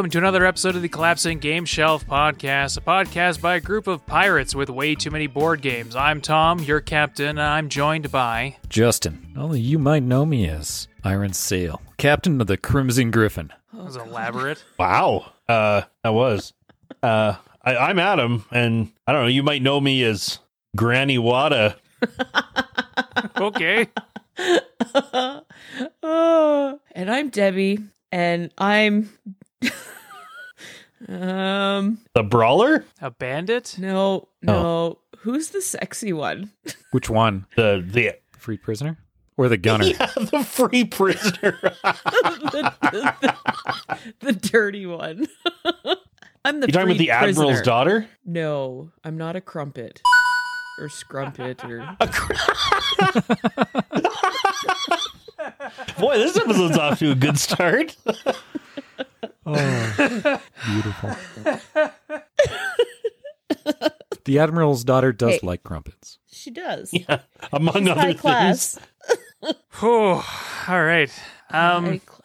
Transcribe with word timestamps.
welcome 0.00 0.10
to 0.10 0.16
another 0.16 0.46
episode 0.46 0.74
of 0.74 0.80
the 0.80 0.88
Collapsing 0.88 1.40
Game 1.40 1.66
Shelf 1.66 2.06
Podcast, 2.06 2.78
a 2.78 2.80
podcast 2.80 3.42
by 3.42 3.56
a 3.56 3.60
group 3.60 3.86
of 3.86 4.06
pirates 4.06 4.54
with 4.54 4.70
way 4.70 4.94
too 4.94 5.10
many 5.10 5.26
board 5.26 5.60
games. 5.60 5.94
I'm 5.94 6.22
Tom, 6.22 6.58
your 6.60 6.80
captain, 6.80 7.28
and 7.28 7.42
I'm 7.42 7.68
joined 7.68 8.10
by. 8.10 8.56
Justin. 8.70 9.34
Only 9.36 9.60
you 9.60 9.78
might 9.78 10.02
know 10.02 10.24
me 10.24 10.48
as 10.48 10.88
Iron 11.04 11.34
Sail, 11.34 11.82
captain 11.98 12.40
of 12.40 12.46
the 12.46 12.56
Crimson 12.56 13.10
Griffin. 13.10 13.52
That 13.74 13.84
was 13.84 13.96
elaborate. 13.96 14.64
Wow. 14.78 15.32
Uh, 15.46 15.82
that 16.02 16.14
was. 16.14 16.54
Uh, 17.02 17.34
I, 17.62 17.76
I'm 17.76 17.98
Adam, 17.98 18.46
and 18.50 18.90
I 19.06 19.12
don't 19.12 19.24
know. 19.24 19.28
You 19.28 19.42
might 19.42 19.60
know 19.60 19.82
me 19.82 20.02
as 20.04 20.38
Granny 20.74 21.18
Wata. 21.18 21.76
okay. 23.36 23.86
Uh, 26.02 26.76
and 26.92 27.10
I'm 27.10 27.28
Debbie, 27.28 27.80
and 28.10 28.50
I'm 28.56 29.10
um 31.08 31.98
The 32.14 32.22
brawler? 32.22 32.84
A 33.00 33.10
bandit? 33.10 33.76
no 33.78 34.28
no 34.42 34.98
who's 35.18 35.50
the 35.50 35.62
sexy 35.62 36.12
one? 36.12 36.50
Which 36.92 37.08
one? 37.10 37.46
The 37.56 37.84
the 37.86 38.16
Free 38.38 38.56
prisoner? 38.56 38.98
Or 39.36 39.48
the 39.48 39.56
gunner? 39.56 39.84
yeah, 39.86 40.06
the 40.16 40.44
free 40.46 40.84
prisoner. 40.84 41.58
the, 41.62 42.74
the- 42.82 43.36
the 44.20 44.32
dirty 44.34 44.84
one. 44.86 45.26
I'm 46.44 46.60
the 46.60 46.66
you 46.66 46.72
talking 46.72 46.88
about 46.88 46.96
freed 46.96 46.98
the 46.98 47.10
admiral's 47.10 47.62
daughter? 47.62 48.06
No, 48.26 48.92
I'm 49.04 49.16
not 49.16 49.36
a 49.36 49.40
crumpet 49.40 50.02
or 50.78 50.88
scrumpet 50.88 51.64
or 51.64 51.96
Boy, 55.98 56.18
this 56.18 56.36
episode's 56.36 56.76
off 56.78 56.98
to 56.98 57.10
a 57.12 57.14
good 57.14 57.38
start. 57.38 57.96
Oh, 59.46 60.40
beautiful. 60.66 61.16
the 64.24 64.38
Admiral's 64.38 64.84
daughter 64.84 65.12
does 65.12 65.32
Hey. 65.34 65.40
like 65.42 65.62
crumpets. 65.62 66.18
she 66.30 66.50
does. 66.50 66.90
Yeah, 66.92 67.20
Among 67.52 67.74
She's 67.74 67.88
other 67.88 68.00
high 68.00 68.06
things. 68.12 68.20
class. 68.20 68.78
Whew. 69.80 69.90
All 70.68 70.82
right. 70.84 71.10
Um, 71.50 71.84
high 71.86 71.98
class. 71.98 72.19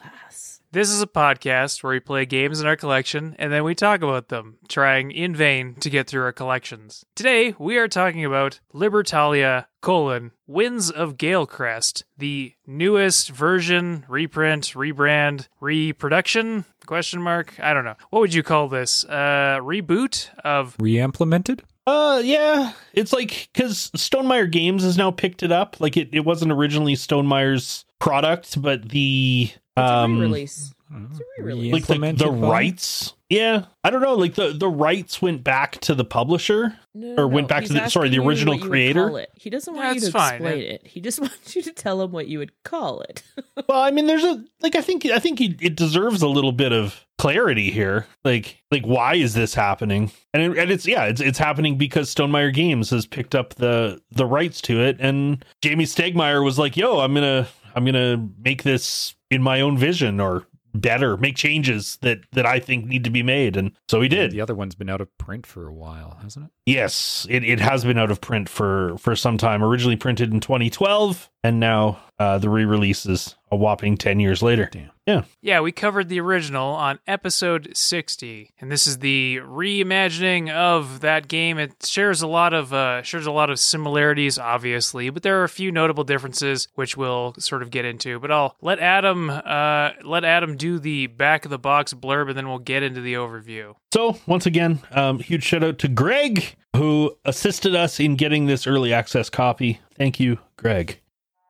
This 0.75 0.89
is 0.89 1.01
a 1.01 1.07
podcast 1.07 1.81
where 1.81 1.93
we 1.93 2.01
play 2.01 2.25
games 2.25 2.59
in 2.59 2.67
our 2.67 2.75
collection 2.75 3.33
and 3.39 3.49
then 3.49 3.63
we 3.63 3.73
talk 3.75 4.01
about 4.01 4.27
them, 4.27 4.57
trying 4.67 5.09
in 5.09 5.33
vain 5.33 5.75
to 5.75 5.89
get 5.89 6.05
through 6.05 6.23
our 6.23 6.33
collections. 6.33 7.05
Today, 7.15 7.55
we 7.57 7.77
are 7.77 7.87
talking 7.87 8.25
about 8.25 8.59
Libertalia 8.73 9.67
colon 9.79 10.33
Winds 10.47 10.91
of 10.91 11.15
Galecrest, 11.15 12.03
the 12.17 12.55
newest 12.67 13.29
version, 13.29 14.03
reprint, 14.09 14.73
rebrand, 14.73 15.47
reproduction? 15.61 16.65
Question 16.85 17.21
mark? 17.21 17.57
I 17.61 17.73
don't 17.73 17.85
know. 17.85 17.95
What 18.09 18.19
would 18.19 18.33
you 18.33 18.43
call 18.43 18.67
this? 18.67 19.05
Uh, 19.05 19.59
reboot 19.61 20.27
of 20.43 20.75
Re-implemented? 20.77 21.63
Uh, 21.87 22.21
yeah, 22.21 22.73
it's 22.91 23.13
like 23.13 23.47
because 23.53 23.91
Stonemaier 23.95 24.51
Games 24.51 24.83
has 24.83 24.97
now 24.97 25.11
picked 25.11 25.41
it 25.41 25.53
up. 25.53 25.79
Like 25.79 25.95
it, 25.95 26.09
it 26.11 26.25
wasn't 26.25 26.51
originally 26.51 26.95
Stonemaier's 26.95 27.85
product, 27.99 28.61
but 28.61 28.89
the 28.89 29.51
It's 29.51 29.55
a 29.55 29.64
um, 29.77 30.19
re-release. 30.19 30.73
It's 31.11 31.19
a 31.19 31.23
re-release. 31.41 31.73
like 31.73 31.85
the, 31.87 32.25
the 32.25 32.31
rights. 32.31 33.13
Yeah, 33.29 33.65
I 33.83 33.89
don't 33.89 34.01
know. 34.01 34.13
Like 34.13 34.35
the 34.35 34.53
the 34.53 34.69
rights 34.69 35.19
went 35.21 35.43
back 35.43 35.79
to 35.81 35.95
the 35.95 36.05
publisher. 36.05 36.77
No, 36.93 37.15
or 37.17 37.27
went 37.27 37.47
back 37.47 37.61
he's 37.61 37.69
to 37.69 37.73
the- 37.73 37.89
sorry, 37.89 38.09
the 38.09 38.19
original 38.19 38.53
what 38.53 38.57
you 38.59 38.63
would 38.63 38.69
creator? 38.69 39.25
He 39.35 39.49
doesn't 39.49 39.75
want 39.75 39.95
you 39.95 40.01
to 40.01 40.11
fine. 40.11 40.35
explain 40.35 40.61
it. 40.61 40.85
He 40.85 41.01
just 41.01 41.19
wants 41.21 41.55
you 41.55 41.63
to 41.63 41.71
tell 41.71 42.01
him 42.01 42.11
what 42.11 42.27
you 42.27 42.37
would 42.39 42.51
call 42.63 43.01
it. 43.01 43.23
Well, 43.67 43.81
I 43.81 43.89
mean, 43.89 44.05
there's 44.05 44.23
a 44.23 44.43
like 44.61 44.75
I 44.75 44.81
think 44.81 45.05
I 45.07 45.17
think 45.17 45.41
it, 45.41 45.59
it 45.59 45.75
deserves 45.75 46.21
a 46.21 46.27
little 46.27 46.51
bit 46.51 46.71
of 46.71 47.03
clarity 47.17 47.71
here. 47.71 48.05
Like 48.23 48.61
like 48.69 48.83
why 48.85 49.15
is 49.15 49.33
this 49.33 49.55
happening? 49.55 50.11
And 50.33 50.43
it, 50.43 50.57
and 50.59 50.69
it's 50.71 50.85
yeah, 50.85 51.05
it's 51.05 51.19
it's 51.21 51.39
happening 51.39 51.77
because 51.77 52.13
Stonemaier 52.13 52.53
Games 52.53 52.89
has 52.91 53.07
picked 53.07 53.33
up 53.33 53.55
the 53.55 54.01
the 54.11 54.25
rights 54.25 54.61
to 54.63 54.81
it, 54.81 54.97
and 54.99 55.43
Jamey 55.63 55.83
Stegmaier 55.83 56.43
was 56.43 56.59
like, 56.59 56.77
"Yo, 56.77 56.99
I'm 56.99 57.13
gonna 57.15 57.47
I'm 57.75 57.85
gonna 57.85 58.29
make 58.43 58.61
this 58.63 59.15
in 59.35 59.43
my 59.43 59.61
own 59.61 59.77
vision 59.77 60.19
or." 60.19 60.47
better 60.77 61.15
make 61.15 61.37
changes 61.37 61.97
that 62.01 62.19
that 62.33 62.45
i 62.45 62.59
think 62.59 62.85
need 62.85 63.05
to 63.05 63.09
be 63.09 63.23
made 63.23 63.55
and 63.55 63.71
so 63.87 64.01
he 64.01 64.09
did 64.09 64.31
The 64.31 64.41
other 64.41 64.55
one's 64.55 64.75
been 64.75 64.89
out 64.89 64.99
of 64.99 65.07
print 65.17 65.45
for 65.45 65.69
a 65.69 65.73
while, 65.73 66.19
hasn't 66.21 66.47
it? 66.47 66.51
Yes, 66.65 67.25
it, 67.29 67.45
it 67.45 67.61
has 67.61 67.85
been 67.85 67.97
out 67.97 68.11
of 68.11 68.19
print 68.19 68.49
for 68.49 68.97
for 68.97 69.15
some 69.15 69.37
time. 69.37 69.63
Originally 69.63 69.95
printed 69.95 70.33
in 70.33 70.41
2012, 70.41 71.29
and 71.45 71.61
now 71.61 71.99
uh, 72.19 72.39
the 72.39 72.49
re-release 72.49 73.05
is 73.05 73.35
a 73.55 73.57
whopping 73.57 73.97
10 73.97 74.19
years 74.19 74.43
later. 74.43 74.69
Damn. 75.05 75.25
Yeah, 75.41 75.61
we 75.61 75.71
covered 75.71 76.09
the 76.09 76.19
original 76.19 76.73
on 76.73 76.99
episode 77.05 77.69
60, 77.75 78.51
and 78.59 78.71
this 78.71 78.87
is 78.87 78.99
the 78.99 79.37
reimagining 79.43 80.51
of 80.51 81.01
that 81.01 81.27
game. 81.27 81.59
It 81.59 81.85
shares 81.85 82.21
a 82.21 82.27
lot 82.27 82.53
of 82.53 82.73
uh, 82.73 83.03
shares 83.03 83.27
a 83.27 83.31
lot 83.31 83.51
of 83.51 83.59
similarities, 83.59 84.39
obviously, 84.39 85.11
but 85.11 85.21
there 85.21 85.39
are 85.39 85.43
a 85.43 85.49
few 85.49 85.71
notable 85.71 86.03
differences 86.03 86.67
which 86.73 86.97
we'll 86.97 87.35
sort 87.37 87.61
of 87.61 87.69
get 87.69 87.85
into. 87.85 88.19
But 88.19 88.31
I'll 88.31 88.55
let 88.61 88.79
Adam 88.79 89.29
uh, 89.29 89.91
let 90.03 90.25
Adam 90.25 90.57
do 90.57 90.79
the 90.79 91.07
back 91.07 91.45
of 91.45 91.51
the 91.51 91.59
box 91.59 91.93
blurb, 91.93 92.29
and 92.29 92.37
then 92.37 92.47
we'll 92.47 92.57
get 92.57 92.81
into 92.81 93.01
the 93.01 93.13
overview. 93.13 93.75
So 93.93 94.17
once 94.25 94.47
again, 94.47 94.79
um, 94.91 95.19
huge 95.19 95.43
shout 95.43 95.63
out 95.63 95.77
to 95.79 95.87
Greg 95.87 96.55
who 96.75 97.15
assisted 97.25 97.75
us 97.75 97.99
in 97.99 98.15
getting 98.15 98.45
this 98.45 98.67
early 98.67 98.93
access 98.93 99.29
copy. 99.29 99.79
Thank 99.95 100.19
you, 100.19 100.39
Greg. 100.57 100.99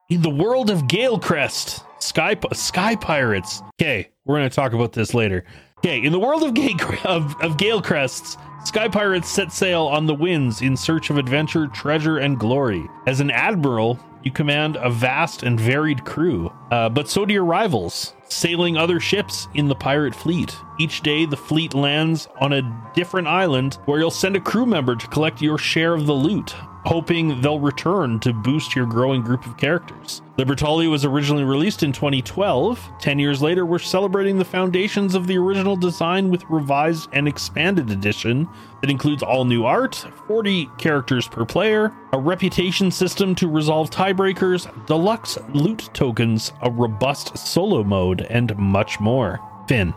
In 0.10 0.22
the 0.22 0.30
world 0.30 0.70
of 0.70 0.84
Galecrest, 0.84 1.84
Sky 2.06 2.38
Sky 2.54 2.96
Pirates. 2.96 3.62
Okay, 3.82 4.10
we're 4.26 4.38
going 4.38 4.50
to 4.50 4.56
talk 4.56 4.74
about 4.74 4.94
this 4.94 5.14
later. 5.14 5.44
Okay, 5.80 6.02
in 6.04 6.12
the 6.12 6.20
world 6.20 6.44
of 6.44 6.54
Gale 6.54 6.76
of, 7.04 7.36
of 7.42 7.58
Galecrests, 7.58 8.38
Sky 8.66 8.88
Pirates 8.88 9.30
set 9.30 9.52
sail 9.52 9.84
on 9.84 10.06
the 10.06 10.16
winds 10.16 10.62
in 10.62 10.78
search 10.78 11.10
of 11.10 11.18
adventure, 11.18 11.68
treasure, 11.68 12.18
and 12.18 12.40
glory. 12.40 12.88
As 13.06 13.20
an 13.20 13.30
admiral, 13.30 14.00
you 14.24 14.32
command 14.32 14.78
a 14.78 14.90
vast 14.90 15.44
and 15.44 15.60
varied 15.60 16.04
crew, 16.04 16.52
uh, 16.72 16.90
but 16.90 17.08
so 17.08 17.26
do 17.26 17.34
your 17.34 17.46
rivals, 17.46 18.14
sailing 18.28 18.76
other 18.76 19.00
ships 19.00 19.48
in 19.54 19.68
the 19.68 19.76
pirate 19.76 20.16
fleet. 20.16 20.56
Each 20.80 21.02
day, 21.02 21.28
the 21.28 21.38
fleet 21.38 21.76
lands 21.76 22.28
on 22.42 22.54
a 22.54 22.92
different 22.96 23.28
island 23.28 23.76
where 23.86 24.00
you'll 24.00 24.10
send 24.10 24.36
a 24.36 24.42
crew 24.42 24.66
member 24.66 24.96
to 24.96 25.08
collect 25.08 25.44
your 25.44 25.60
share 25.60 25.94
of 25.94 26.08
the 26.08 26.14
loot, 26.14 26.56
hoping 26.86 27.42
they'll 27.42 27.60
return 27.60 28.20
to 28.20 28.32
boost 28.32 28.76
your 28.76 28.86
growing 28.86 29.22
group 29.22 29.46
of 29.46 29.58
characters. 29.58 30.22
Libertalia 30.38 30.90
was 30.90 31.06
originally 31.06 31.44
released 31.44 31.82
in 31.82 31.92
2012. 31.92 32.92
Ten 33.00 33.20
years 33.20 33.42
later, 33.42 33.66
we're 33.66 33.80
celebrating 33.80 34.38
the 34.38 34.46
foundations 34.46 35.16
of 35.16 35.28
the 35.28 35.38
original 35.38 35.76
design 35.76 36.30
with 36.30 36.44
revised 36.50 37.10
and 37.14 37.28
expanded 37.28 37.90
edition 37.90 38.48
that 38.82 38.92
includes 38.92 39.24
all 39.24 39.46
new 39.46 39.66
art, 39.66 39.96
40 40.28 40.70
characters 40.78 41.28
per 41.28 41.46
player, 41.46 41.92
a 42.14 42.20
reputation 42.20 42.92
system 42.92 43.34
to 43.36 43.48
resolve 43.48 43.90
tiebreakers, 43.90 44.68
deluxe 44.86 45.38
loot 45.54 45.90
tokens, 45.94 46.52
a 46.62 46.70
robust 46.70 47.38
solo 47.38 47.84
mode, 47.84 48.22
and 48.30 48.56
much 48.58 49.00
more. 49.00 49.40
Finn. 49.68 49.94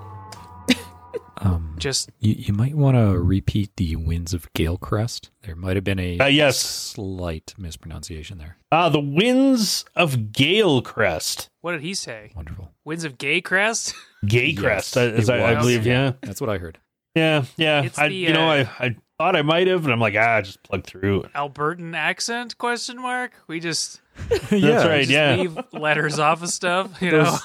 Um, 1.41 1.77
Just 1.79 2.11
you, 2.21 2.35
you 2.37 2.53
might 2.53 2.75
want 2.75 2.97
to 2.97 3.19
repeat 3.19 3.71
the 3.77 3.95
winds 3.97 4.35
of 4.35 4.53
Galecrest. 4.55 5.31
There 5.43 5.55
might 5.55 5.77
have 5.77 5.85
been 5.85 5.99
a 6.01 6.19
Uh, 6.19 6.27
yes. 6.27 6.59
slight 6.59 7.55
mispronunciation 7.57 8.39
there. 8.39 8.57
Ah, 8.73 8.89
the 8.89 9.01
Winds 9.01 9.85
of 9.95 10.17
Galecrest. 10.33 11.49
what 11.61 11.73
did 11.73 11.83
he 11.83 11.95
say? 11.95 12.33
Wonderful. 12.35 12.73
Winds 12.85 13.05
of 13.05 13.19
Gaycrest? 13.19 13.95
Gaycrest, 14.27 14.97
Yes, 14.97 14.97
as 14.97 15.31
I, 15.31 15.53
I 15.53 15.55
believe, 15.55 15.87
yeah. 15.87 16.13
That's 16.23 16.41
what 16.41 16.51
I 16.51 16.59
heard. 16.59 16.79
Yeah, 17.15 17.45
yeah. 17.57 17.83
It's 17.83 17.99
I, 17.99 18.09
the, 18.09 18.15
you 18.15 18.33
know, 18.33 18.49
uh, 18.51 18.67
I, 18.79 18.87
I 18.87 18.97
thought 19.19 19.37
I 19.37 19.43
might 19.43 19.67
have, 19.67 19.85
and 19.85 19.93
I'm 19.93 20.01
like, 20.01 20.15
ah, 20.17 20.41
just 20.43 20.63
plug 20.63 20.85
through. 20.85 21.23
Albertan 21.35 21.95
accent? 21.97 22.59
Question 22.59 23.01
mark. 23.01 23.33
We 23.49 23.61
just, 23.61 24.01
That's 24.29 24.51
right, 24.53 25.01
just 25.01 25.11
yeah. 25.11 25.37
leave 25.37 25.59
letters 25.73 26.19
off 26.19 26.43
of 26.43 26.49
stuff. 26.51 27.01
You 27.01 27.11
Those- 27.13 27.27
know. 27.33 27.39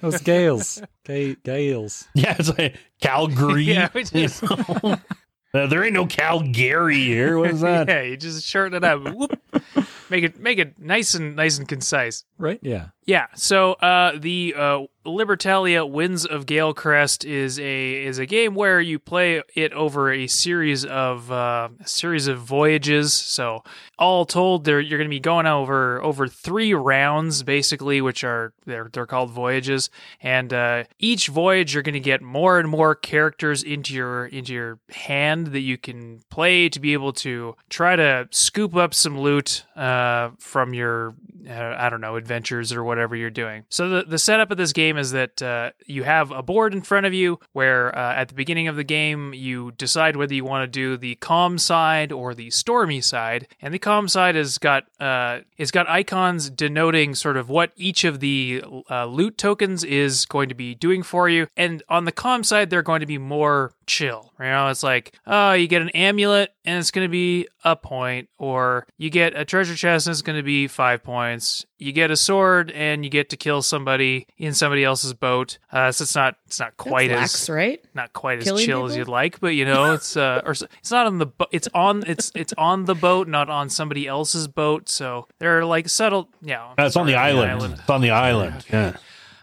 Those 0.00 0.20
Gales. 0.20 0.82
Ga- 1.06 1.36
Gales. 1.44 2.06
Yeah, 2.14 2.36
it's 2.38 2.56
like 2.58 2.76
Calgary. 3.00 3.64
Yeah, 3.70 3.88
we 3.94 4.00
you 4.00 4.06
just- 4.28 4.42
know? 4.42 4.96
Uh, 5.52 5.66
there 5.66 5.82
ain't 5.82 5.94
no 5.94 6.06
Calgary 6.06 6.94
here. 6.94 7.36
What 7.36 7.50
is 7.50 7.60
that? 7.62 7.88
Yeah, 7.88 8.02
you 8.02 8.16
just 8.16 8.46
shorten 8.46 8.72
it 8.74 8.84
up. 8.84 9.02
Whoop. 9.12 9.36
Make 10.08 10.22
it 10.22 10.38
make 10.38 10.58
it 10.60 10.78
nice 10.78 11.14
and 11.14 11.34
nice 11.34 11.58
and 11.58 11.66
concise. 11.66 12.22
Right? 12.38 12.60
Yeah. 12.62 12.90
Yeah. 13.10 13.26
So 13.34 13.72
uh, 13.72 14.12
the 14.16 14.54
uh, 14.56 14.78
Libertalia 15.04 15.88
Winds 15.90 16.24
of 16.24 16.46
Galecrest 16.46 17.24
is 17.24 17.58
a 17.58 18.04
is 18.04 18.18
a 18.18 18.26
game 18.26 18.54
where 18.54 18.80
you 18.80 19.00
play 19.00 19.42
it 19.56 19.72
over 19.72 20.12
a 20.12 20.28
series 20.28 20.84
of 20.84 21.32
uh, 21.32 21.70
a 21.80 21.88
series 21.88 22.28
of 22.28 22.38
voyages. 22.38 23.12
So 23.12 23.64
all 23.98 24.26
told, 24.26 24.64
there 24.64 24.78
you're 24.78 24.98
going 24.98 25.10
to 25.10 25.14
be 25.14 25.18
going 25.18 25.46
over 25.46 26.00
over 26.02 26.28
three 26.28 26.72
rounds 26.72 27.42
basically, 27.42 28.00
which 28.00 28.22
are 28.22 28.52
they're 28.64 28.88
they're 28.92 29.06
called 29.06 29.30
voyages. 29.30 29.90
And 30.22 30.52
uh, 30.52 30.84
each 31.00 31.26
voyage, 31.28 31.74
you're 31.74 31.82
going 31.82 31.94
to 31.94 32.00
get 32.00 32.22
more 32.22 32.60
and 32.60 32.68
more 32.68 32.94
characters 32.94 33.64
into 33.64 33.92
your 33.92 34.26
into 34.26 34.52
your 34.52 34.78
hand 34.90 35.48
that 35.48 35.60
you 35.60 35.78
can 35.78 36.20
play 36.30 36.68
to 36.68 36.78
be 36.78 36.92
able 36.92 37.14
to 37.14 37.56
try 37.70 37.96
to 37.96 38.28
scoop 38.30 38.76
up 38.76 38.94
some 38.94 39.18
loot 39.18 39.64
uh, 39.74 40.30
from 40.38 40.74
your 40.74 41.14
uh, 41.48 41.74
I 41.76 41.88
don't 41.88 42.02
know 42.02 42.16
adventures 42.16 42.70
or 42.72 42.84
whatever 42.84 42.99
whatever 43.00 43.16
you're 43.16 43.30
doing. 43.30 43.64
So 43.70 43.88
the, 43.88 44.02
the 44.02 44.18
setup 44.18 44.50
of 44.50 44.58
this 44.58 44.74
game 44.74 44.98
is 44.98 45.12
that 45.12 45.40
uh, 45.40 45.70
you 45.86 46.02
have 46.02 46.30
a 46.30 46.42
board 46.42 46.74
in 46.74 46.82
front 46.82 47.06
of 47.06 47.14
you 47.14 47.38
where 47.52 47.96
uh, 47.96 48.14
at 48.14 48.28
the 48.28 48.34
beginning 48.34 48.68
of 48.68 48.76
the 48.76 48.84
game 48.84 49.32
you 49.32 49.72
decide 49.72 50.16
whether 50.16 50.34
you 50.34 50.44
want 50.44 50.64
to 50.64 50.66
do 50.66 50.98
the 50.98 51.14
calm 51.14 51.56
side 51.56 52.12
or 52.12 52.34
the 52.34 52.50
stormy 52.50 53.00
side, 53.00 53.48
and 53.62 53.72
the 53.72 53.78
calm 53.78 54.06
side 54.06 54.34
has 54.34 54.58
got 54.58 54.84
uh, 55.00 55.40
it's 55.56 55.70
got 55.70 55.88
icons 55.88 56.50
denoting 56.50 57.14
sort 57.14 57.38
of 57.38 57.48
what 57.48 57.72
each 57.74 58.04
of 58.04 58.20
the 58.20 58.62
uh, 58.90 59.06
loot 59.06 59.38
tokens 59.38 59.82
is 59.82 60.26
going 60.26 60.50
to 60.50 60.54
be 60.54 60.74
doing 60.74 61.02
for 61.02 61.26
you, 61.26 61.46
and 61.56 61.82
on 61.88 62.04
the 62.04 62.12
calm 62.12 62.44
side 62.44 62.68
they're 62.68 62.82
going 62.82 63.00
to 63.00 63.06
be 63.06 63.16
more 63.16 63.72
chill. 63.86 64.29
You 64.40 64.46
know, 64.46 64.68
it's 64.68 64.82
like 64.82 65.14
oh, 65.26 65.52
you 65.52 65.66
get 65.68 65.82
an 65.82 65.90
amulet 65.90 66.54
and 66.64 66.78
it's 66.78 66.90
going 66.90 67.04
to 67.04 67.10
be 67.10 67.46
a 67.62 67.76
point, 67.76 68.28
or 68.38 68.86
you 68.96 69.10
get 69.10 69.36
a 69.38 69.44
treasure 69.44 69.74
chest 69.74 70.06
and 70.06 70.12
it's 70.12 70.22
going 70.22 70.38
to 70.38 70.42
be 70.42 70.66
five 70.66 71.02
points. 71.04 71.66
You 71.78 71.92
get 71.92 72.10
a 72.10 72.16
sword 72.16 72.70
and 72.70 73.04
you 73.04 73.10
get 73.10 73.30
to 73.30 73.36
kill 73.36 73.60
somebody 73.62 74.26
in 74.38 74.54
somebody 74.54 74.82
else's 74.84 75.12
boat. 75.12 75.58
Uh, 75.70 75.92
so 75.92 76.02
it's 76.04 76.14
not 76.14 76.36
it's 76.46 76.58
not 76.58 76.76
quite 76.78 77.08
That's 77.08 77.34
as 77.34 77.40
lax, 77.40 77.50
right? 77.50 77.84
not 77.94 78.12
quite 78.12 78.38
as 78.38 78.44
Killing 78.44 78.64
chill 78.66 78.84
as 78.86 78.96
you'd 78.96 79.08
like, 79.08 79.40
but 79.40 79.48
you 79.48 79.64
know, 79.66 79.92
it's 79.92 80.16
uh, 80.16 80.40
or 80.44 80.52
it's 80.52 80.90
not 80.90 81.06
on 81.06 81.18
the 81.18 81.26
bo- 81.26 81.48
it's 81.50 81.68
on 81.74 82.04
it's 82.06 82.32
it's 82.34 82.54
on 82.56 82.86
the 82.86 82.94
boat, 82.94 83.28
not 83.28 83.50
on 83.50 83.68
somebody 83.68 84.06
else's 84.06 84.48
boat. 84.48 84.88
So 84.88 85.28
they're 85.38 85.64
like 85.66 85.88
subtle, 85.88 86.30
yeah. 86.40 86.72
Uh, 86.78 86.84
it's 86.84 86.96
on 86.96 87.06
the 87.06 87.12
sorry, 87.12 87.32
island. 87.32 87.74
It's 87.78 87.90
on 87.90 88.00
the 88.00 88.10
island. 88.10 88.64
Yeah. 88.72 88.96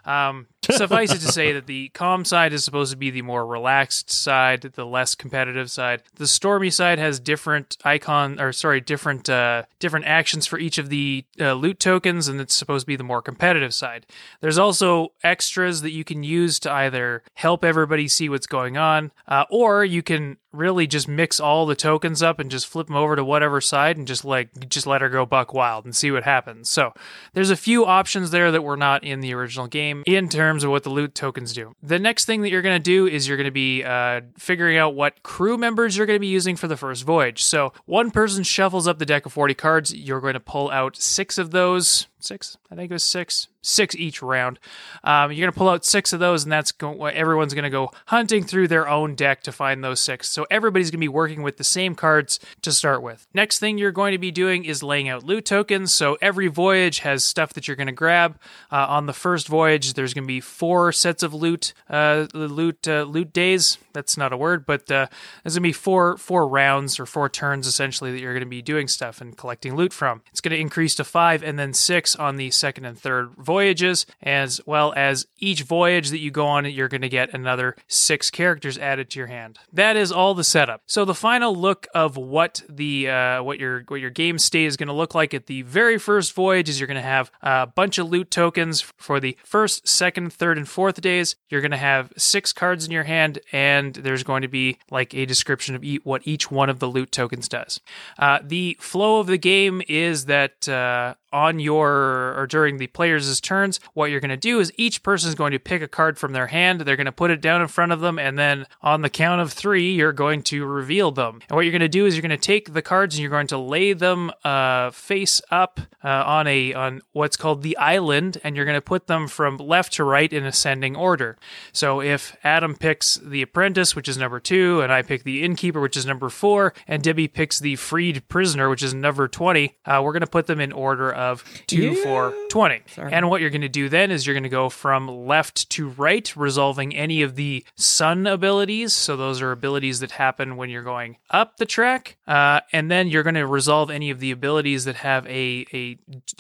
Um, 0.06 0.48
suffice 0.74 1.14
it 1.14 1.20
to 1.20 1.32
say 1.32 1.54
that 1.54 1.68
the 1.68 1.90
calm 1.90 2.26
side 2.26 2.54
is 2.54 2.64
supposed 2.64 2.92
to 2.92 2.98
be 2.98 3.10
the 3.10 3.22
more 3.22 3.46
relaxed 3.46 4.12
side, 4.12 4.62
the 4.62 4.86
less 4.86 5.16
competitive 5.16 5.70
side. 5.72 6.04
The 6.16 6.28
stormy 6.28 6.70
side 6.70 7.00
has 7.00 7.20
different 7.20 7.78
icon, 7.84 8.40
or 8.40 8.52
sorry, 8.52 8.82
different 8.82 9.30
uh, 9.30 9.64
different 9.80 10.06
actions 10.06 10.46
for 10.48 10.60
each 10.60 10.78
of 10.78 10.90
the 10.90 11.26
uh, 11.40 11.54
loot 11.54 11.80
tokens, 11.80 12.28
and 12.28 12.40
it's 12.40 12.54
supposed 12.54 12.84
to 12.84 12.88
be 12.88 12.96
the 12.96 13.04
more 13.04 13.22
competitive 13.22 13.74
side. 13.74 14.06
There's 14.42 14.58
also 14.58 15.14
extras 15.24 15.82
that 15.82 15.92
you 15.92 16.04
can 16.04 16.24
use 16.24 16.60
to 16.60 16.72
either 16.72 17.24
help 17.36 17.64
everybody 17.64 18.08
see 18.08 18.30
what's 18.30 18.48
going 18.48 18.78
on, 18.78 19.12
uh, 19.28 19.46
or 19.50 19.84
you 19.84 20.02
can 20.02 20.38
really 20.58 20.88
just 20.88 21.08
mix 21.08 21.40
all 21.40 21.66
the 21.66 21.76
tokens 21.76 22.24
up 22.24 22.40
and 22.40 22.50
just 22.50 22.68
flip 22.68 22.88
them 22.88 22.96
over 22.96 23.16
to 23.16 23.24
whatever 23.24 23.62
side 23.62 23.98
and 23.98 24.08
just 24.08 24.26
like 24.26 24.50
just 24.70 24.88
let 24.88 25.02
her 25.02 25.10
go 25.10 25.26
buck 25.26 25.54
wild 25.54 25.86
and 25.86 25.96
see 25.96 26.10
what 26.10 26.24
happens. 26.24 26.70
So 26.70 26.94
there's 27.34 27.52
a 27.52 27.56
few 27.56 27.86
options 27.86 28.32
there 28.32 28.52
that 28.52 28.64
were 28.64 28.78
not 28.78 29.04
in 29.04 29.20
the 29.20 29.34
original 29.34 29.68
game 29.68 30.04
in 30.08 30.30
terms 30.30 30.57
of 30.64 30.72
what 30.72 30.84
the 30.84 30.90
loot 30.90 31.16
tokens 31.16 31.54
do. 31.54 31.76
The 31.82 32.00
next 32.00 32.26
thing 32.26 32.42
that 32.42 32.50
you're 32.50 32.62
going 32.62 32.76
to 32.76 32.84
do 32.84 33.08
is 33.08 33.28
you're 33.28 33.38
going 33.38 33.46
to 33.46 33.52
be 33.52 33.84
uh, 33.84 34.22
figuring 34.38 34.78
out 34.78 34.96
what 34.96 35.24
crew 35.24 35.58
members 35.58 35.98
you're 35.98 36.06
going 36.06 36.18
to 36.18 36.22
be 36.22 36.28
using 36.28 36.56
for 36.56 36.68
the 36.68 36.78
first 36.78 37.04
voyage. 37.04 37.44
So 37.44 37.74
one 37.86 38.12
person 38.12 38.44
shuffles 38.44 38.88
up 38.88 39.00
the 39.00 39.06
deck 39.06 39.26
of 39.26 39.34
40 39.34 39.54
cards. 39.54 39.94
You're 39.94 40.22
going 40.22 40.34
to 40.34 40.40
pull 40.40 40.70
out 40.72 40.96
six 40.96 41.38
of 41.38 41.52
those. 41.52 42.08
Six, 42.28 42.58
I 42.70 42.76
think 42.76 42.92
it 42.92 42.94
was 42.94 43.06
six, 43.06 43.48
six 43.62 43.96
each 43.96 44.22
round. 44.22 44.60
Um, 45.02 45.32
you're 45.32 45.46
gonna 45.48 45.58
pull 45.58 45.70
out 45.70 45.86
six 45.86 46.12
of 46.12 46.20
those, 46.20 46.44
and 46.44 46.52
that's 46.52 46.74
go- 46.74 47.06
everyone's 47.06 47.54
gonna 47.54 47.70
go 47.70 47.92
hunting 48.08 48.44
through 48.44 48.68
their 48.68 48.90
own 48.90 49.16
deck 49.16 49.44
to 49.44 49.54
find 49.54 49.82
those 49.82 50.02
six. 50.02 50.28
So 50.28 50.46
everybody's 50.52 50.92
gonna 50.92 51.00
be 51.00 51.08
working 51.08 51.42
with 51.42 51.56
the 51.56 51.64
same 51.64 51.96
cards 51.96 52.42
to 52.64 52.74
start 52.74 53.02
with. 53.02 53.28
Next 53.34 53.60
thing 53.60 53.78
you're 53.78 53.94
going 53.94 54.12
to 54.12 54.18
be 54.18 54.30
doing 54.30 54.66
is 54.66 54.84
laying 54.84 55.08
out 55.08 55.24
loot 55.24 55.46
tokens. 55.46 55.94
So 55.94 56.18
every 56.22 56.48
voyage 56.48 57.00
has 57.00 57.24
stuff 57.24 57.54
that 57.54 57.66
you're 57.66 57.78
gonna 57.78 57.94
grab. 57.94 58.38
Uh, 58.70 58.86
on 58.90 59.06
the 59.06 59.14
first 59.14 59.48
voyage, 59.48 59.94
there's 59.94 60.14
gonna 60.14 60.28
be 60.28 60.42
four 60.42 60.92
sets 60.92 61.24
of 61.24 61.34
loot, 61.34 61.74
uh, 61.90 62.28
loot, 62.34 62.86
uh, 62.90 63.04
loot 63.04 63.32
days. 63.32 63.78
That's 63.94 64.18
not 64.18 64.34
a 64.34 64.38
word, 64.38 64.66
but 64.66 64.92
uh, 64.92 65.08
there's 65.44 65.56
gonna 65.56 65.62
be 65.62 65.72
four 65.72 66.18
four 66.18 66.46
rounds 66.46 67.00
or 67.00 67.06
four 67.06 67.30
turns 67.30 67.68
essentially 67.68 68.12
that 68.12 68.20
you're 68.20 68.34
gonna 68.34 68.46
be 68.46 68.62
doing 68.62 68.90
stuff 68.90 69.22
and 69.22 69.38
collecting 69.38 69.78
loot 69.78 69.94
from. 69.94 70.24
It's 70.32 70.42
gonna 70.42 70.58
increase 70.58 70.94
to 70.96 71.06
five 71.06 71.42
and 71.42 71.58
then 71.58 71.74
six 71.74 72.17
on 72.18 72.36
the 72.36 72.52
second 72.52 72.86
and 72.86 72.98
third 72.98 73.32
voyages, 73.38 74.06
as 74.22 74.62
well 74.66 74.94
as 74.96 75.28
each 75.40 75.64
voyage 75.64 76.10
that 76.10 76.20
you 76.20 76.32
go 76.32 76.46
on, 76.46 76.66
you're 76.66 76.88
going 76.88 77.02
to 77.02 77.10
get 77.10 77.34
another 77.34 77.76
six 77.88 78.30
characters 78.30 78.78
added 78.78 79.10
to 79.12 79.20
your 79.20 79.28
hand. 79.28 79.60
That 79.72 79.96
is 79.96 80.12
all 80.12 80.34
the 80.34 80.44
setup. 80.44 80.82
So 80.86 81.06
the 81.06 81.14
final 81.14 81.56
look 81.56 81.88
of 81.94 82.18
what 82.18 82.64
the 82.70 83.10
uh, 83.10 83.44
what 83.44 83.60
your 83.60 83.84
what 83.88 84.02
your 84.02 84.10
game 84.10 84.38
state 84.40 84.66
is 84.66 84.78
going 84.78 84.88
to 84.88 84.94
look 84.94 85.16
like 85.16 85.34
at 85.34 85.48
the 85.48 85.62
very 85.64 85.98
first 85.98 86.34
voyage 86.34 86.70
is 86.70 86.80
you're 86.80 86.88
going 86.88 86.96
to 86.96 87.02
have 87.02 87.32
a 87.42 87.68
bunch 87.68 87.98
of 87.98 88.10
loot 88.10 88.32
tokens 88.32 88.82
for 88.82 89.20
the 89.20 89.38
first, 89.44 89.88
second, 89.88 90.34
third, 90.34 90.58
and 90.58 90.68
fourth 90.68 91.02
days. 91.02 91.36
You're 91.50 91.62
going 91.62 91.72
to 91.72 91.78
have 91.78 92.12
six 92.18 92.54
cards 92.54 92.86
in 92.86 92.92
your 92.92 93.04
hand, 93.04 93.40
and 93.52 93.94
there's 93.94 94.24
going 94.24 94.42
to 94.42 94.48
be 94.48 94.78
like 94.90 95.14
a 95.14 95.26
description 95.26 95.76
of 95.76 95.84
what 96.04 96.28
each 96.28 96.52
one 96.52 96.70
of 96.70 96.80
the 96.80 96.88
loot 96.88 97.12
tokens 97.12 97.48
does. 97.48 97.80
Uh, 98.18 98.40
the 98.44 98.78
flow 98.80 99.20
of 99.20 99.28
the 99.28 99.38
game 99.38 99.82
is 99.88 100.26
that. 100.26 100.68
Uh, 100.68 101.16
on 101.38 101.60
your 101.60 101.92
or 102.38 102.48
during 102.48 102.78
the 102.78 102.88
players' 102.88 103.40
turns, 103.42 103.80
what 103.94 104.10
you're 104.10 104.20
going 104.26 104.30
to 104.30 104.50
do 104.52 104.60
is 104.60 104.72
each 104.76 105.04
person 105.04 105.30
is 105.30 105.36
going 105.36 105.52
to 105.52 105.60
pick 105.60 105.82
a 105.82 105.88
card 105.88 106.18
from 106.18 106.34
their 106.34 106.48
hand. 106.48 106.82
They're 106.82 106.96
going 106.96 107.06
to 107.06 107.12
put 107.24 107.32
it 107.32 107.42
down 107.42 107.62
in 107.62 107.68
front 107.68 107.92
of 107.92 108.00
them, 108.00 108.18
and 108.18 108.38
then 108.38 108.66
on 108.82 109.02
the 109.02 109.10
count 109.10 109.42
of 109.42 109.54
three, 109.54 109.92
you're 109.94 110.18
going 110.26 110.42
to 110.44 110.66
reveal 110.66 111.12
them. 111.12 111.40
And 111.48 111.56
what 111.56 111.64
you're 111.66 111.78
going 111.78 111.92
to 111.92 112.00
do 112.00 112.06
is 112.06 112.16
you're 112.16 112.28
going 112.30 112.42
to 112.42 112.48
take 112.54 112.74
the 112.74 112.82
cards 112.82 113.16
and 113.16 113.22
you're 113.22 113.38
going 113.38 113.48
to 113.48 113.58
lay 113.58 113.94
them 113.94 114.32
uh, 114.44 114.92
face 114.92 115.42
up 115.52 115.80
uh, 116.04 116.24
on 116.38 116.48
a 116.48 116.74
on 116.74 117.02
what's 117.12 117.38
called 117.38 117.62
the 117.62 117.78
island, 117.78 118.32
and 118.44 118.56
you're 118.56 118.70
going 118.70 118.84
to 118.84 118.92
put 118.94 119.08
them 119.08 119.28
from 119.28 119.58
left 119.58 119.94
to 119.94 120.04
right 120.04 120.32
in 120.34 120.46
ascending 120.46 120.96
order. 120.96 121.38
So 121.72 122.02
if 122.02 122.36
Adam 122.44 122.76
picks 122.76 123.16
the 123.18 123.42
apprentice, 123.42 123.96
which 123.96 124.10
is 124.10 124.18
number 124.18 124.40
two, 124.40 124.82
and 124.82 124.92
I 124.92 125.02
pick 125.04 125.24
the 125.24 125.44
innkeeper, 125.46 125.82
which 125.82 125.98
is 125.98 126.06
number 126.06 126.30
four, 126.30 126.74
and 126.88 127.04
Debbie 127.04 127.28
picks 127.28 127.60
the 127.60 127.76
freed 127.76 128.24
prisoner, 128.28 128.70
which 128.70 128.84
is 128.84 128.94
number 128.94 129.28
twenty, 129.28 129.66
uh, 129.86 130.02
we're 130.04 130.14
going 130.14 130.22
to 130.22 130.36
put 130.38 130.48
them 130.48 130.62
in 130.62 130.72
order 130.72 131.12
of 131.12 131.27
two, 131.68 131.92
Yeah. 131.94 132.04
four, 132.04 132.34
20. 132.50 132.82
Sorry. 132.88 133.12
And 133.14 133.30
what 133.30 133.42
you're 133.42 133.50
going 133.50 133.62
to 133.62 133.70
do 133.70 133.90
then 133.90 134.12
is 134.12 134.26
you're 134.26 134.34
going 134.34 134.44
to 134.44 134.50
go 134.50 134.70
from 134.70 135.08
left 135.08 135.70
to 135.72 135.90
right, 135.90 136.36
resolving 136.36 136.96
any 136.96 137.22
of 137.22 137.36
the 137.36 137.66
sun 137.76 138.28
abilities. 138.28 138.94
So 138.94 139.16
those 139.16 139.42
are 139.42 139.52
abilities 139.52 140.00
that 140.00 140.12
happen 140.12 140.56
when 140.58 140.70
you're 140.70 140.84
going 140.84 141.18
up 141.30 141.58
the 141.58 141.66
track. 141.66 142.18
Uh, 142.28 142.62
and 142.72 142.90
then 142.92 143.08
you're 143.08 143.24
going 143.24 143.36
to 143.36 143.48
resolve 143.48 143.90
any 143.90 144.10
of 144.10 144.20
the 144.20 144.32
abilities 144.32 144.86
that 144.86 144.96
have 144.98 145.26
a, 145.28 145.66
a 145.74 145.98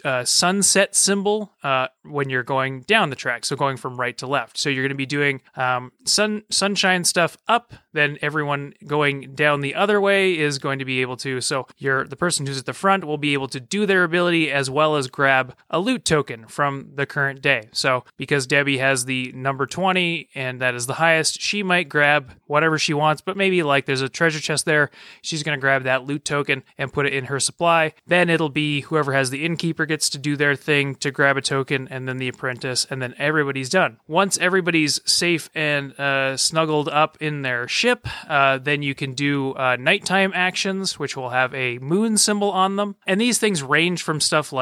uh, 0.07 0.23
sunset 0.25 0.95
symbol 0.95 1.53
uh, 1.63 1.87
when 2.03 2.29
you're 2.29 2.43
going 2.43 2.81
down 2.81 3.09
the 3.09 3.15
track. 3.15 3.45
So 3.45 3.55
going 3.55 3.77
from 3.77 3.97
right 3.99 4.17
to 4.19 4.27
left. 4.27 4.57
So 4.57 4.69
you're 4.69 4.83
going 4.83 4.89
to 4.89 4.95
be 4.95 5.05
doing 5.05 5.41
um, 5.55 5.91
sun 6.05 6.43
sunshine 6.49 7.03
stuff 7.03 7.37
up. 7.47 7.73
Then 7.93 8.17
everyone 8.21 8.73
going 8.85 9.33
down 9.35 9.61
the 9.61 9.75
other 9.75 9.99
way 9.99 10.37
is 10.37 10.59
going 10.59 10.79
to 10.79 10.85
be 10.85 11.01
able 11.01 11.17
to. 11.17 11.41
So 11.41 11.67
you're 11.77 12.05
the 12.05 12.15
person 12.15 12.45
who's 12.45 12.57
at 12.59 12.65
the 12.65 12.73
front 12.73 13.05
will 13.05 13.17
be 13.17 13.33
able 13.33 13.47
to 13.49 13.59
do 13.59 13.85
their 13.85 14.03
ability 14.03 14.51
as 14.51 14.66
well 14.69 14.95
as 14.95 15.07
grab 15.07 15.55
a 15.69 15.79
loot 15.79 16.05
token 16.05 16.47
from 16.47 16.91
the 16.95 17.05
current 17.05 17.41
day. 17.41 17.69
So 17.71 18.03
because 18.17 18.47
Debbie 18.47 18.77
has 18.77 19.05
the 19.05 19.31
number 19.33 19.65
20 19.65 20.29
and 20.35 20.61
that 20.61 20.75
is 20.75 20.87
the 20.87 20.93
highest, 20.93 21.41
she 21.41 21.63
might 21.63 21.89
grab 21.89 22.33
whatever 22.45 22.77
she 22.77 22.93
wants, 22.93 23.21
but 23.21 23.37
maybe 23.37 23.63
like 23.63 23.85
there's 23.85 24.01
a 24.01 24.09
treasure 24.09 24.39
chest 24.39 24.65
there, 24.65 24.89
she's 25.21 25.43
going 25.43 25.57
to 25.57 25.61
grab 25.61 25.83
that 25.83 26.05
loot 26.05 26.25
token 26.25 26.63
and 26.77 26.93
put 26.93 27.05
it 27.05 27.13
in 27.13 27.25
her 27.25 27.39
supply. 27.39 27.93
Then 28.05 28.29
it'll 28.29 28.49
be 28.49 28.81
whoever 28.81 29.13
has 29.13 29.29
the 29.29 29.45
innkeeper 29.45 29.85
gets 29.85 30.09
to 30.11 30.17
do 30.17 30.35
their 30.35 30.55
thing 30.55 30.95
to 30.95 31.11
grab 31.11 31.37
a 31.37 31.41
token 31.41 31.87
and 31.89 32.07
then 32.07 32.17
the 32.17 32.27
apprentice 32.27 32.85
and 32.89 33.01
then 33.01 33.13
everybody's 33.17 33.69
done. 33.69 33.97
Once 34.07 34.37
everybody's 34.37 34.99
safe 35.09 35.49
and 35.55 35.97
uh, 35.99 36.37
snuggled 36.37 36.89
up 36.89 37.17
in 37.19 37.41
their 37.41 37.67
ship, 37.67 38.07
uh, 38.29 38.57
then 38.57 38.81
you 38.81 38.95
can 38.95 39.13
do 39.13 39.53
uh, 39.53 39.75
nighttime 39.79 40.31
actions, 40.33 40.99
which 40.99 41.15
will 41.15 41.29
have 41.29 41.53
a 41.53 41.77
moon 41.79 42.17
symbol 42.17 42.51
on 42.51 42.75
them. 42.75 42.95
And 43.05 43.19
these 43.19 43.39
things 43.39 43.63
range 43.63 44.03
from 44.03 44.19
stuff 44.21 44.51
like 44.51 44.56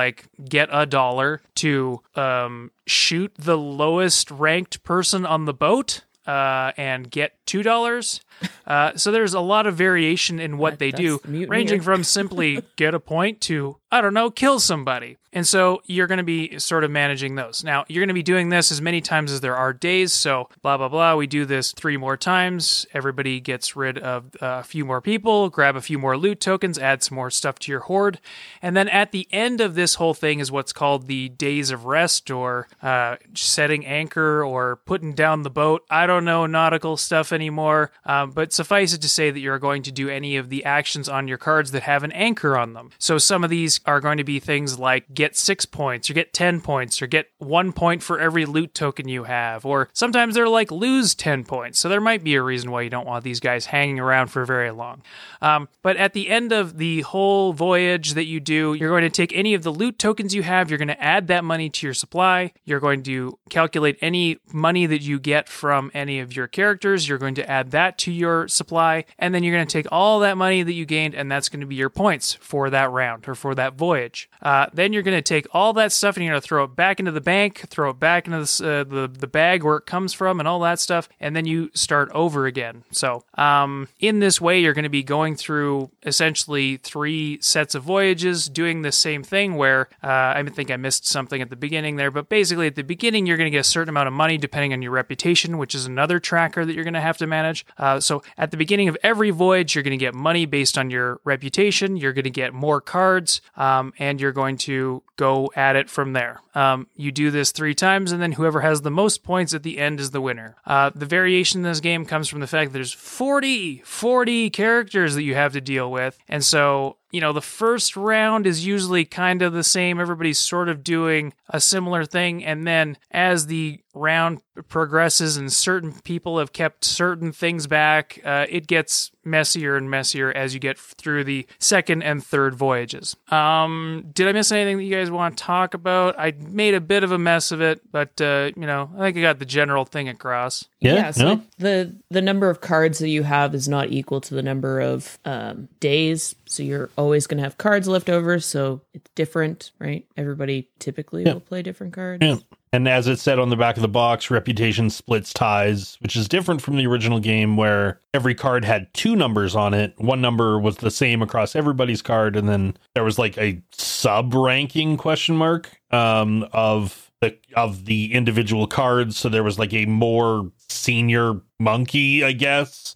get 0.48 0.70
a 0.72 0.86
dollar 0.86 1.42
to 1.56 2.02
um, 2.16 2.72
shoot 2.86 3.34
the 3.38 3.58
lowest 3.58 4.30
ranked 4.30 4.84
person 4.84 5.26
on 5.26 5.46
the 5.46 5.54
boat. 5.54 6.02
Uh, 6.28 6.72
and 6.76 7.12
get 7.12 7.34
two 7.46 7.62
dollars. 7.62 8.20
Uh, 8.68 8.96
so 8.96 9.12
there's 9.12 9.34
a 9.34 9.40
lot 9.40 9.68
of 9.68 9.76
variation 9.76 10.40
in 10.40 10.58
what 10.58 10.74
That- 10.74 10.80
they 10.80 10.92
do, 10.92 11.20
the 11.24 11.46
ranging 11.46 11.82
from 11.82 12.04
simply 12.04 12.64
get 12.76 12.94
a 12.94 13.00
point 13.00 13.42
to 13.42 13.78
I 13.96 14.02
don't 14.02 14.14
know, 14.14 14.30
kill 14.30 14.60
somebody. 14.60 15.16
And 15.32 15.48
so 15.48 15.82
you're 15.86 16.08
going 16.08 16.18
to 16.18 16.24
be 16.24 16.60
sort 16.60 16.84
of 16.84 16.92
managing 16.92 17.36
those. 17.36 17.64
Now, 17.64 17.86
you're 17.88 18.02
going 18.02 18.10
to 18.10 18.14
be 18.14 18.24
doing 18.24 18.50
this 18.50 18.70
as 18.70 18.82
many 18.82 19.00
times 19.00 19.32
as 19.32 19.40
there 19.40 19.56
are 19.56 19.72
days. 19.72 20.12
So, 20.12 20.50
blah, 20.62 20.78
blah, 20.78 20.90
blah. 20.90 21.16
We 21.16 21.28
do 21.28 21.46
this 21.46 21.72
three 21.72 21.96
more 21.96 22.18
times. 22.18 22.86
Everybody 22.94 23.40
gets 23.40 23.76
rid 23.76 23.98
of 23.98 24.36
uh, 24.42 24.60
a 24.60 24.64
few 24.64 24.84
more 24.84 25.00
people, 25.02 25.50
grab 25.50 25.78
a 25.78 25.82
few 25.82 25.98
more 25.98 26.18
loot 26.18 26.42
tokens, 26.42 26.78
add 26.78 27.04
some 27.04 27.16
more 27.16 27.30
stuff 27.30 27.58
to 27.60 27.72
your 27.72 27.82
horde. 27.82 28.20
And 28.62 28.76
then 28.76 28.90
at 28.90 29.12
the 29.12 29.28
end 29.32 29.62
of 29.62 29.76
this 29.76 29.96
whole 29.96 30.14
thing 30.14 30.40
is 30.40 30.52
what's 30.52 30.74
called 30.74 31.08
the 31.08 31.30
days 31.30 31.72
of 31.72 31.86
rest 31.86 32.32
or 32.32 32.68
uh, 32.82 33.16
setting 33.34 33.86
anchor 33.86 34.44
or 34.44 34.78
putting 34.86 35.14
down 35.14 35.44
the 35.44 35.50
boat. 35.50 35.86
I 35.90 36.06
don't 36.06 36.26
know 36.26 36.46
nautical 36.46 36.98
stuff 36.98 37.32
anymore. 37.32 37.92
Um, 38.06 38.25
but 38.32 38.54
suffice 38.54 38.94
it 38.94 39.02
to 39.02 39.10
say 39.10 39.32
that 39.32 39.40
you're 39.40 39.60
going 39.60 39.84
to 39.84 39.92
do 39.92 40.08
any 40.08 40.38
of 40.38 40.50
the 40.50 40.64
actions 40.64 41.10
on 41.10 41.28
your 41.28 41.38
cards 41.38 41.72
that 41.72 41.84
have 41.84 42.04
an 42.04 42.14
anchor 42.14 42.58
on 42.58 42.74
them. 42.74 42.92
So 42.98 43.18
some 43.18 43.44
of 43.44 43.50
these 43.50 43.82
are 43.86 44.00
going 44.00 44.18
to 44.18 44.24
be 44.24 44.40
things 44.40 44.80
like 44.80 45.14
get 45.14 45.26
get 45.26 45.36
six 45.36 45.66
points, 45.66 46.08
or 46.08 46.14
get 46.14 46.34
10 46.34 46.62
points, 46.62 47.02
or 47.02 47.08
get 47.08 47.32
one 47.40 47.74
point 47.74 48.04
for 48.04 48.20
every 48.20 48.46
loot 48.46 48.76
token 48.76 49.08
you 49.08 49.24
have. 49.24 49.66
Or 49.66 49.90
sometimes 49.92 50.36
they're 50.36 50.48
like 50.48 50.72
lose 50.72 51.16
10 51.16 51.46
points. 51.46 51.80
So 51.80 51.90
there 51.90 52.00
might 52.00 52.24
be 52.24 52.36
a 52.36 52.44
reason 52.44 52.70
why 52.70 52.84
you 52.84 52.92
don't 52.92 53.08
want 53.08 53.24
these 53.24 53.40
guys 53.40 53.66
hanging 53.66 54.00
around 54.00 54.28
for 54.28 54.46
very 54.46 54.70
long. 54.70 55.02
Um, 55.42 55.68
but 55.82 55.98
at 55.98 56.14
the 56.14 56.30
end 56.30 56.52
of 56.52 56.78
the 56.78 57.02
whole 57.02 57.54
voyage 57.54 58.14
that 58.14 58.26
you 58.26 58.40
do, 58.40 58.76
you're 58.76 58.92
going 58.92 59.02
to 59.02 59.10
take 59.10 59.36
any 59.36 59.56
of 59.56 59.64
the 59.64 59.72
loot 59.72 59.98
tokens 59.98 60.36
you 60.36 60.44
have, 60.44 60.70
you're 60.70 60.78
going 60.78 60.88
to 60.90 61.04
add 61.04 61.26
that 61.28 61.44
money 61.44 61.70
to 61.72 61.88
your 61.88 61.96
supply. 61.96 62.54
You're 62.64 62.80
going 62.80 63.02
to 63.04 63.40
calculate 63.50 63.98
any 64.02 64.38
money 64.54 64.86
that 64.86 65.02
you 65.02 65.20
get 65.20 65.50
from 65.50 65.90
any 65.96 66.20
of 66.20 66.36
your 66.36 66.48
characters. 66.48 67.10
You're 67.10 67.18
going 67.18 67.36
to 67.36 67.50
add 67.50 67.72
that 67.72 67.98
to 68.00 68.12
your 68.16 68.48
supply. 68.48 69.06
And 69.20 69.34
then 69.34 69.44
you're 69.44 69.56
going 69.56 69.68
to 69.68 69.72
take 69.72 69.88
all 69.92 70.20
that 70.22 70.38
money 70.38 70.64
that 70.64 70.74
you 70.74 70.86
gained, 70.86 71.16
and 71.16 71.32
that's 71.32 71.50
going 71.50 71.62
to 71.62 71.66
be 71.66 71.76
your 71.76 71.90
points 71.90 72.34
for 72.34 72.70
that 72.70 72.92
round 72.92 73.28
or 73.28 73.36
for 73.36 73.56
that 73.56 73.76
voyage. 73.76 74.30
Uh, 74.42 74.68
then 74.74 74.94
you're 74.94 75.04
going 75.04 75.18
to 75.18 75.22
take 75.22 75.48
all 75.54 75.74
that 75.74 75.92
stuff 75.92 76.16
and 76.16 76.26
you're 76.26 76.34
going 76.34 76.42
to 76.42 76.48
throw 76.48 76.64
it 76.64 76.76
back 76.76 77.00
into 77.00 77.12
the 77.12 77.22
bank, 77.22 77.66
throw 77.70 77.92
it 77.92 78.00
back 78.00 78.28
into 78.28 78.40
the, 78.40 78.70
uh, 78.70 78.84
the, 78.84 79.08
the 79.08 79.28
bag 79.28 79.64
where 79.64 79.78
it 79.78 79.86
comes 79.86 80.14
from, 80.14 80.40
and 80.40 80.48
all 80.48 80.60
that 80.60 80.80
stuff. 80.80 81.10
And 81.20 81.36
then 81.36 81.46
you 81.46 81.70
start 81.74 82.10
over 82.12 82.46
again. 82.46 82.84
So, 82.92 83.24
um, 83.36 83.88
in 84.00 84.20
this 84.20 84.40
way, 84.40 84.60
you're 84.60 84.74
going 84.74 84.84
to 84.84 84.90
be 84.90 85.04
going 85.04 85.36
through 85.36 85.92
essentially 86.04 86.78
three 86.78 87.40
sets 87.42 87.76
of 87.76 87.84
voyages, 87.84 88.50
doing 88.50 88.82
the 88.82 88.92
same 88.92 89.24
thing 89.24 89.56
where 89.56 89.90
uh, 90.04 90.34
I 90.36 90.44
think 90.44 90.72
I 90.72 90.78
missed 90.78 91.06
something 91.06 91.42
at 91.42 91.50
the 91.50 91.56
beginning 91.56 91.96
there, 91.96 92.12
but 92.12 92.30
basically 92.30 92.68
at 92.68 92.76
the 92.76 92.84
beginning, 92.84 93.26
you're 93.26 93.38
going 93.38 93.46
to 93.46 93.52
get 93.52 93.60
a 93.60 93.64
certain 93.64 93.90
amount 93.90 94.08
of 94.08 94.14
money 94.14 94.38
depending 94.38 94.74
on 94.74 94.82
your 94.82 94.92
reputation, 94.92 95.58
which 95.58 95.76
is 95.76 95.86
another 95.86 96.20
tracker 96.20 96.66
that 96.66 96.74
you're 96.74 96.84
going 96.84 96.94
to 96.94 97.02
have 97.02 97.18
to 97.18 97.28
manage. 97.28 97.66
Uh, 97.78 98.00
so, 98.06 98.24
at 98.38 98.52
the 98.52 98.58
beginning 98.58 98.88
of 98.88 98.98
every 99.04 99.32
voyage, 99.32 99.76
you're 99.76 99.84
going 99.84 99.98
to 99.98 99.98
get 99.98 100.14
money 100.14 100.46
based 100.46 100.78
on 100.78 100.90
your 100.90 101.20
reputation. 101.24 101.98
You're 101.98 102.14
going 102.14 102.24
to 102.24 102.30
get 102.30 102.54
more 102.54 102.82
cards, 102.82 103.42
um, 103.56 103.94
and 104.00 104.22
you're 104.22 104.32
going 104.32 104.58
to 104.58 105.04
go 105.18 105.52
at 105.56 105.76
it 105.76 105.90
from 105.90 106.14
there. 106.14 106.42
Um, 106.54 106.88
you 106.96 107.12
do 107.12 107.32
this 107.32 107.52
three 107.52 107.76
times, 107.76 108.12
and 108.12 108.22
then 108.22 108.34
whoever 108.34 108.62
has 108.62 108.82
the 108.82 108.92
most 108.92 109.24
points 109.24 109.54
at 109.54 109.64
the 109.64 109.80
end 109.80 110.00
is 110.00 110.12
the 110.12 110.22
winner. 110.22 110.56
Uh, 110.66 110.92
the 110.94 111.06
variation 111.06 111.60
in 111.60 111.64
this 111.64 111.80
game 111.80 112.06
comes 112.06 112.30
from 112.30 112.40
the 112.40 112.48
fact 112.48 112.72
that 112.72 112.78
there's 112.78 112.94
40, 112.94 113.82
40 113.84 114.50
characters 114.52 115.16
that 115.16 115.24
you 115.24 115.36
have 115.36 115.54
to 115.54 115.62
deal 115.62 115.92
with, 115.92 116.18
and 116.28 116.44
so 116.44 116.98
you 117.16 117.22
know, 117.22 117.32
the 117.32 117.42
first 117.42 117.96
round 117.96 118.46
is 118.46 118.68
usually 118.68 119.06
kind 119.06 119.42
of 119.42 119.54
the 119.54 119.64
same. 119.64 120.02
Everybody's 120.02 120.38
sort 120.38 120.68
of 120.68 120.84
doing 120.84 121.34
a 121.48 121.62
similar 121.62 122.04
thing. 122.04 122.44
And 122.44 122.68
then 122.68 122.98
as 123.10 123.48
the 123.48 123.80
round 123.94 124.42
progresses 124.68 125.38
and 125.38 125.50
certain 125.50 125.94
people 126.04 126.40
have 126.40 126.52
kept 126.52 126.84
certain 126.84 127.32
things 127.32 127.68
back, 127.68 128.20
uh, 128.26 128.48
it 128.50 128.68
gets 128.68 129.12
messier 129.26 129.76
and 129.76 129.90
messier 129.90 130.32
as 130.32 130.54
you 130.54 130.60
get 130.60 130.78
through 130.78 131.24
the 131.24 131.46
second 131.60 132.04
and 132.04 132.24
third 132.24 132.56
voyages. 132.56 133.16
Um, 133.30 134.06
did 134.14 134.28
I 134.28 134.32
miss 134.32 134.52
anything 134.52 134.78
that 134.78 134.84
you 134.84 134.96
guys 134.96 135.12
want 135.12 135.38
to 135.38 135.44
talk 135.44 135.74
about? 135.74 136.18
I 136.18 136.32
made 136.32 136.74
a 136.74 136.82
bit 136.82 137.04
of 137.04 137.12
a 137.12 137.18
mess 137.18 137.52
of 137.52 137.62
it, 137.62 137.82
but 137.92 138.20
uh, 138.22 138.52
you 138.56 138.66
know, 138.66 138.90
I 138.96 139.00
think 139.00 139.18
I 139.18 139.22
got 139.22 139.40
the 139.40 139.46
general 139.46 139.86
thing 139.86 140.10
across. 140.10 140.66
Yeah, 140.80 141.12
so 141.12 141.36
no? 141.36 141.42
the 141.58 141.96
the 142.10 142.22
number 142.22 142.50
of 142.50 142.62
cards 142.62 143.00
that 143.00 143.10
you 143.10 143.24
have 143.24 143.56
is 143.56 143.68
not 143.68 143.92
equal 143.92 144.22
to 144.22 144.36
the 144.36 144.44
number 144.44 144.80
of 144.80 145.18
um, 145.26 145.68
days. 145.80 146.36
So 146.46 146.64
you're 146.64 146.90
always 146.98 147.28
going 147.28 147.38
to 147.38 147.44
have 147.44 147.58
cards 147.58 147.88
left 147.88 148.10
over. 148.10 148.40
So 148.40 148.82
it's 148.94 149.10
different, 149.16 149.72
right? 149.80 150.06
Everybody 150.16 150.70
typically 150.80 151.24
will 151.24 151.40
play 151.40 151.64
different 151.64 151.94
cards. 151.94 152.24
Yeah. 152.24 152.38
And 152.76 152.90
as 152.90 153.08
it 153.08 153.20
said 153.20 153.40
on 153.40 153.48
the 153.48 153.56
back 153.56 153.78
of 153.78 153.82
the 153.82 153.88
box, 153.88 154.30
reputation 154.30 154.90
splits 154.90 155.32
ties, 155.32 155.96
which 156.02 156.18
is 156.18 156.28
different 156.28 156.62
from 156.62 156.76
the 156.76 156.86
original 156.86 157.22
game 157.22 157.56
where 157.56 158.02
every 158.14 158.36
card 158.36 158.66
had 158.66 158.94
two 158.94 159.16
numbers 159.16 159.56
on 159.56 159.74
it. 159.74 159.94
One 159.98 160.20
number 160.20 160.60
was 160.60 160.76
the 160.76 160.92
same 160.92 161.22
across 161.22 161.56
everybody's 161.56 162.02
card, 162.02 162.36
and 162.36 162.50
then 162.50 162.76
there 162.94 163.06
was 163.06 163.18
like 163.18 163.38
a 163.38 163.62
sub 163.72 164.34
ranking 164.34 164.98
question 164.98 165.38
mark 165.38 165.80
um, 165.92 166.50
of 166.52 167.14
the 167.22 167.38
of 167.56 167.86
the 167.86 168.14
individual 168.14 168.68
cards. 168.68 169.18
So 169.18 169.30
there 169.30 169.42
was 169.42 169.58
like 169.58 169.74
a 169.74 169.86
more 169.86 170.52
senior 170.68 171.40
monkey, 171.62 172.26
I 172.26 172.34
guess. 172.34 172.94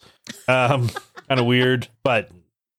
Um, 0.50 0.90
kind 1.30 1.40
of 1.40 1.46
weird, 1.46 1.88
but 2.04 2.30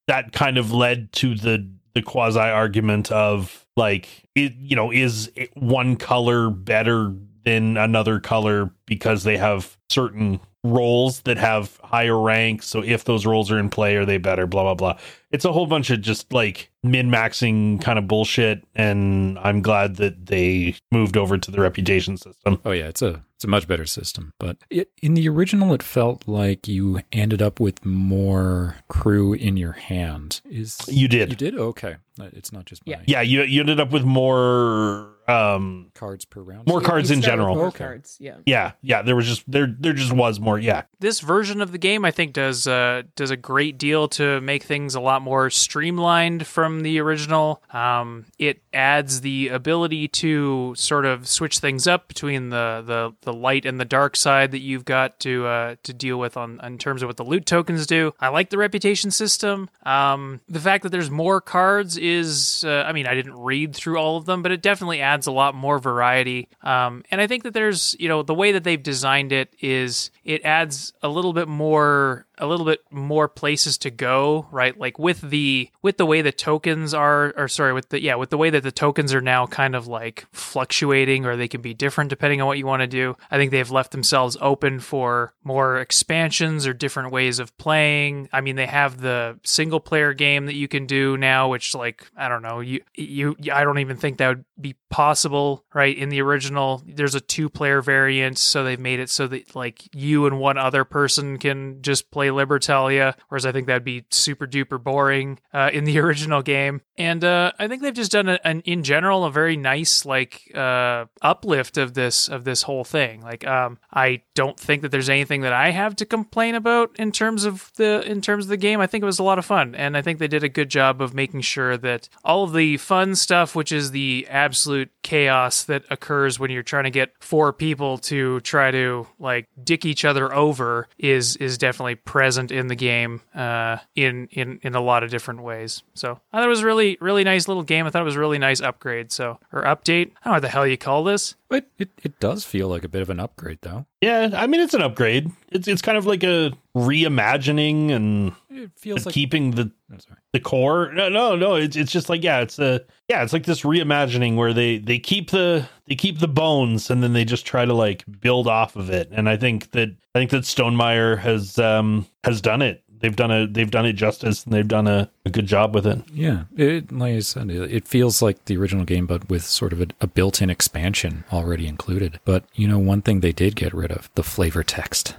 that 0.07 0.33
kind 0.33 0.59
of 0.59 0.71
led 0.71 1.15
to 1.15 1.35
the 1.35 1.67
the 1.95 2.03
quasi 2.03 2.41
argument 2.41 3.11
of 3.11 3.60
like 3.77 4.09
it, 4.35 4.55
you 4.59 4.77
know 4.77 4.91
is 4.91 5.31
one 5.55 5.97
color 5.97 6.51
better 6.51 7.15
than 7.45 7.77
another 7.77 8.21
color 8.21 8.71
because 8.87 9.25
they 9.25 9.37
have 9.37 9.77
certain 9.89 10.41
roles 10.63 11.21
that 11.23 11.39
have 11.39 11.79
higher 11.83 12.19
ranks 12.19 12.67
so 12.67 12.83
if 12.83 13.05
those 13.05 13.25
roles 13.25 13.51
are 13.51 13.59
in 13.59 13.71
play 13.71 13.97
are 13.97 14.05
they 14.05 14.19
better 14.19 14.47
blah 14.47 14.63
blah 14.63 14.75
blah 14.75 14.99
it's 15.31 15.45
a 15.45 15.53
whole 15.53 15.67
bunch 15.67 15.89
of 15.91 16.01
just 16.03 16.33
like 16.33 16.71
min-maxing 16.83 17.81
kind 17.81 17.99
of 17.99 18.07
bullshit 18.07 18.63
and 18.75 19.39
i'm 19.39 19.63
glad 19.63 19.97
that 19.97 20.27
they 20.27 20.75
moved 20.93 21.17
over 21.17 21.39
to 21.39 21.51
the 21.51 21.61
reputation 21.61 22.17
system 22.17 22.61
Oh 22.65 22.73
yeah, 22.73 22.89
it's 22.89 23.01
a 23.03 23.25
it's 23.37 23.45
a 23.45 23.49
much 23.49 23.67
better 23.67 23.87
system. 23.87 24.35
But 24.39 24.59
it, 24.69 24.91
in 25.01 25.15
the 25.15 25.27
original, 25.31 25.73
it 25.73 25.83
felt 25.83 26.29
like 26.29 26.69
you 26.69 27.01
ended 27.11 27.41
up 27.41 27.59
with 27.59 27.87
more 27.87 28.77
crew 28.89 29.33
in 29.33 29.57
your 29.57 29.73
hand. 29.73 30.43
Is 30.45 30.79
you 30.89 31.09
did 31.09 31.31
you 31.31 31.37
did 31.37 31.59
okay? 31.59 31.97
It's 32.19 32.53
not 32.53 32.67
just 32.67 32.87
my 32.87 32.93
Yeah. 32.93 33.03
yeah 33.07 33.21
you, 33.23 33.43
you 33.45 33.61
ended 33.61 33.81
up 33.81 33.93
with 33.93 34.05
more 34.05 35.15
um 35.31 35.91
cards 35.95 36.25
per 36.25 36.41
round. 36.41 36.67
More 36.67 36.81
cards 36.81 37.11
you 37.11 37.17
in 37.17 37.23
general. 37.23 37.55
more 37.57 37.67
Okay. 37.69 37.79
cards, 37.85 38.17
yeah. 38.21 38.37
yeah 38.47 38.73
yeah 38.83 39.03
there 39.03 39.17
was 39.17 39.27
just 39.27 39.45
there 39.51 39.75
there 39.79 39.93
just 39.93 40.13
was 40.13 40.41
more 40.41 40.59
yeah 40.59 40.83
this 40.99 41.21
version 41.21 41.61
of 41.61 41.73
the 41.73 41.79
game 41.79 42.05
I 42.05 42.11
think 42.11 42.33
does 42.33 42.67
uh, 42.67 43.03
does 43.17 43.31
a 43.31 43.37
great 43.37 43.79
deal 43.79 44.09
to 44.09 44.41
make 44.41 44.63
things 44.65 44.95
a 44.95 45.01
lot 45.01 45.23
more 45.23 45.51
streamlined 45.51 46.47
from 46.47 46.81
the 46.83 47.01
original. 47.01 47.63
Um, 47.73 48.27
it 48.39 48.61
adds 48.73 49.21
the 49.23 49.49
ability 49.49 50.09
to 50.09 50.75
sort 50.77 51.07
of 51.07 51.27
switch 51.29 51.59
things 51.59 51.87
up 51.87 52.09
between 52.09 52.51
the, 52.51 52.83
the, 52.87 53.13
the 53.23 53.33
light 53.33 53.65
and 53.67 53.81
the 53.81 53.85
dark 53.85 54.17
side 54.17 54.51
that 54.53 54.61
you've 54.61 54.85
got 54.85 55.19
to 55.21 55.47
uh, 55.47 55.77
to 55.85 55.93
deal 55.95 56.19
with 56.19 56.37
on 56.37 56.61
in 56.63 56.79
terms 56.79 57.03
of 57.03 57.09
what 57.09 57.17
the 57.17 57.25
loot 57.25 57.47
tokens 57.47 57.87
do. 57.87 58.13
I 58.21 58.29
like 58.29 58.51
the 58.51 58.59
reputation 58.59 59.11
system. 59.11 59.71
Um, 59.85 60.41
the 60.49 60.61
fact 60.61 60.83
that 60.83 60.91
there's 60.91 61.11
more 61.11 61.41
cards 61.41 61.97
is 61.97 62.65
uh, 62.67 62.85
I 62.87 62.93
mean 62.93 63.07
I 63.07 63.15
didn't 63.15 63.39
read 63.39 63.75
through 63.75 63.97
all 63.99 64.17
of 64.17 64.27
them, 64.27 64.43
but 64.43 64.53
it 64.53 64.63
definitely 64.63 65.01
adds 65.01 65.20
a 65.27 65.33
lot 65.33 65.55
more 65.55 65.79
variety. 65.79 66.49
Um, 66.63 67.05
and 67.11 67.21
I 67.21 67.27
think 67.27 67.43
that 67.45 67.55
there's 67.55 67.97
you 67.99 68.09
know 68.09 68.23
the 68.23 68.35
way 68.35 68.53
that 68.53 68.65
they've 68.65 68.83
designed 68.83 69.33
it 69.33 69.55
is 69.61 70.11
it 70.25 70.45
adds 70.45 70.93
a 71.03 71.09
little 71.09 71.33
bit 71.33 71.49
more 71.49 72.27
a 72.41 72.47
little 72.47 72.67
bit 72.67 72.81
more 72.91 73.29
places 73.29 73.79
to 73.79 73.91
go 73.91 74.47
right? 74.51 74.79
Like 74.79 74.99
with 74.99 75.21
the 75.21 75.71
with 75.83 75.97
the 75.97 76.07
way 76.07 76.23
the 76.23 76.33
tokens 76.33 76.95
are 76.95 77.33
or 77.37 77.49
sorry 77.49 77.73
with 77.73 77.89
the 77.91 78.03
yeah 78.03 78.15
with 78.15 78.31
the 78.31 78.39
way 78.39 78.51
that 78.51 78.63
the 78.63 78.73
tokens 78.73 79.15
are 79.15 79.21
now 79.21 79.47
kind 79.47 79.75
of 79.75 79.87
like 79.87 80.27
fluctuating 80.33 81.27
or 81.27 81.37
they 81.37 81.49
can 81.49 81.61
be 81.61 81.75
different 81.75 82.11
depending 82.11 82.41
on 82.41 82.47
what 82.47 82.59
you 82.59 82.67
want 82.67 82.81
to 82.81 82.87
do 82.87 83.17
i 83.31 83.37
think 83.37 83.51
they've 83.51 83.71
left 83.71 83.93
themselves 83.93 84.37
open 84.41 84.81
for 84.81 85.35
more 85.45 85.79
expansions 85.79 86.67
or 86.67 86.73
different 86.73 87.13
ways 87.13 87.39
of 87.39 87.57
playing. 87.59 88.29
I 88.33 88.41
mean 88.41 88.57
they 88.57 88.67
have 88.67 89.01
the 89.01 89.39
single 89.45 89.81
player 89.81 90.13
game 90.15 90.47
that 90.47 90.55
you 90.55 90.69
can 90.69 90.87
do 90.87 91.17
now 91.17 91.49
which 91.49 91.75
like 91.75 92.11
i 92.17 92.29
don't 92.29 92.43
know 92.43 92.61
you 92.61 92.81
you 92.95 93.37
i 93.53 93.65
don't 93.65 93.79
even 93.79 93.97
think 93.97 94.19
that 94.19 94.29
would 94.29 94.45
be 94.61 94.77
possible 94.91 95.65
right 95.73 95.97
in 95.97 96.09
the 96.09 96.21
original. 96.21 96.83
There's 96.87 97.15
a 97.15 97.21
two 97.21 97.49
player 97.49 97.81
variant 97.81 98.39
so 98.39 98.65
they've 98.65 98.79
made 98.79 99.01
it 99.01 99.09
so 99.09 99.27
that 99.29 99.55
like 99.57 99.89
you 99.95 100.27
and 100.27 100.39
one 100.39 100.59
other 100.59 100.85
person 100.85 101.39
can 101.39 101.81
just 101.81 102.11
play 102.11 102.30
libertalia 102.31 103.15
whereas 103.29 103.47
i 103.47 103.53
think 103.53 103.67
that'd 103.67 103.85
be 103.85 104.05
super 104.11 104.47
duper 104.47 104.83
boring 104.83 105.39
uh, 105.53 105.71
in 105.73 105.85
the 105.85 105.99
original 106.05 106.43
game. 106.43 106.81
And 106.97 107.25
uh, 107.25 107.53
i 107.59 107.69
think 107.69 107.83
they've 107.83 107.95
just 107.95 108.13
done 108.13 108.29
a, 108.29 108.39
an 108.45 108.61
in 108.63 108.83
general 108.83 109.25
a 109.25 109.31
very 109.31 109.57
nice 109.57 110.05
like 110.05 110.51
uh, 110.55 111.07
uplift 111.23 111.77
of 111.77 111.95
this 111.95 112.29
of 112.29 112.45
this 112.45 112.63
whole 112.63 112.85
thing. 112.85 113.23
Like 113.23 113.47
um, 113.47 113.79
i 113.93 114.23
don't 114.35 114.59
think 114.59 114.83
that 114.83 114.91
there's 114.91 115.09
anything 115.09 115.43
that 115.43 115.53
i 115.53 115.71
have 115.71 115.97
to 115.97 116.07
complain 116.07 116.55
about 116.55 116.91
in 116.99 117.13
terms 117.13 117.45
of 117.45 117.71
the 117.77 118.03
in 118.07 118.21
terms 118.21 118.45
of 118.45 118.51
the 118.51 118.57
game. 118.57 118.81
I 118.81 118.87
think 118.87 119.03
it 119.03 119.07
was 119.07 119.19
a 119.19 119.25
lot 119.25 119.39
of 119.39 119.45
fun 119.45 119.75
and 119.75 119.97
i 119.97 120.03
think 120.03 120.19
they 120.19 120.29
did 120.29 120.45
a 120.45 120.49
good 120.49 120.69
job 120.69 121.01
of 121.01 121.15
making 121.15 121.41
sure 121.41 121.77
that 121.77 122.09
all 122.25 122.45
of 122.45 122.53
the 122.53 122.77
fun 122.77 123.15
stuff 123.15 123.55
which 123.55 123.73
is 123.73 123.91
the 123.91 124.27
absolute 124.29 124.91
chaos 125.03 125.65
that 125.65 125.85
occurs 125.91 126.39
when 126.39 126.51
you're 126.51 126.63
trying 126.63 126.85
to 126.85 126.91
get 126.91 127.13
four 127.21 127.53
people 127.53 127.99
to 127.99 128.41
try 128.41 128.71
to 128.71 129.07
like 129.19 129.49
dick 129.63 129.85
each 129.85 130.05
other 130.05 130.33
over 130.35 130.89
is 130.99 131.37
is 131.37 131.59
definitely 131.59 131.95
present 132.21 132.53
in 132.53 132.67
the 132.67 132.75
game 132.75 133.23
uh, 133.35 133.79
in 133.95 134.29
in 134.31 134.61
in 134.63 134.75
a 134.75 134.81
lot 134.81 135.03
of 135.03 135.11
different 135.11 135.43
ways. 135.43 135.83
So 135.95 136.21
I 136.33 136.37
thought 136.39 136.45
it 136.47 136.49
was 136.49 136.61
a 136.61 136.67
really 136.67 136.99
really 137.01 137.25
nice 137.25 137.49
little 137.49 137.63
game. 137.63 137.87
I 137.87 137.91
thought 137.91 138.03
it 138.03 138.05
was 138.05 138.17
a 138.17 138.21
really 138.21 138.39
nice 138.39 138.61
upgrade. 138.61 139.11
So 139.11 139.39
or 139.53 139.63
update. 139.63 140.11
I 140.23 140.25
don't 140.25 140.27
know 140.27 140.33
what 140.33 140.43
the 140.43 140.49
hell 140.49 140.67
you 140.67 140.77
call 140.77 141.03
this. 141.05 141.35
But 141.49 141.67
it, 141.79 141.89
it 142.03 142.21
does 142.21 142.45
feel 142.45 142.69
like 142.69 142.85
a 142.85 142.89
bit 142.89 143.03
of 143.03 143.11
an 143.11 143.19
upgrade, 143.19 143.59
though. 143.63 143.87
yeah 144.01 144.31
i 144.35 144.47
mean 144.47 144.61
it's 144.61 144.73
an 144.75 144.83
upgrade 144.83 145.33
it's 145.51 145.67
it's 145.67 145.83
kind 145.83 145.99
of 145.99 146.07
like 146.07 146.23
a 146.23 146.53
reimagining 146.77 147.91
and 147.91 148.33
It 148.51 148.71
feels 148.77 149.05
like 149.07 149.15
keeping 149.15 149.53
the 149.53 149.71
oh, 149.93 149.97
sorry. 149.99 150.21
the 150.33 150.41
core 150.41 150.93
no 150.93 151.09
no 151.09 151.35
no 151.37 151.55
it's 151.57 151.77
it's 151.77 151.91
just 151.91 152.09
like 152.09 152.23
yeah 152.23 152.41
it's 152.41 152.59
a 152.59 152.83
yeah 153.11 153.25
it's 153.25 153.33
like 153.33 153.45
this 153.45 153.63
reimagining 153.63 154.37
where 154.37 154.53
they 154.53 154.79
they 154.79 154.99
keep 154.99 155.31
the 155.31 155.69
they 155.87 155.97
keep 155.97 156.21
the 156.21 156.29
bones 156.29 156.91
and 156.91 157.03
then 157.03 157.13
they 157.13 157.25
just 157.25 157.45
try 157.45 157.65
to 157.65 157.75
like 157.75 158.05
build 158.21 158.47
off 158.47 158.77
of 158.77 158.89
it 158.89 159.09
and 159.11 159.29
i 159.29 159.37
think 159.37 159.73
that 159.73 159.89
i 160.15 160.19
think 160.21 160.31
that 160.31 160.45
stonemaier 160.45 161.19
has 161.19 161.59
um 161.59 162.07
has 162.23 162.41
done 162.41 162.63
it 162.63 162.85
they've 163.01 163.17
done 163.17 163.31
a 163.31 163.47
they've 163.47 163.71
done 163.71 163.85
it 163.85 163.95
justice 163.95 164.45
and 164.45 164.53
they've 164.53 164.69
done 164.69 164.87
a, 164.87 165.11
a 165.27 165.31
good 165.31 165.47
job 165.47 165.75
with 165.75 165.87
it. 165.87 166.01
Yeah, 166.13 166.45
it 166.57 166.93
like 166.93 167.15
I 167.15 167.21
said, 167.21 167.51
it 167.51 167.73
it 167.73 167.89
feels 167.89 168.23
like 168.23 168.45
the 168.45 168.57
original 168.57 168.85
game, 168.85 169.07
but 169.07 169.29
with 169.29 169.45
sort 169.45 169.73
of 169.73 169.81
a, 169.81 169.87
a 170.01 170.07
built-in 170.07 170.51
expansion 170.51 171.25
already 171.33 171.67
included. 171.67 172.21
But 172.25 172.45
you 172.55 172.69
know, 172.69 172.79
one 172.79 173.03
thing 173.03 173.21
they 173.21 173.33
did 173.33 173.57
get 173.57 173.75
rid 173.75 173.91
of 173.91 174.11
the 174.15 174.23
flavor 174.23 174.63
text. 174.63 175.17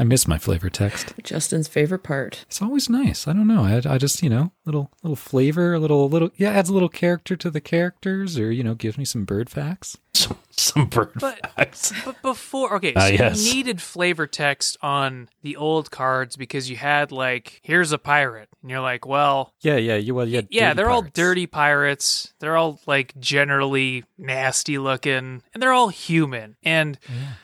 I 0.00 0.02
miss 0.02 0.26
my 0.26 0.38
flavor 0.38 0.70
text. 0.70 1.12
Justin's 1.22 1.68
favorite 1.68 2.02
part. 2.02 2.46
It's 2.48 2.62
always 2.62 2.88
nice. 2.88 3.28
I 3.28 3.34
don't 3.34 3.46
know. 3.46 3.64
I, 3.64 3.82
I 3.84 3.98
just 3.98 4.22
you 4.22 4.30
know 4.30 4.50
little 4.64 4.90
little 5.02 5.14
flavor, 5.14 5.74
a 5.74 5.78
little 5.78 6.08
little 6.08 6.30
yeah, 6.36 6.52
adds 6.52 6.70
a 6.70 6.72
little 6.72 6.88
character 6.88 7.36
to 7.36 7.50
the 7.50 7.60
characters, 7.60 8.38
or 8.38 8.50
you 8.50 8.64
know, 8.64 8.74
gives 8.74 8.96
me 8.96 9.04
some 9.04 9.26
bird 9.26 9.50
facts. 9.50 9.98
Some, 10.12 10.36
some 10.50 10.86
bird 10.86 11.12
But- 11.18 11.38
facts. 11.56 11.92
But 12.04 12.20
before, 12.20 12.74
okay, 12.76 12.92
so 12.94 13.00
Ah, 13.00 13.06
you 13.34 13.54
needed 13.54 13.80
flavor 13.80 14.26
text 14.26 14.76
on 14.82 15.28
the 15.42 15.56
old 15.56 15.90
cards 15.90 16.36
because 16.36 16.68
you 16.68 16.76
had 16.76 17.12
like, 17.12 17.60
here's 17.62 17.92
a 17.92 17.98
pirate, 17.98 18.48
and 18.60 18.70
you're 18.70 18.80
like, 18.80 19.06
well, 19.06 19.54
Yeah, 19.60 19.76
yeah, 19.76 19.94
you 19.96 20.14
well, 20.14 20.28
yeah, 20.28 20.42
yeah, 20.50 20.74
they're 20.74 20.90
all 20.90 21.02
dirty 21.02 21.46
pirates. 21.46 22.34
They're 22.40 22.56
all 22.56 22.80
like 22.86 23.18
generally 23.18 24.04
nasty 24.18 24.76
looking, 24.78 25.42
and 25.54 25.62
they're 25.62 25.72
all 25.72 25.88
human. 25.88 26.56
And 26.62 26.98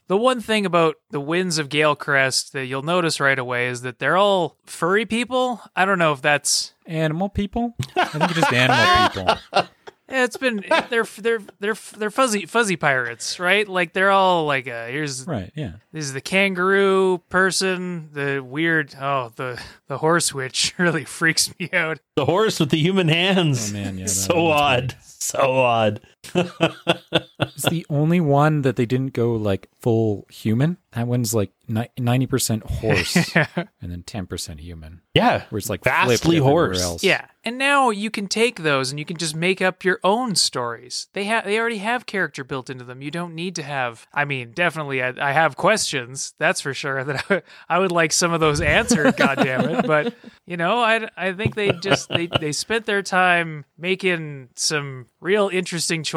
the 0.08 0.16
one 0.18 0.40
thing 0.40 0.66
about 0.66 0.96
the 1.11 1.20
winds 1.20 1.56
of 1.58 1.68
Galecrest 1.68 2.50
that 2.50 2.66
you'll 2.66 2.82
notice 2.82 3.18
right 3.20 3.38
away 3.38 3.68
is 3.68 3.80
that 3.82 3.99
they're 3.99 4.16
all 4.18 4.56
furry 4.66 5.06
people. 5.06 5.62
I 5.75 5.85
don't 5.85 5.99
know 5.99 6.12
if 6.12 6.20
that's 6.20 6.75
animal 6.87 7.28
people. 7.28 7.75
I 7.94 8.04
think 8.06 8.25
it's 8.25 8.35
just 8.35 8.52
animal 8.52 9.08
people. 9.08 9.68
Yeah, 10.09 10.25
it's 10.25 10.37
been 10.37 10.65
they're 10.89 11.05
they're 11.19 11.41
they're 11.59 11.77
they're 11.99 12.11
fuzzy 12.11 12.47
fuzzy 12.47 12.77
pirates, 12.77 13.41
right? 13.41 13.67
Like 13.69 13.93
they're 13.93 14.11
all 14.13 14.47
like 14.47 14.69
uh, 14.69 14.87
here's 14.87 15.27
Right? 15.27 15.51
Yeah. 15.57 15.73
this 15.93 16.05
is 16.05 16.13
the 16.13 16.21
kangaroo 16.21 17.19
person, 17.29 18.11
the 18.13 18.41
weird 18.41 18.95
oh 19.01 19.33
the 19.35 19.61
the 19.89 19.99
horse 19.99 20.33
witch 20.33 20.75
really 20.79 21.05
freaks 21.05 21.53
me 21.59 21.69
out. 21.73 21.99
The 22.15 22.25
horse 22.25 22.61
with 22.61 22.71
the 22.71 22.79
human 22.79 23.09
hands. 23.09 23.71
Oh, 23.71 23.73
man, 23.73 23.99
yeah, 23.99 24.05
that 24.07 24.11
so 24.11 24.43
one's 24.45 24.61
odd. 24.61 24.97
So 25.03 25.53
odd. 25.61 26.01
It's 26.35 27.68
the 27.68 27.87
only 27.88 28.21
one 28.21 28.62
that 28.62 28.76
they 28.76 28.87
didn't 28.87 29.12
go 29.12 29.35
like 29.35 29.68
full 29.80 30.26
human. 30.30 30.78
That 30.92 31.06
one's 31.06 31.35
like 31.35 31.52
ninety 31.68 32.26
percent 32.26 32.62
horse 32.64 33.16
and 33.37 33.68
then 33.80 34.02
ten 34.02 34.26
percent 34.26 34.61
human. 34.61 35.02
Yeah. 35.14 35.45
Where 35.50 35.59
it's 35.59 35.68
like 35.68 35.83
flipped 35.83 35.97
vastly 35.97 36.37
everywhere 36.37 36.66
horse. 36.66 36.83
else. 36.83 37.04
Yeah, 37.04 37.26
and 37.45 37.59
now 37.59 37.90
you 37.90 38.11
can 38.11 38.28
take 38.28 38.62
those 38.62 38.90
and 38.90 38.99
you 38.99 39.04
can 39.04 39.16
just 39.16 39.37
make 39.37 39.61
up 39.61 39.85
your 39.85 40.00
own 40.02 40.35
stories. 40.35 41.09
They 41.12 41.25
have 41.25 41.45
they 41.45 41.59
already 41.59 41.78
have 41.78 42.06
character 42.06 42.45
built 42.45 42.71
into 42.71 42.85
them. 42.85 43.02
You 43.02 43.11
don't 43.11 43.35
need 43.35 43.54
to 43.56 43.62
have. 43.62 44.06
I 44.12 44.25
mean, 44.25 44.52
definitely, 44.52 45.02
I, 45.02 45.12
I 45.21 45.33
have 45.33 45.56
questions. 45.56 46.35
That's 46.38 46.61
for 46.61 46.75
sure. 46.75 46.97
That 47.06 47.25
I, 47.30 47.42
I 47.68 47.78
would 47.78 47.92
like 47.92 48.12
some 48.12 48.33
of 48.33 48.40
those 48.40 48.61
answered. 48.61 49.16
God 49.18 49.37
damn 49.37 49.68
it! 49.68 49.87
But 49.87 50.14
you 50.47 50.56
know, 50.56 50.78
I 50.78 51.09
I 51.16 51.33
think 51.33 51.54
they 51.54 51.73
just 51.73 52.09
they 52.09 52.26
they 52.26 52.52
spent 52.52 52.87
their 52.87 53.02
time 53.02 53.64
making 53.78 54.49
some 54.54 55.06
real 55.21 55.49
interesting 55.52 56.02
choices 56.02 56.15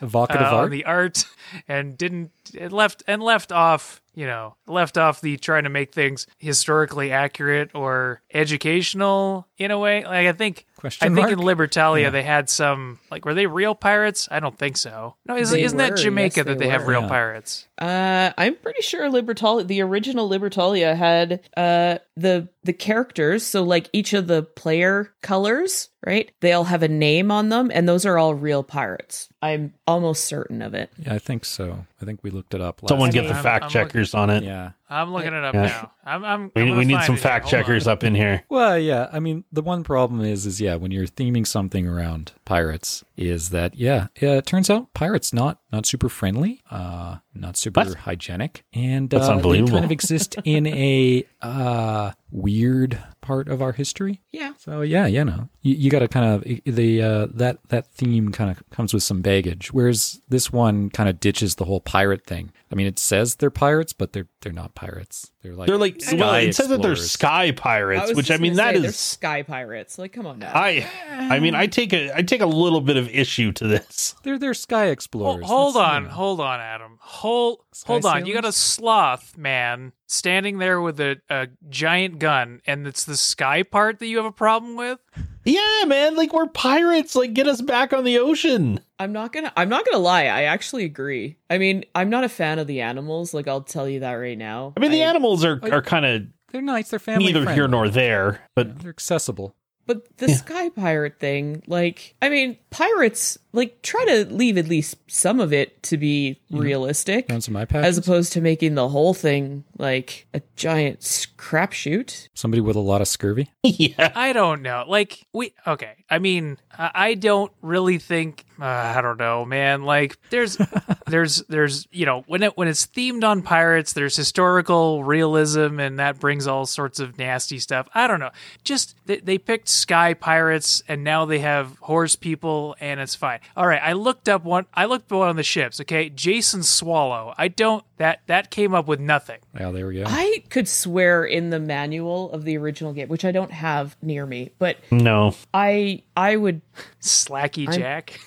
Evocative 0.00 0.42
uh, 0.42 0.56
art? 0.56 0.64
on 0.64 0.70
the 0.70 0.84
art 0.84 1.24
and 1.68 1.96
didn't 1.96 2.30
it 2.52 2.72
left 2.72 3.02
and 3.06 3.22
left 3.22 3.52
off 3.52 4.00
you 4.14 4.26
know 4.26 4.56
left 4.66 4.96
off 4.98 5.20
the 5.20 5.36
trying 5.36 5.64
to 5.64 5.70
make 5.70 5.92
things 5.92 6.26
historically 6.38 7.10
accurate 7.10 7.70
or 7.74 8.22
educational 8.32 9.46
in 9.58 9.70
a 9.70 9.78
way 9.78 10.04
like 10.04 10.26
i 10.26 10.32
think 10.32 10.66
Question 10.84 11.12
i 11.12 11.14
think 11.14 11.30
in 11.32 11.38
libertalia 11.38 12.12
they 12.12 12.22
had 12.22 12.48
some 12.50 12.98
like 13.10 13.24
were 13.24 13.32
they 13.34 13.46
real 13.46 13.74
pirates 13.74 14.28
i 14.30 14.38
don't 14.38 14.58
think 14.58 14.76
so 14.76 15.16
no 15.26 15.34
isn't, 15.36 15.56
They 15.56 15.64
isn't 15.64 15.78
that 15.78 15.96
jamaica 15.96 16.36
yes, 16.40 16.46
that 16.46 16.58
they 16.58 16.66
they 16.66 16.70
have 16.70 16.86
real 16.86 17.02
Yeah. 17.02 17.08
pirates 17.08 17.66
Uh, 17.76 18.30
I'm 18.38 18.54
pretty 18.54 18.82
sure 18.82 19.10
Libertalia, 19.10 19.66
the 19.66 19.80
original 19.82 20.28
Libertalia, 20.30 20.94
had 20.96 21.40
uh 21.56 21.98
the 22.16 22.48
the 22.62 22.72
characters. 22.72 23.42
So 23.44 23.64
like 23.64 23.90
each 23.92 24.12
of 24.14 24.28
the 24.28 24.44
player 24.44 25.12
colors, 25.22 25.90
right? 26.06 26.30
They 26.40 26.52
all 26.52 26.64
have 26.64 26.84
a 26.84 26.88
name 26.88 27.32
on 27.32 27.48
them, 27.48 27.72
and 27.74 27.88
those 27.88 28.06
are 28.06 28.16
all 28.16 28.32
real 28.34 28.62
pirates. 28.62 29.28
I'm 29.42 29.74
almost 29.88 30.24
certain 30.24 30.62
of 30.62 30.72
it. 30.74 30.90
Yeah, 30.98 31.14
I 31.14 31.18
think 31.18 31.44
so. 31.44 31.84
I 32.00 32.04
think 32.04 32.20
we 32.22 32.30
looked 32.30 32.54
it 32.54 32.60
up. 32.60 32.80
Last 32.82 32.90
Someone 32.90 33.08
I 33.08 33.12
get 33.12 33.20
mean, 33.22 33.30
the 33.30 33.34
I'm- 33.34 33.42
fact 33.42 33.64
I'm 33.64 33.70
checkers 33.70 34.14
on 34.14 34.30
it. 34.30 34.44
Yeah. 34.44 34.70
I'm 35.00 35.12
looking 35.12 35.32
it 35.34 35.44
up 35.44 35.54
Yeah. 35.54 35.62
now 35.66 35.90
i'm, 36.04 36.24
I'm 36.24 36.52
We, 36.54 36.62
I'm 36.62 36.76
we 36.76 36.84
need 36.84 37.02
some 37.02 37.14
it 37.16 37.18
here. 37.18 37.30
fact 37.30 37.48
checkers 37.48 37.86
up 37.86 38.04
in 38.04 38.14
here. 38.14 38.42
Well, 38.48 38.78
yeah. 38.78 39.08
I 39.12 39.18
mean, 39.20 39.44
the 39.52 39.62
one 39.62 39.82
problem 39.84 40.20
is, 40.20 40.44
is 40.46 40.60
yeah, 40.60 40.74
when 40.76 40.90
you're 40.90 41.06
theming 41.06 41.46
something 41.46 41.86
around 41.88 42.32
pirates, 42.44 43.02
is 43.16 43.50
that 43.50 43.74
yeah, 43.76 44.08
yeah. 44.20 44.34
It 44.38 44.46
turns 44.46 44.68
out 44.70 44.92
pirates 44.94 45.32
not 45.32 45.58
not 45.72 45.86
super 45.86 46.08
friendly, 46.08 46.62
uh, 46.70 47.16
not 47.34 47.56
super 47.56 47.80
What? 47.80 47.94
hygienic, 47.94 48.64
and 48.74 49.08
That's 49.10 49.26
uh, 49.28 49.38
they 49.38 49.62
kind 49.64 49.84
of 49.84 49.90
exist 49.90 50.36
in 50.44 50.66
a 50.66 51.24
uh 51.42 52.12
weird 52.30 52.98
part 53.20 53.48
of 53.48 53.62
our 53.62 53.72
history. 53.72 54.20
Yeah. 54.32 54.52
So 54.58 54.82
yeah, 54.82 55.06
you 55.06 55.24
know, 55.24 55.48
you, 55.64 55.74
you 55.74 55.90
got 55.90 56.00
to 56.00 56.08
kind 56.08 56.26
of 56.26 56.44
the 56.76 57.02
uh, 57.02 57.26
that 57.32 57.58
that 57.68 57.86
theme 57.86 58.30
kind 58.30 58.50
of 58.50 58.62
comes 58.70 58.92
with 58.94 59.02
some 59.02 59.22
baggage, 59.22 59.72
whereas 59.72 60.20
this 60.28 60.52
one 60.52 60.90
kind 60.90 61.08
of 61.08 61.18
ditches 61.18 61.56
the 61.56 61.64
whole 61.64 61.80
pirate 61.80 62.24
thing. 62.26 62.52
I 62.70 62.74
mean, 62.74 62.86
it 62.86 62.98
says 62.98 63.36
they're 63.36 63.50
pirates, 63.50 63.92
but 63.94 64.12
they're 64.12 64.28
they're 64.42 64.52
not 64.52 64.74
pirates. 64.74 65.32
They're 65.42 65.54
like 65.54 65.66
They're 65.66 65.78
like 65.78 66.00
sky 66.02 66.16
well, 66.16 66.34
it 66.34 66.54
says 66.54 66.68
that 66.68 66.82
they're 66.82 66.96
sky 66.96 67.50
pirates, 67.50 68.08
was 68.10 68.16
which 68.16 68.30
I 68.30 68.36
mean 68.36 68.54
gonna 68.54 68.72
that 68.74 68.80
they're 68.80 68.90
is 68.90 68.96
sky 68.96 69.42
pirates. 69.42 69.98
Like, 69.98 70.12
come 70.12 70.26
on 70.26 70.38
now. 70.38 70.52
I 70.54 70.86
I 71.10 71.40
mean 71.40 71.54
I 71.54 71.66
take 71.66 71.94
a 71.94 72.14
I 72.14 72.20
take 72.22 72.42
a 72.42 72.46
little 72.46 72.82
bit 72.82 72.98
of 72.98 73.08
issue 73.08 73.50
to 73.52 73.66
this. 73.66 74.14
They're 74.22 74.38
they're 74.38 74.54
sky 74.54 74.84
Hol- 74.84 74.92
explorers. 74.92 75.46
hold 75.46 75.76
That's, 75.76 75.88
on, 75.88 76.04
know. 76.04 76.10
hold 76.10 76.40
on, 76.40 76.60
Adam. 76.60 76.98
Hold, 77.00 77.60
Sky 77.72 77.92
hold 77.92 78.04
on. 78.06 78.26
You 78.26 78.34
got 78.34 78.44
a 78.44 78.52
sloth 78.52 79.36
man 79.38 79.92
standing 80.06 80.58
there 80.58 80.80
with 80.80 81.00
a, 81.00 81.16
a 81.30 81.48
giant 81.68 82.18
gun, 82.18 82.60
and 82.66 82.86
it's 82.86 83.04
the 83.04 83.16
sky 83.16 83.62
part 83.62 83.98
that 83.98 84.06
you 84.06 84.16
have 84.18 84.26
a 84.26 84.32
problem 84.32 84.76
with. 84.76 84.98
Yeah, 85.44 85.84
man, 85.86 86.16
like 86.16 86.32
we're 86.32 86.46
pirates. 86.46 87.14
Like 87.14 87.34
get 87.34 87.46
us 87.46 87.60
back 87.60 87.92
on 87.92 88.04
the 88.04 88.18
ocean. 88.18 88.80
I'm 88.98 89.12
not 89.12 89.32
gonna. 89.32 89.52
I'm 89.56 89.68
not 89.68 89.84
gonna 89.84 89.98
lie. 89.98 90.24
I 90.24 90.44
actually 90.44 90.84
agree. 90.84 91.36
I 91.50 91.58
mean, 91.58 91.84
I'm 91.94 92.10
not 92.10 92.24
a 92.24 92.28
fan 92.28 92.58
of 92.58 92.66
the 92.66 92.80
animals. 92.80 93.34
Like, 93.34 93.46
I'll 93.48 93.60
tell 93.60 93.88
you 93.88 94.00
that 94.00 94.14
right 94.14 94.38
now. 94.38 94.72
I 94.76 94.80
mean 94.80 94.90
the 94.90 95.02
animals 95.02 95.44
are 95.44 95.60
are 95.70 95.82
kind 95.82 96.06
of 96.06 96.22
They're 96.50 96.62
nice. 96.62 96.88
They're 96.90 96.98
family 96.98 97.26
neither 97.26 97.40
friendly. 97.42 97.54
here 97.54 97.68
nor 97.68 97.88
there, 97.88 98.40
but 98.56 98.80
They're 98.80 98.90
accessible. 98.90 99.54
But 99.86 100.16
the 100.16 100.28
sky 100.30 100.70
pirate 100.70 101.18
thing, 101.20 101.62
like, 101.66 102.14
I 102.22 102.28
mean, 102.30 102.56
pirates, 102.70 103.36
like, 103.52 103.82
try 103.82 104.04
to 104.06 104.24
leave 104.32 104.56
at 104.56 104.66
least 104.66 104.96
some 105.08 105.40
of 105.40 105.52
it 105.52 105.82
to 105.84 105.96
be 105.98 106.40
realistic, 106.50 107.30
On 107.30 107.40
some 107.40 107.54
iPads. 107.54 107.84
as 107.84 107.98
opposed 107.98 108.32
to 108.32 108.40
making 108.40 108.76
the 108.76 108.88
whole 108.88 109.12
thing 109.14 109.64
like 109.78 110.26
a 110.32 110.40
giant 110.56 110.98
s- 111.02 111.26
crapshoot. 111.36 112.28
Somebody 112.34 112.60
with 112.60 112.76
a 112.76 112.80
lot 112.80 113.00
of 113.00 113.08
scurvy. 113.08 113.50
yeah. 113.62 114.12
I 114.14 114.32
don't 114.32 114.62
know. 114.62 114.84
Like 114.88 115.26
we 115.32 115.52
okay. 115.66 116.04
I 116.10 116.18
mean, 116.18 116.58
I 116.76 116.90
I 116.94 117.14
don't 117.14 117.52
really 117.62 117.98
think. 117.98 118.44
Uh, 118.60 118.64
I 118.64 119.00
don't 119.00 119.18
know, 119.18 119.44
man. 119.44 119.82
Like 119.82 120.16
there's, 120.30 120.56
there's, 121.06 121.42
there's. 121.48 121.88
You 121.90 122.06
know, 122.06 122.22
when 122.26 122.42
it 122.42 122.56
when 122.56 122.68
it's 122.68 122.86
themed 122.86 123.24
on 123.24 123.42
pirates, 123.42 123.92
there's 123.94 124.16
historical 124.16 125.02
realism, 125.04 125.80
and 125.80 125.98
that 125.98 126.20
brings 126.20 126.46
all 126.46 126.66
sorts 126.66 127.00
of 127.00 127.18
nasty 127.18 127.58
stuff. 127.58 127.88
I 127.94 128.06
don't 128.06 128.20
know. 128.20 128.30
Just 128.62 128.96
they, 129.06 129.18
they 129.18 129.38
picked 129.38 129.68
sky 129.68 130.14
pirates, 130.14 130.82
and 130.88 131.02
now 131.04 131.24
they 131.24 131.40
have 131.40 131.76
horse 131.80 132.14
people, 132.16 132.76
and 132.80 133.00
it's 133.00 133.14
fine. 133.14 133.40
All 133.56 133.66
right, 133.66 133.80
I 133.82 133.92
looked 133.94 134.28
up 134.28 134.44
one. 134.44 134.66
I 134.74 134.84
looked 134.84 135.10
up 135.10 135.18
one 135.18 135.30
of 135.30 135.36
the 135.36 135.42
ships. 135.42 135.80
Okay, 135.80 136.08
Jason 136.08 136.62
Swallow. 136.62 137.34
I 137.36 137.48
don't. 137.48 137.84
That 137.96 138.20
that 138.26 138.50
came 138.50 138.74
up 138.74 138.86
with 138.88 138.98
nothing. 139.00 139.38
Yeah, 139.58 139.70
there 139.70 139.86
we 139.86 139.94
go. 139.96 140.04
I 140.06 140.42
could 140.50 140.68
swear 140.68 141.24
in 141.24 141.50
the 141.50 141.60
manual 141.60 142.30
of 142.32 142.44
the 142.44 142.56
original 142.58 142.92
game, 142.92 143.08
which 143.08 143.24
I 143.24 143.30
don't 143.32 143.52
have 143.52 143.96
near 144.02 144.26
me, 144.26 144.50
but 144.58 144.76
No. 144.90 145.34
I 145.52 146.02
I 146.16 146.36
would 146.36 146.60
Slacky 147.00 147.68
I'm- 147.68 147.78
Jack. 147.78 148.18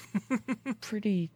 Pretty. 0.82 1.32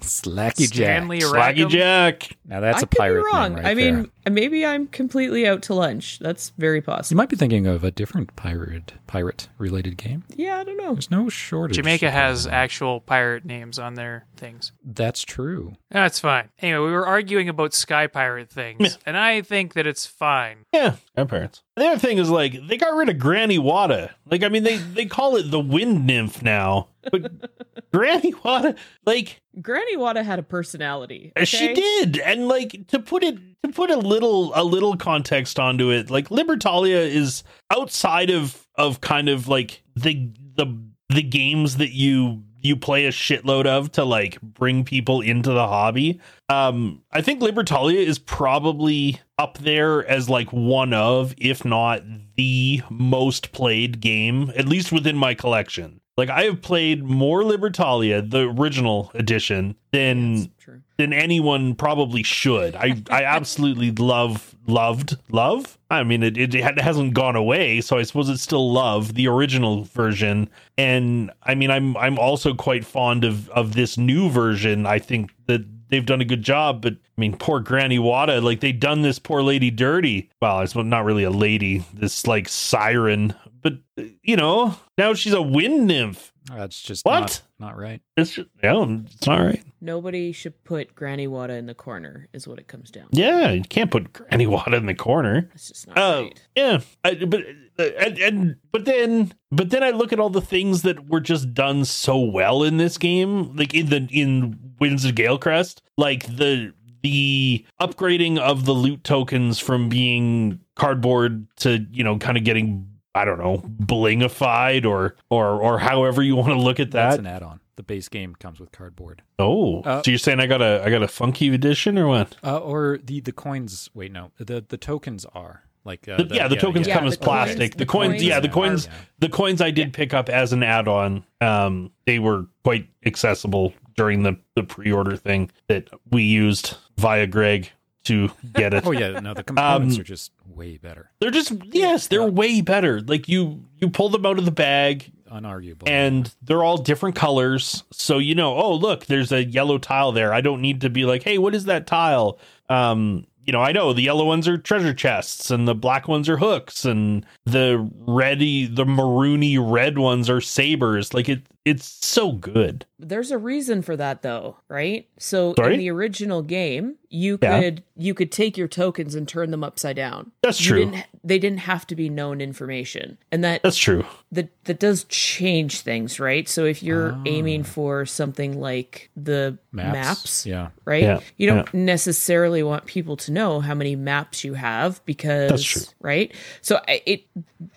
Slacky 0.00 0.66
Stanley 0.66 1.18
Jack. 1.18 1.28
Swaggy 1.30 1.34
Rackham. 1.34 1.68
Jack. 1.70 2.36
Now 2.46 2.60
that's 2.60 2.78
I 2.78 2.80
a 2.82 2.86
could 2.86 2.98
pirate 2.98 3.22
be 3.22 3.26
wrong. 3.32 3.54
name 3.54 3.64
right 3.64 3.66
I 3.66 3.74
mean, 3.74 3.94
there. 3.94 4.06
Maybe 4.28 4.66
I'm 4.66 4.86
completely 4.88 5.46
out 5.46 5.62
to 5.62 5.74
lunch. 5.74 6.18
That's 6.18 6.52
very 6.58 6.80
possible. 6.80 7.14
you 7.14 7.16
might 7.16 7.28
be 7.28 7.36
thinking 7.36 7.66
of 7.66 7.84
a 7.84 7.90
different 7.90 8.34
pirate 8.36 8.94
pirate 9.06 9.48
related 9.58 9.96
game. 9.96 10.24
Yeah, 10.34 10.58
I 10.58 10.64
don't 10.64 10.76
know. 10.76 10.94
There's 10.94 11.10
no 11.10 11.28
shortage. 11.28 11.76
Jamaica 11.76 12.10
has 12.10 12.46
actual 12.46 13.00
pirate 13.00 13.44
names 13.44 13.78
on 13.78 13.94
their 13.94 14.26
things. 14.36 14.72
That's 14.84 15.22
true. 15.22 15.74
That's 15.90 16.18
fine. 16.18 16.48
Anyway, 16.58 16.86
we 16.86 16.92
were 16.92 17.06
arguing 17.06 17.48
about 17.48 17.72
Sky 17.72 18.06
Pirate 18.08 18.50
things, 18.50 18.98
and 19.06 19.16
I 19.16 19.42
think 19.42 19.74
that 19.74 19.86
it's 19.86 20.06
fine. 20.06 20.64
Yeah, 20.72 20.96
grandparents. 21.14 21.62
The 21.76 21.86
other 21.86 21.98
thing 21.98 22.18
is 22.18 22.30
like 22.30 22.66
they 22.66 22.76
got 22.76 22.94
rid 22.94 23.08
of 23.08 23.18
Granny 23.18 23.58
Wata. 23.58 24.10
Like 24.30 24.42
I 24.42 24.48
mean 24.48 24.64
they 24.64 24.76
they 24.76 25.06
call 25.06 25.36
it 25.36 25.50
the 25.50 25.60
wind 25.60 26.06
nymph 26.06 26.42
now. 26.42 26.88
But 27.10 27.30
Granny 27.92 28.32
Wata 28.32 28.76
like 29.04 29.40
Granny 29.60 29.96
Wata 29.96 30.24
had 30.24 30.38
a 30.38 30.42
personality. 30.42 31.32
she 31.44 31.74
did. 31.74 32.18
And 32.18 32.48
like 32.48 32.86
to 32.88 32.98
put 32.98 33.22
it 33.22 33.38
to 33.62 33.70
put 33.70 33.90
a 33.90 33.96
little 33.96 34.52
a 34.54 34.64
little 34.64 34.96
context 34.96 35.58
onto 35.58 35.90
it, 35.90 36.10
like 36.10 36.28
Libertalia 36.28 37.08
is 37.08 37.42
outside 37.70 38.30
of 38.30 38.66
of 38.76 39.00
kind 39.00 39.28
of 39.28 39.48
like 39.48 39.82
the 39.94 40.30
the 40.56 40.66
the 41.08 41.22
games 41.22 41.76
that 41.76 41.92
you 41.92 42.42
you 42.66 42.76
play 42.76 43.06
a 43.06 43.10
shitload 43.10 43.66
of 43.66 43.92
to 43.92 44.04
like 44.04 44.40
bring 44.40 44.84
people 44.84 45.20
into 45.20 45.50
the 45.50 45.66
hobby. 45.66 46.20
Um, 46.48 47.02
I 47.12 47.22
think 47.22 47.40
Libertalia 47.40 48.04
is 48.04 48.18
probably 48.18 49.20
up 49.38 49.58
there 49.58 50.06
as 50.06 50.28
like 50.28 50.52
one 50.52 50.92
of, 50.92 51.34
if 51.38 51.64
not 51.64 52.02
the 52.36 52.82
most 52.90 53.52
played 53.52 54.00
game, 54.00 54.52
at 54.56 54.66
least 54.68 54.92
within 54.92 55.16
my 55.16 55.34
collection. 55.34 56.00
Like 56.16 56.30
I 56.30 56.44
have 56.44 56.62
played 56.62 57.04
more 57.04 57.42
Libertalia, 57.42 58.28
the 58.28 58.48
original 58.48 59.10
edition, 59.14 59.76
than 59.92 60.50
than 60.96 61.12
anyone 61.12 61.74
probably 61.74 62.22
should. 62.22 62.74
I 62.74 63.02
I 63.10 63.24
absolutely 63.36 63.90
love 63.90 64.54
loved 64.66 65.18
love. 65.30 65.76
I 65.90 66.02
mean, 66.04 66.22
it 66.22 66.38
it 66.38 66.80
hasn't 66.80 67.12
gone 67.12 67.36
away, 67.36 67.82
so 67.82 67.98
I 67.98 68.02
suppose 68.02 68.30
it's 68.30 68.42
still 68.42 68.72
love 68.72 69.14
the 69.14 69.28
original 69.28 69.84
version. 69.84 70.48
And 70.78 71.30
I 71.42 71.54
mean, 71.54 71.70
I'm 71.70 71.96
I'm 71.98 72.18
also 72.18 72.54
quite 72.54 72.86
fond 72.86 73.24
of 73.24 73.50
of 73.50 73.74
this 73.74 73.98
new 73.98 74.30
version. 74.30 74.86
I 74.86 74.98
think 74.98 75.32
that 75.46 75.66
they've 75.88 76.06
done 76.06 76.20
a 76.20 76.24
good 76.24 76.42
job. 76.42 76.82
But 76.82 76.94
I 76.94 77.20
mean, 77.20 77.36
poor 77.36 77.60
Granny 77.60 77.98
Wata, 77.98 78.42
like 78.42 78.60
they 78.60 78.72
done 78.72 79.02
this 79.02 79.18
poor 79.18 79.42
lady 79.42 79.70
dirty. 79.70 80.30
Well, 80.40 80.60
it's 80.60 80.74
not 80.74 81.04
really 81.04 81.24
a 81.24 81.30
lady, 81.30 81.84
this 81.92 82.26
like 82.26 82.48
siren, 82.48 83.34
but 83.62 83.74
uh, 83.98 84.04
you 84.22 84.36
know, 84.36 84.76
now 84.98 85.14
she's 85.14 85.32
a 85.32 85.42
wind 85.42 85.86
nymph. 85.86 86.32
That's 86.54 86.80
just 86.80 87.04
What? 87.04 87.20
Not, 87.20 87.42
not 87.58 87.76
right. 87.78 88.00
It's 88.16 88.32
just, 88.32 88.48
yeah, 88.62 88.84
it's 89.04 89.26
not 89.26 89.40
right. 89.40 89.62
Nobody 89.80 90.32
should 90.32 90.62
put 90.64 90.94
Granny 90.94 91.26
Wata 91.26 91.58
in 91.58 91.66
the 91.66 91.74
corner, 91.74 92.28
is 92.32 92.46
what 92.46 92.58
it 92.58 92.68
comes 92.68 92.90
down. 92.90 93.08
to. 93.10 93.20
Yeah, 93.20 93.50
you 93.50 93.62
can't 93.62 93.90
put 93.90 94.12
Granny 94.12 94.46
Wada 94.48 94.76
in 94.76 94.86
the 94.86 94.94
corner. 94.94 95.48
That's 95.50 95.68
just 95.68 95.86
not 95.88 95.98
Oh, 95.98 96.22
right. 96.22 96.46
yeah, 96.54 96.80
I, 97.04 97.14
but 97.14 97.42
uh, 97.78 97.82
and, 97.98 98.18
and 98.18 98.56
but 98.72 98.84
then 98.84 99.32
but 99.50 99.70
then 99.70 99.82
I 99.82 99.90
look 99.90 100.12
at 100.12 100.20
all 100.20 100.30
the 100.30 100.40
things 100.40 100.82
that 100.82 101.08
were 101.08 101.20
just 101.20 101.52
done 101.54 101.84
so 101.84 102.18
well 102.18 102.62
in 102.62 102.76
this 102.76 102.96
game, 102.98 103.54
like 103.56 103.74
in 103.74 103.86
the 103.88 104.06
in 104.10 104.58
Winds 104.80 105.04
of 105.04 105.14
Galecrest, 105.14 105.80
like 105.96 106.26
the 106.36 106.72
the 107.02 107.64
upgrading 107.80 108.38
of 108.38 108.64
the 108.64 108.72
loot 108.72 109.04
tokens 109.04 109.58
from 109.58 109.88
being 109.88 110.60
cardboard 110.74 111.46
to 111.56 111.86
you 111.92 112.02
know 112.04 112.18
kind 112.18 112.36
of 112.36 112.44
getting 112.44 112.88
I 113.16 113.24
don't 113.24 113.38
know 113.38 113.62
blingified 114.10 114.84
or 114.84 115.16
or 115.30 115.60
or 115.60 115.78
however 115.78 116.22
you 116.22 116.36
want 116.36 116.48
to 116.50 116.58
look 116.60 116.78
at 116.80 116.90
that. 116.92 117.10
That's 117.10 117.16
that. 117.16 117.20
an 117.20 117.26
add-on. 117.26 117.60
The 117.76 117.82
base 117.82 118.08
game 118.08 118.34
comes 118.34 118.58
with 118.58 118.72
cardboard. 118.72 119.22
Oh, 119.38 119.82
Uh, 119.82 120.02
so 120.02 120.10
you're 120.10 120.18
saying 120.18 120.40
I 120.40 120.46
got 120.46 120.62
a 120.62 120.82
I 120.84 120.90
got 120.90 121.02
a 121.02 121.08
funky 121.08 121.52
edition 121.54 121.98
or 121.98 122.06
what? 122.08 122.36
Uh, 122.42 122.58
or 122.58 122.98
the 123.04 123.20
the 123.20 123.32
coins. 123.32 123.90
Wait, 123.94 124.12
no. 124.12 124.30
The 124.38 124.64
the 124.66 124.78
tokens 124.78 125.24
are 125.34 125.62
like 125.84 126.08
uh, 126.08 126.16
The- 126.22 126.34
yeah, 126.34 126.48
the 126.48 126.56
tokens 126.56 126.86
yeah. 126.88 126.94
come 126.94 127.04
Yeah, 127.04 127.08
as 127.08 127.18
the 127.18 127.24
coins- 127.24 127.26
plastic. 127.46 127.72
the, 127.72 127.78
the 127.78 127.86
coins, 127.86 128.12
coins 128.12 128.22
yeah, 128.22 128.40
the 128.40 128.48
are- 128.48 128.52
coins, 128.52 128.86
Yeah. 128.86 128.92
the 129.20 129.28
coins 129.28 129.60
I 129.60 129.70
did 129.70 129.92
pick 129.92 130.14
up 130.14 130.28
as 130.28 130.52
an 130.52 130.62
add-on. 130.62 131.24
Um, 131.40 131.90
they 132.06 132.18
were 132.18 132.46
quite 132.64 132.88
accessible 133.04 133.74
during 133.96 134.22
the 134.22 134.36
the 134.54 134.62
pre-order 134.62 135.16
thing 135.16 135.50
that 135.68 135.88
we 136.10 136.22
used 136.22 136.76
via 136.96 137.26
Greg 137.26 137.70
to 138.06 138.30
get 138.54 138.74
it. 138.74 138.84
Oh 138.86 138.92
yeah, 138.92 139.20
no. 139.20 139.34
The 139.34 139.42
components 139.44 139.96
Um, 139.96 140.00
are 140.00 140.04
just 140.04 140.32
way 140.48 140.76
better, 140.78 141.10
They're 141.20 141.30
just 141.30 141.52
yes, 141.72 142.06
they're 142.08 142.24
way 142.24 142.60
better. 142.60 143.00
Like 143.00 143.28
you 143.28 143.64
you 143.78 143.90
pull 143.90 144.08
them 144.08 144.24
out 144.26 144.38
of 144.38 144.44
the 144.44 144.50
bag 144.50 145.12
unarguable. 145.30 145.88
and 145.88 146.32
they're 146.42 146.62
all 146.64 146.78
different 146.78 147.16
colors. 147.16 147.84
So 147.92 148.18
you 148.18 148.34
know, 148.34 148.54
oh 148.56 148.74
look, 148.74 149.06
there's 149.06 149.32
a 149.32 149.44
yellow 149.44 149.78
tile 149.78 150.12
there. 150.12 150.32
I 150.32 150.40
don't 150.40 150.60
need 150.60 150.80
to 150.82 150.90
be 150.90 151.04
like, 151.04 151.22
hey, 151.22 151.38
what 151.38 151.54
is 151.54 151.64
that 151.66 151.86
tile? 151.86 152.38
Um, 152.68 153.26
you 153.44 153.52
know, 153.52 153.60
I 153.60 153.70
know 153.72 153.92
the 153.92 154.02
yellow 154.02 154.24
ones 154.24 154.48
are 154.48 154.58
treasure 154.58 154.92
chests 154.94 155.50
and 155.52 155.68
the 155.68 155.74
black 155.74 156.08
ones 156.08 156.28
are 156.28 156.36
hooks 156.36 156.84
and 156.84 157.24
the 157.44 157.88
reddy 158.06 158.66
the 158.66 158.84
maroony 158.84 159.56
red 159.60 159.98
ones 159.98 160.28
are 160.30 160.40
sabers. 160.40 161.14
Like 161.14 161.28
it 161.28 161.42
it's 161.66 161.98
so 162.06 162.32
good. 162.32 162.86
There's 162.98 163.30
a 163.30 163.36
reason 163.36 163.82
for 163.82 163.94
that 163.96 164.22
though, 164.22 164.56
right? 164.68 165.06
So 165.18 165.52
Sorry? 165.58 165.74
in 165.74 165.80
the 165.80 165.90
original 165.90 166.40
game, 166.40 166.94
you 167.10 167.38
Yeah. 167.42 167.60
could 167.60 167.82
you 167.98 168.14
could 168.14 168.30
take 168.32 168.56
your 168.58 168.68
tokens 168.68 169.14
and 169.14 169.26
turn 169.28 169.50
them 169.50 169.64
upside 169.64 169.96
down. 169.96 170.32
That's 170.42 170.60
You 170.64 170.68
true. 170.70 170.84
didn't, 170.84 171.04
they 171.24 171.38
didn't 171.38 171.60
have 171.60 171.86
to 171.88 171.96
be 171.96 172.08
known 172.10 172.40
information. 172.42 173.16
And 173.32 173.42
that 173.44 173.62
That's 173.62 173.76
true. 173.76 174.04
that 174.32 174.48
that 174.64 174.78
does 174.80 175.04
change 175.08 175.80
things, 175.80 176.18
right? 176.20 176.48
So 176.48 176.64
if 176.64 176.82
you're 176.82 177.12
Ah. 177.12 177.22
aiming 177.26 177.64
for 177.64 178.06
something 178.06 178.58
like 178.60 179.10
the 179.16 179.58
maps. 179.72 179.92
maps, 179.92 180.46
Yeah. 180.46 180.68
right? 180.84 181.02
Yeah, 181.02 181.20
You 181.36 181.48
don't 181.48 181.72
necessarily 181.74 182.62
want 182.62 182.86
people 182.86 183.16
to 183.18 183.32
know 183.32 183.60
how 183.60 183.74
many 183.74 183.96
maps 183.96 184.44
you 184.44 184.54
have 184.54 185.04
because 185.04 185.50
That's 185.50 185.64
true. 185.64 185.82
right? 186.00 186.32
So 186.62 186.80
it 186.86 187.24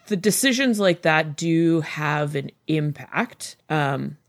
the 0.08 0.18
decisions 0.18 0.80
like 0.80 1.02
that 1.04 1.36
do 1.38 1.82
have 1.82 2.36
an 2.36 2.52
impact. 2.68 3.56
Um 3.70 3.79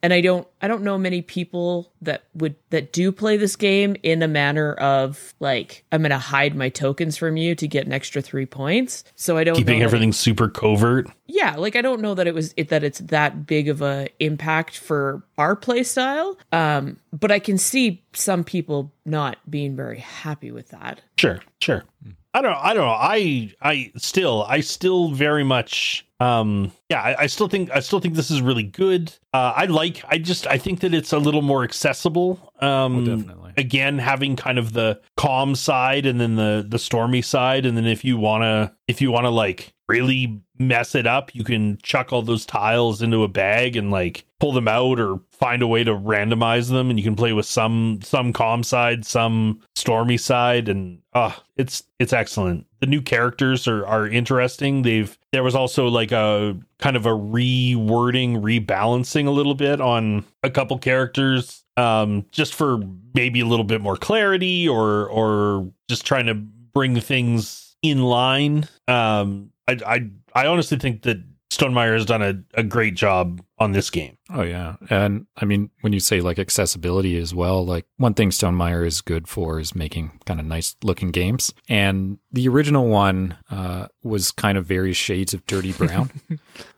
and 0.03 0.13
I 0.15 0.21
don't 0.21 0.47
I 0.63 0.69
don't 0.69 0.83
know 0.83 0.97
many 0.99 1.23
people 1.23 1.93
that 2.03 2.25
would 2.35 2.55
that 2.71 2.93
do 2.93 3.13
play 3.13 3.37
this 3.37 3.57
game 3.57 3.97
in 4.03 4.23
a 4.23 4.29
manner 4.29 4.75
of 4.75 5.35
like 5.41 5.85
I'm 5.93 6.03
going 6.03 6.11
to 6.11 6.19
hide 6.19 6.55
my 6.55 6.69
tokens 6.69 7.17
from 7.17 7.37
you 7.37 7.55
to 7.57 7.67
get 7.69 7.87
an 7.87 7.93
extra 7.93 8.23
3 8.23 8.47
points. 8.47 9.05
So 9.17 9.37
I 9.37 9.45
don't 9.45 9.57
Keeping 9.57 9.83
everything 9.83 10.13
super 10.13 10.49
covert. 10.49 11.09
yeah 11.27 11.57
like 11.57 11.77
i 11.77 11.83
don't 11.83 12.01
know 12.01 12.15
that 12.15 12.27
it 12.27 12.35
was 12.35 12.53
it, 12.57 12.69
that 12.69 12.83
it's 12.85 12.99
that 13.01 13.47
big 13.47 13.69
of 13.69 13.83
a 13.83 14.09
impact 14.19 14.77
for 14.79 15.23
our 15.39 15.55
play 15.57 15.83
style 15.83 16.37
um 16.53 16.97
but 17.13 17.31
i 17.31 17.39
can 17.39 17.57
see 17.59 18.03
some 18.13 18.43
people 18.45 18.93
not 19.05 19.39
being 19.49 19.77
very 19.77 19.99
happy 20.01 20.51
with 20.51 20.69
that 20.71 21.01
Sure, 21.17 21.41
sure. 21.61 21.85
I 22.33 22.43
don't 22.43 22.57
I 22.57 22.75
don't 22.75 22.87
know. 22.87 22.93
I 22.93 23.53
I 23.61 23.93
still 23.97 24.45
I 24.49 24.61
still 24.61 25.11
very 25.11 25.43
much 25.43 26.07
um 26.21 26.71
yeah, 26.89 27.01
I, 27.03 27.23
I 27.23 27.27
still 27.27 27.49
think 27.49 27.71
I 27.71 27.81
still 27.81 27.99
think 27.99 28.15
this 28.15 28.31
is 28.31 28.41
really 28.41 28.63
good. 28.63 29.13
Uh 29.35 29.53
I 29.57 29.65
like 29.67 30.05
I 30.09 30.19
just 30.19 30.47
I 30.47 30.57
think 30.57 30.81
that 30.81 30.95
it's 30.95 31.13
a 31.13 31.19
little 31.19 31.43
more 31.43 31.65
accessible. 31.65 32.50
Um 32.63 32.97
Oh, 32.99 33.17
definitely. 33.17 33.53
again 33.57 33.99
having 33.99 34.37
kind 34.37 34.59
of 34.59 34.73
the 34.73 35.01
calm 35.17 35.55
side 35.55 36.07
and 36.07 36.21
then 36.21 36.37
the 36.37 36.65
the 36.69 36.79
stormy 36.79 37.23
side. 37.23 37.67
And 37.67 37.77
then 37.77 37.87
if 37.87 38.05
you 38.05 38.17
want 38.19 38.43
to 38.43 38.75
if 38.89 39.01
you 39.01 39.11
want 39.11 39.25
to 39.25 39.31
like 39.31 39.73
really 39.89 40.41
mess 40.57 40.95
it 40.95 41.07
up 41.07 41.35
you 41.35 41.43
can 41.43 41.79
chuck 41.83 42.13
all 42.13 42.23
those 42.23 42.47
tiles 42.47 43.03
into 43.03 43.25
a 43.25 43.29
bag 43.29 43.75
and 43.77 43.91
like 43.91 44.25
pull 44.39 44.53
them 44.53 44.69
out 44.69 45.01
or 45.01 45.21
find 45.33 45.63
a 45.63 45.67
way 45.67 45.83
to 45.83 45.91
randomize 45.93 46.69
them. 46.71 46.91
And 46.91 46.99
you 46.99 47.03
can 47.03 47.17
play 47.17 47.33
with 47.33 47.47
some 47.47 48.01
some 48.03 48.33
calm 48.33 48.63
side 48.63 49.05
some 49.05 49.61
stormy 49.75 50.17
side. 50.17 50.69
And 50.69 51.01
uh 51.15 51.33
it's 51.57 51.83
it's 51.99 52.13
excellent. 52.13 52.67
The 52.81 52.87
new 52.87 53.01
characters 53.03 53.67
are 53.67 53.85
are 53.87 54.07
interesting. 54.07 54.83
They've 54.83 55.17
there 55.33 55.43
was 55.43 55.55
also 55.55 55.87
like 55.89 56.13
a 56.13 56.59
kind 56.79 56.97
of 56.97 57.07
a 57.07 57.11
rewording 57.11 58.41
rebalancing 58.43 59.27
a 59.27 59.31
little 59.31 59.55
bit 59.55 59.81
on 59.81 60.25
a 60.43 60.51
couple 60.51 60.79
characters 60.79 61.65
um 61.77 62.27
just 62.33 62.55
for 62.55 62.81
maybe 63.15 63.41
a 63.41 63.47
little 63.47 63.65
bit 63.65 63.81
more 63.81 63.97
clarity 63.97 64.69
or 64.69 65.07
or 65.09 65.71
just 65.89 66.05
trying 66.05 66.27
to 66.27 66.35
bring 66.35 67.01
things 67.01 67.77
in 67.83 68.03
line. 68.03 68.69
Um 68.89 69.51
i 69.69 69.79
i 69.87 70.11
i 70.35 70.47
honestly 70.47 70.79
think 70.79 71.03
that 71.03 71.19
stonemaier 71.51 71.95
has 71.95 72.07
done 72.07 72.23
a, 72.23 72.35
a 72.55 72.63
great 72.63 72.95
job 72.95 73.43
on 73.59 73.73
this 73.73 73.91
game 73.91 74.17
Oh 74.33 74.43
yeah, 74.43 74.77
and 74.89 75.27
I 75.37 75.45
mean 75.45 75.71
when 75.81 75.93
you 75.93 76.01
say 76.01 76.21
like 76.21 76.39
accessibility 76.39 77.19
as 77.19 77.35
well, 77.35 77.65
like 77.65 77.87
one 77.97 78.15
thing 78.15 78.31
Stonemaier 78.31 78.87
is 78.87 79.01
good 79.01 79.27
for 79.27 79.59
is 79.59 79.75
making 79.75 80.21
kind 80.25 80.39
of 80.39 80.47
nice 80.47 80.77
looking 80.83 81.11
games, 81.11 81.53
and 81.69 82.19
the 82.33 82.47
original 82.49 82.87
one 82.87 83.37
uh, 83.51 83.87
was 84.05 84.31
kind 84.31 84.57
of 84.57 84.67
various 84.67 84.97
shades 84.97 85.35
of 85.35 85.45
dirty 85.47 85.73
brown. 85.73 86.11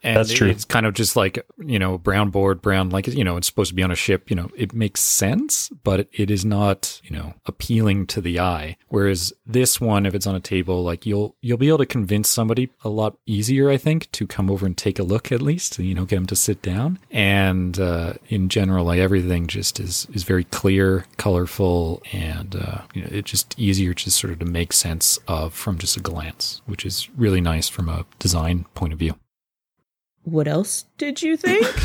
and 0.03 0.17
That's 0.17 0.33
true. 0.33 0.49
It's 0.49 0.65
kind 0.65 0.85
of 0.85 0.93
just 0.93 1.15
like 1.15 1.45
you 1.59 1.77
know 1.77 1.97
brown 1.97 2.31
board, 2.31 2.61
brown 2.61 2.89
like 2.89 3.07
you 3.07 3.23
know 3.23 3.37
it's 3.37 3.47
supposed 3.47 3.69
to 3.69 3.75
be 3.75 3.83
on 3.83 3.91
a 3.91 3.95
ship. 3.95 4.29
You 4.29 4.35
know 4.35 4.49
it 4.55 4.73
makes 4.73 5.01
sense, 5.01 5.69
but 5.83 6.01
it, 6.01 6.09
it 6.13 6.31
is 6.31 6.43
not 6.43 6.99
you 7.03 7.15
know 7.15 7.35
appealing 7.45 8.07
to 8.07 8.21
the 8.21 8.39
eye. 8.39 8.77
Whereas 8.87 9.31
this 9.45 9.79
one, 9.79 10.05
if 10.05 10.15
it's 10.15 10.27
on 10.27 10.35
a 10.35 10.39
table, 10.39 10.83
like 10.83 11.05
you'll 11.05 11.35
you'll 11.41 11.57
be 11.57 11.67
able 11.67 11.79
to 11.79 11.85
convince 11.85 12.29
somebody 12.29 12.71
a 12.83 12.89
lot 12.89 13.17
easier, 13.27 13.69
I 13.69 13.77
think, 13.77 14.11
to 14.13 14.25
come 14.25 14.49
over 14.49 14.65
and 14.65 14.77
take 14.77 14.97
a 14.97 15.03
look 15.03 15.31
at 15.31 15.41
least. 15.41 15.77
You 15.77 15.93
know, 15.93 16.05
get 16.05 16.15
them 16.15 16.25
to 16.27 16.35
sit 16.35 16.63
down 16.63 16.97
and 17.11 17.42
uh, 17.79 18.13
in 18.29 18.49
general 18.49 18.85
like 18.85 18.99
everything 18.99 19.47
just 19.47 19.79
is 19.79 20.07
is 20.13 20.23
very 20.23 20.43
clear 20.45 21.05
colorful 21.17 22.01
and 22.11 22.55
uh, 22.55 22.81
you 22.93 23.01
know 23.01 23.09
it's 23.11 23.29
just 23.31 23.57
easier 23.59 23.93
to 23.93 24.11
sort 24.11 24.31
of 24.31 24.39
to 24.39 24.45
make 24.45 24.71
sense 24.73 25.19
of 25.27 25.53
from 25.53 25.77
just 25.77 25.97
a 25.97 25.99
glance 25.99 26.61
which 26.65 26.85
is 26.85 27.09
really 27.17 27.41
nice 27.41 27.67
from 27.69 27.89
a 27.89 28.05
design 28.19 28.65
point 28.75 28.93
of 28.93 28.99
view. 28.99 29.15
What 30.23 30.47
else 30.47 30.85
did 30.97 31.21
you 31.21 31.35
think? 31.35 31.65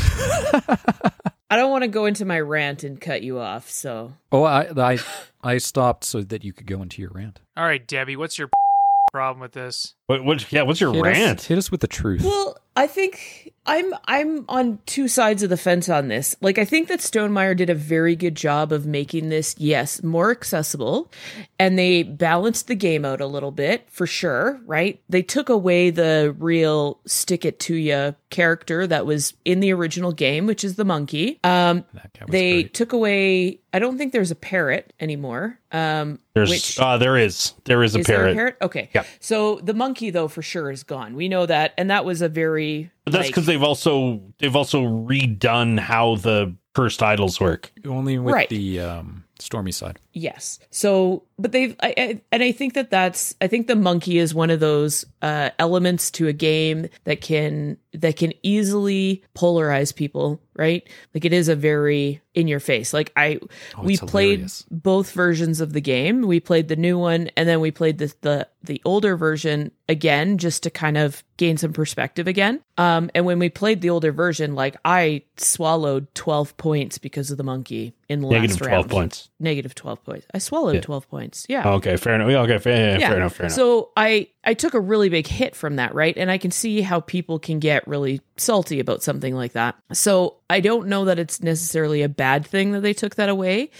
I 1.51 1.57
don't 1.57 1.71
want 1.71 1.83
to 1.83 1.89
go 1.89 2.05
into 2.05 2.23
my 2.25 2.39
rant 2.39 2.83
and 2.83 3.01
cut 3.01 3.21
you 3.21 3.39
off 3.39 3.69
so. 3.69 4.13
Oh 4.31 4.43
i 4.43 4.69
i 4.77 4.97
i 5.43 5.57
stopped 5.57 6.03
so 6.03 6.21
that 6.21 6.43
you 6.43 6.53
could 6.53 6.67
go 6.67 6.81
into 6.81 7.01
your 7.01 7.11
rant. 7.11 7.39
All 7.57 7.65
right, 7.65 7.85
Debbie, 7.85 8.15
what's 8.15 8.37
your 8.37 8.49
problem 9.11 9.41
with 9.41 9.53
this? 9.53 9.95
what, 10.05 10.23
what 10.23 10.51
yeah 10.51 10.61
what's 10.61 10.79
your 10.79 10.93
hit 10.93 11.03
rant? 11.03 11.39
us, 11.39 11.45
hit 11.45 11.57
us 11.57 11.71
with 11.71 11.81
the 11.81 11.87
truth. 11.87 12.23
Well 12.23 12.55
i 12.79 12.87
think 12.87 13.51
I'm 13.69 13.93
I'm 14.05 14.45
on 14.49 14.79
two 14.87 15.07
sides 15.07 15.43
of 15.43 15.51
the 15.51 15.57
fence 15.57 15.89
on 15.89 16.07
this. 16.07 16.35
Like 16.41 16.57
I 16.57 16.65
think 16.65 16.87
that 16.87 17.01
Stonemaier 17.01 17.55
did 17.55 17.69
a 17.69 17.75
very 17.75 18.15
good 18.15 18.33
job 18.33 18.71
of 18.71 18.87
making 18.87 19.29
this 19.29 19.53
yes, 19.59 20.01
more 20.01 20.31
accessible 20.31 21.11
and 21.59 21.77
they 21.77 22.01
balanced 22.01 22.67
the 22.67 22.75
game 22.75 23.05
out 23.05 23.21
a 23.21 23.27
little 23.27 23.51
bit 23.51 23.87
for 23.91 24.07
sure, 24.07 24.59
right? 24.65 24.99
They 25.07 25.21
took 25.21 25.49
away 25.49 25.91
the 25.91 26.35
real 26.39 26.99
stick 27.05 27.45
it 27.45 27.59
to 27.61 27.75
you 27.75 28.15
character 28.31 28.87
that 28.87 29.05
was 29.05 29.33
in 29.45 29.59
the 29.59 29.71
original 29.73 30.11
game, 30.11 30.47
which 30.47 30.63
is 30.63 30.75
the 30.75 30.85
monkey. 30.85 31.39
Um 31.43 31.85
That 31.93 32.13
guy 32.13 32.25
was 32.25 32.31
they 32.31 32.63
great. 32.63 32.73
took 32.73 32.93
away 32.93 33.59
I 33.71 33.77
don't 33.77 33.99
think 33.99 34.13
there's 34.13 34.31
a 34.31 34.35
parrot 34.35 34.93
anymore. 34.99 35.59
Um 35.71 36.19
There's 36.33 36.49
which 36.49 36.79
uh, 36.79 36.97
there 36.97 37.17
is 37.17 37.53
there 37.65 37.83
is 37.83 37.95
a 37.95 37.99
is 37.99 38.07
parrot. 38.07 38.23
there 38.23 38.31
a 38.31 38.35
parrot? 38.35 38.57
Okay. 38.63 38.89
Yeah. 38.95 39.03
So 39.19 39.59
the 39.61 39.75
monkey 39.75 40.09
though 40.09 40.27
for 40.27 40.41
sure 40.41 40.71
is 40.71 40.81
gone. 40.83 41.15
We 41.15 41.29
know 41.29 41.45
that 41.45 41.73
and 41.77 41.91
that 41.91 42.03
was 42.03 42.23
a 42.23 42.29
very 42.29 42.68
But 43.05 43.13
that's 43.13 43.23
like- 43.25 43.31
because 43.31 43.45
they've 43.45 43.63
also 43.63 44.21
they've 44.39 44.55
also 44.55 44.83
redone 44.83 45.79
how 45.79 46.15
the 46.15 46.55
cursed 46.73 47.01
idols 47.03 47.39
work. 47.39 47.71
Only 47.85 48.17
with 48.19 48.33
Right. 48.33 48.49
the 48.49 48.79
um, 48.79 49.23
stormy 49.39 49.71
side. 49.71 49.99
Yes. 50.19 50.59
So, 50.69 51.23
but 51.37 51.51
they've, 51.53 51.75
I, 51.81 51.93
I, 51.97 52.21
and 52.31 52.43
I 52.43 52.51
think 52.51 52.73
that 52.73 52.89
that's, 52.89 53.35
I 53.39 53.47
think 53.47 53.67
the 53.67 53.75
monkey 53.75 54.17
is 54.17 54.33
one 54.33 54.49
of 54.49 54.59
those 54.59 55.05
uh, 55.21 55.51
elements 55.57 56.11
to 56.11 56.27
a 56.27 56.33
game 56.33 56.87
that 57.05 57.21
can 57.21 57.77
that 57.93 58.17
can 58.17 58.31
easily 58.43 59.23
polarize 59.35 59.95
people, 59.95 60.39
right? 60.55 60.87
Like 61.15 61.25
it 61.25 61.33
is 61.33 61.47
a 61.49 61.55
very 61.55 62.21
in 62.35 62.47
your 62.47 62.59
face. 62.59 62.93
Like 62.93 63.11
I, 63.15 63.39
Oh, 63.77 63.81
we 63.83 63.97
played 63.97 64.39
hilarious. 64.39 64.65
both 64.69 65.11
versions 65.11 65.59
of 65.59 65.73
the 65.73 65.81
game. 65.81 66.21
We 66.21 66.39
played 66.39 66.67
the 66.67 66.75
new 66.75 66.99
one, 66.99 67.29
and 67.35 67.49
then 67.49 67.61
we 67.61 67.71
played 67.71 67.97
the 67.97 68.13
the 68.21 68.47
the 68.61 68.81
older 68.85 69.15
version 69.17 69.71
again, 69.87 70.37
just 70.37 70.63
to 70.63 70.69
kind 70.69 70.97
of 70.97 71.23
gain 71.37 71.57
some 71.57 71.73
perspective 71.73 72.27
again. 72.27 72.61
Um, 72.77 73.09
and 73.15 73.25
when 73.25 73.39
we 73.39 73.49
played 73.49 73.81
the 73.81 73.89
older 73.89 74.11
version, 74.11 74.53
like 74.53 74.75
I 74.85 75.23
swallowed 75.37 76.13
twelve 76.13 76.55
points 76.57 76.97
because 76.99 77.31
of 77.31 77.37
the 77.37 77.43
monkey 77.43 77.95
in 78.07 78.21
the 78.21 78.29
Negative 78.29 78.61
last 78.61 78.69
round 78.69 78.89
points. 78.89 79.28
Negative 79.39 79.73
12 79.75 80.03
points. 80.03 80.27
I 80.33 80.37
swallowed 80.39 80.75
Yeah. 80.75 80.81
12 80.81 81.09
points. 81.09 81.45
Yeah. 81.49 81.63
Oh, 81.65 81.73
okay, 81.75 81.95
fair 81.97 82.15
enough. 82.15 82.29
Yeah, 82.29 82.41
Okay, 82.41 82.57
fair, 82.57 82.99
yeah, 82.99 83.07
fair 83.09 83.17
enough. 83.17 83.35
Fair 83.35 83.45
enough. 83.45 83.55
So 83.55 83.91
I 83.95 84.27
I 84.43 84.53
took 84.53 84.73
a 84.73 84.79
really 84.79 85.09
big 85.09 85.27
hit 85.27 85.55
from 85.55 85.77
that, 85.77 85.93
right? 85.93 86.17
And 86.17 86.29
I 86.31 86.37
can 86.37 86.51
see 86.51 86.81
how 86.81 86.99
people 86.99 87.39
can 87.39 87.59
get 87.59 87.87
really 87.87 88.21
salty 88.37 88.79
about 88.79 89.03
something 89.03 89.35
like 89.35 89.53
that. 89.53 89.75
So 89.93 90.37
I 90.49 90.59
don't 90.59 90.87
know 90.87 91.05
that 91.05 91.19
it's 91.19 91.41
necessarily 91.41 92.01
a 92.01 92.09
bad 92.09 92.45
thing 92.45 92.71
that 92.71 92.81
they 92.81 92.93
took 92.93 93.15
that 93.15 93.29
away. 93.29 93.71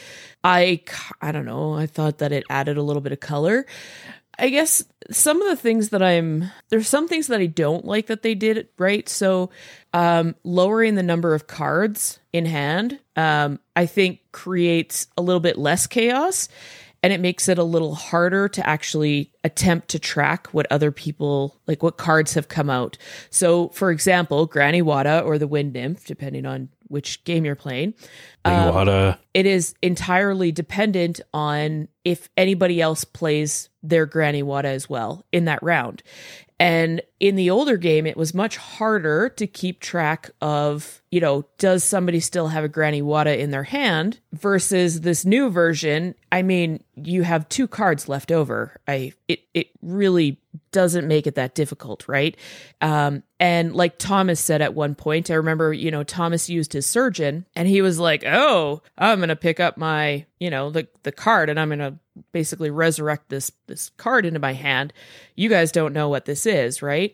I 0.44 0.82
I 1.22 1.32
don't 1.32 1.46
know. 1.46 1.74
I 1.74 1.86
thought 1.88 2.20
that 2.20 2.32
it 2.32 2.44
added 2.50 2.78
a 2.78 2.84
little 2.84 3.02
bit 3.02 3.12
of 3.12 3.20
color. 3.20 3.66
I 4.42 4.48
guess 4.48 4.86
some 5.12 5.42
of 5.42 5.50
the 5.50 5.58
things 5.58 5.90
that 5.90 6.02
I'm 6.02 6.50
there's 6.70 6.88
some 6.88 7.10
things 7.10 7.28
that 7.28 7.42
I 7.42 7.46
don't 7.48 7.84
like 7.84 8.08
that 8.08 8.22
they 8.22 8.36
did 8.36 8.70
right. 8.78 9.08
So 9.10 9.50
um 9.94 10.36
lowering 10.44 10.96
the 10.96 11.04
number 11.04 11.34
of 11.34 11.48
cards 11.48 12.20
in 12.32 12.46
hand 12.46 13.00
um 13.16 13.60
I 13.76 13.86
think 13.86 14.20
creates 14.32 15.08
a 15.18 15.22
little 15.22 15.40
bit 15.40 15.58
less 15.58 15.88
chaos 15.88 16.50
and 17.02 17.14
it 17.14 17.20
makes 17.20 17.48
it 17.48 17.58
a 17.58 17.64
little 17.64 17.96
harder 17.96 18.50
to 18.50 18.68
actually 18.68 19.32
attempt 19.44 19.90
to 19.90 20.00
track 20.00 20.48
what 20.48 20.68
other 20.70 20.92
people 20.92 21.56
like 21.68 21.82
what 21.82 21.98
cards 21.98 22.34
have 22.34 22.48
come 22.50 22.70
out. 22.70 22.98
So 23.30 23.70
for 23.70 23.92
example, 23.92 24.46
Granny 24.46 24.82
Wata 24.82 25.24
or 25.26 25.38
the 25.38 25.48
Wind 25.48 25.74
Nymph 25.74 26.06
depending 26.06 26.46
on 26.46 26.70
which 26.88 27.24
game 27.24 27.46
you're 27.46 27.56
playing 27.56 27.94
Big 28.44 28.54
Wada. 28.54 29.20
it 29.34 29.46
is 29.46 29.76
entirely 29.82 30.52
dependent 30.52 31.22
on 31.34 31.88
if 32.04 32.30
anybody 32.36 32.82
else 32.82 33.04
plays 33.04 33.70
their 33.84 34.06
Granny 34.06 34.44
Wata 34.44 34.66
as 34.66 34.90
well 34.90 35.26
in 35.32 35.46
that 35.46 35.62
round. 35.62 36.04
And 36.60 37.02
in 37.20 37.36
the 37.36 37.50
older 37.50 37.76
game, 37.76 38.06
it 38.06 38.16
was 38.16 38.34
much 38.34 38.56
harder 38.56 39.30
to 39.30 39.46
keep 39.46 39.82
track 39.82 40.32
of, 40.42 41.02
you 41.12 41.20
know, 41.20 41.46
does 41.58 41.84
somebody 41.84 42.22
still 42.22 42.48
have 42.48 42.64
a 42.64 42.70
Granny 42.70 43.02
Wata 43.02 43.38
in 43.38 43.52
their 43.52 43.64
hand 43.64 44.20
versus 44.32 45.02
this 45.02 45.26
new 45.26 45.50
version. 45.50 46.16
I 46.32 46.44
mean, 46.44 46.82
you 46.96 47.24
have 47.24 47.50
two 47.50 47.68
cards 47.68 48.08
left 48.08 48.32
over. 48.32 48.80
I 48.88 49.14
it 49.28 49.42
it 49.54 49.68
really 49.82 50.40
doesn't 50.72 51.08
make 51.08 51.28
it 51.28 51.36
that 51.36 51.56
difficult, 51.56 52.08
right? 52.08 52.38
Um, 52.80 53.24
and 53.40 53.76
like 53.76 53.98
Thomas 53.98 54.40
said 54.40 54.62
at 54.62 54.74
one 54.74 54.96
point, 54.96 55.30
I 55.30 55.36
remember, 55.36 55.74
you 55.74 55.92
know, 55.92 56.04
Thomas 56.04 56.50
used 56.50 56.74
his 56.74 56.86
surgeon 56.86 57.46
and 57.56 57.68
he 57.68 57.82
was 57.82 58.00
like, 58.00 58.24
Oh, 58.26 58.82
I'm 58.98 59.20
gonna 59.20 59.36
pick 59.36 59.60
up 59.60 59.78
my, 59.78 60.26
you 60.40 60.50
know, 60.50 60.70
the 60.70 60.88
the 61.04 61.12
card 61.12 61.50
and 61.50 61.60
I'm 61.60 61.70
gonna 61.70 62.00
basically 62.32 62.70
resurrect 62.70 63.30
this 63.30 63.52
this 63.68 63.90
card 63.98 64.26
into 64.26 64.40
my 64.40 64.54
hand. 64.54 64.94
You 65.36 65.50
guys 65.50 65.72
don't 65.72 65.94
know 65.94 66.10
what 66.10 66.26
this 66.26 66.46
is, 66.46 66.82
right? 66.82 67.09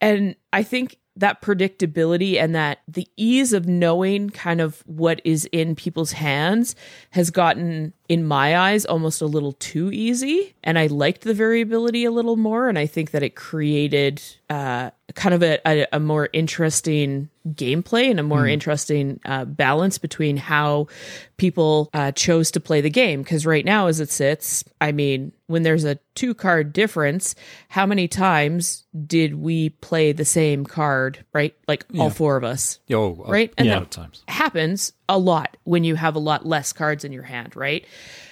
And 0.00 0.34
I 0.52 0.62
think 0.62 0.96
that 1.16 1.42
predictability 1.42 2.40
and 2.40 2.54
that 2.54 2.78
the 2.88 3.06
ease 3.16 3.52
of 3.52 3.66
knowing 3.66 4.30
kind 4.30 4.60
of 4.60 4.82
what 4.86 5.20
is 5.24 5.44
in 5.52 5.74
people's 5.74 6.12
hands 6.12 6.74
has 7.10 7.30
gotten 7.30 7.92
in 8.08 8.24
my 8.24 8.56
eyes 8.56 8.86
almost 8.86 9.20
a 9.20 9.26
little 9.26 9.52
too 9.52 9.90
easy. 9.92 10.54
And 10.62 10.78
i 10.78 10.86
liked 10.86 11.22
the 11.22 11.34
variability 11.34 12.04
a 12.04 12.10
little 12.10 12.36
more 12.36 12.68
and 12.68 12.78
i 12.78 12.86
think 12.86 13.10
that 13.10 13.22
it 13.22 13.34
created 13.34 14.22
uh, 14.50 14.90
kind 15.14 15.32
of 15.34 15.42
a, 15.44 15.58
a, 15.64 15.86
a 15.92 16.00
more 16.00 16.28
interesting 16.32 17.28
gameplay 17.50 18.10
and 18.10 18.18
a 18.20 18.22
more 18.22 18.46
interesting 18.46 19.18
uh, 19.24 19.44
balance 19.46 19.96
between 19.96 20.36
how 20.36 20.88
people 21.36 21.88
uh, 21.94 22.12
chose 22.12 22.50
to 22.50 22.60
play 22.60 22.80
the 22.82 22.90
game 22.90 23.22
because 23.22 23.46
right 23.46 23.64
now 23.64 23.86
as 23.86 23.98
it 24.00 24.10
sits 24.10 24.62
i 24.80 24.92
mean 24.92 25.32
when 25.46 25.62
there's 25.62 25.84
a 25.84 25.94
two 26.14 26.34
card 26.34 26.72
difference 26.74 27.34
how 27.68 27.86
many 27.86 28.06
times 28.08 28.84
did 29.06 29.34
we 29.36 29.70
play 29.70 30.12
the 30.12 30.24
same 30.24 30.66
card 30.66 31.24
right 31.32 31.56
like 31.66 31.86
all 31.98 32.10
four 32.10 32.36
of 32.36 32.44
us 32.44 32.78
Oh, 32.92 33.22
a 33.24 33.30
Right? 33.30 33.54
And 33.56 33.68
lot 33.68 33.74
then- 33.74 33.82
of 33.82 33.90
times. 33.90 34.22
happens 34.28 34.92
a 35.08 35.16
lot 35.18 35.56
when 35.64 35.82
you 35.84 35.94
have 35.94 36.14
a 36.16 36.18
lot 36.20 36.44
less 36.44 36.72
cards 36.74 37.04
in 37.04 37.12
your 37.12 37.22
hand, 37.24 37.56
right? 37.56 37.84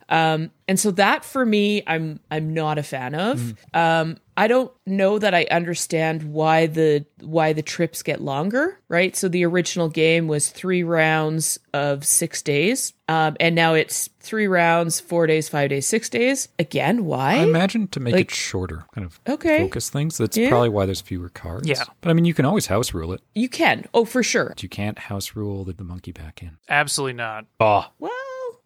Um, 0.09 0.51
and 0.66 0.79
so 0.81 0.90
that 0.92 1.25
for 1.25 1.44
me, 1.44 1.83
I'm 1.87 2.21
I'm 2.31 2.53
not 2.55 2.79
a 2.79 2.83
fan 2.83 3.14
of. 3.14 3.55
Um, 3.75 4.18
I 4.37 4.47
don't 4.47 4.71
know 4.87 5.18
that 5.18 5.35
I 5.35 5.44
understand 5.51 6.23
why 6.33 6.66
the 6.66 7.05
why 7.21 7.53
the 7.53 7.62
trips 7.62 8.03
get 8.03 8.21
longer, 8.21 8.79
right? 8.88 9.16
So 9.16 9.29
the 9.29 9.44
original 9.44 9.88
game 9.88 10.29
was 10.29 10.51
three 10.51 10.83
rounds 10.83 11.59
of 11.75 12.05
six 12.05 12.42
days, 12.42 12.92
um, 13.09 13.37
and 13.40 13.55
now 13.55 13.75
it's 13.75 14.09
three 14.21 14.47
rounds, 14.47 15.01
four 15.01 15.27
days, 15.27 15.49
five 15.49 15.71
days, 15.71 15.87
six 15.87 16.09
days. 16.11 16.49
Again, 16.59 17.05
why? 17.07 17.35
I 17.37 17.42
imagine 17.44 17.88
to 17.88 18.01
make 18.01 18.12
Like- 18.14 18.27
it 18.27 18.35
shorter, 18.35 18.85
kind 18.94 19.07
of 19.07 19.18
Okay. 19.29 19.59
focus 19.61 19.88
things. 19.90 20.18
That's 20.18 20.37
Yeah. 20.37 20.51
probably 20.51 20.68
why 20.68 20.85
there's 20.87 21.01
fewer 21.01 21.31
cards. 21.31 21.66
Yeah. 21.68 21.83
But 22.03 22.11
I 22.11 22.12
mean, 22.12 22.27
you 22.27 22.35
can 22.35 22.44
always 22.44 22.66
house 22.66 22.92
rule 22.94 23.12
it. 23.14 23.21
you 23.35 23.49
can, 23.49 23.87
oh 23.94 24.05
for 24.05 24.23
sure. 24.23 24.49
But 24.51 24.62
you 24.62 24.68
can't 24.68 24.99
house 24.99 25.35
rule 25.35 25.64
the, 25.64 25.73
the 25.73 25.85
monkey 25.85 26.12
back 26.12 26.42
in. 26.42 26.59
Absolutely 26.68 27.14
not. 27.14 27.47
Oh, 27.59 27.87
Well, 27.99 28.12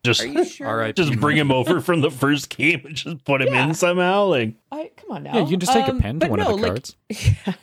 just 0.04 0.22
are 0.22 0.26
you 0.26 0.44
sure? 0.44 0.66
All 0.66 0.74
right. 0.76 0.94
just 0.96 1.18
bring 1.20 1.36
him 1.36 1.50
over 1.52 1.80
from 1.80 2.00
the 2.00 2.10
first 2.10 2.48
game 2.56 2.82
and 2.84 2.94
just 2.96 3.24
put 3.24 3.40
him 3.42 3.54
Yeah. 3.54 3.68
in 3.68 3.74
somehow. 3.74 4.24
Like 4.26 4.54
I 4.70 4.90
come 4.96 5.12
on 5.12 5.22
now. 5.22 5.34
Yeah, 5.36 5.42
you 5.44 5.50
can 5.50 5.60
just 5.60 5.72
take 5.72 5.88
Um, 5.88 5.98
a 5.98 6.00
pen 6.00 6.14
to 6.20 6.26
but 6.26 6.30
one 6.30 6.38
no, 6.40 6.46
of 6.54 6.56
the 6.56 6.62
like, 6.62 6.70
cards. 6.72 6.96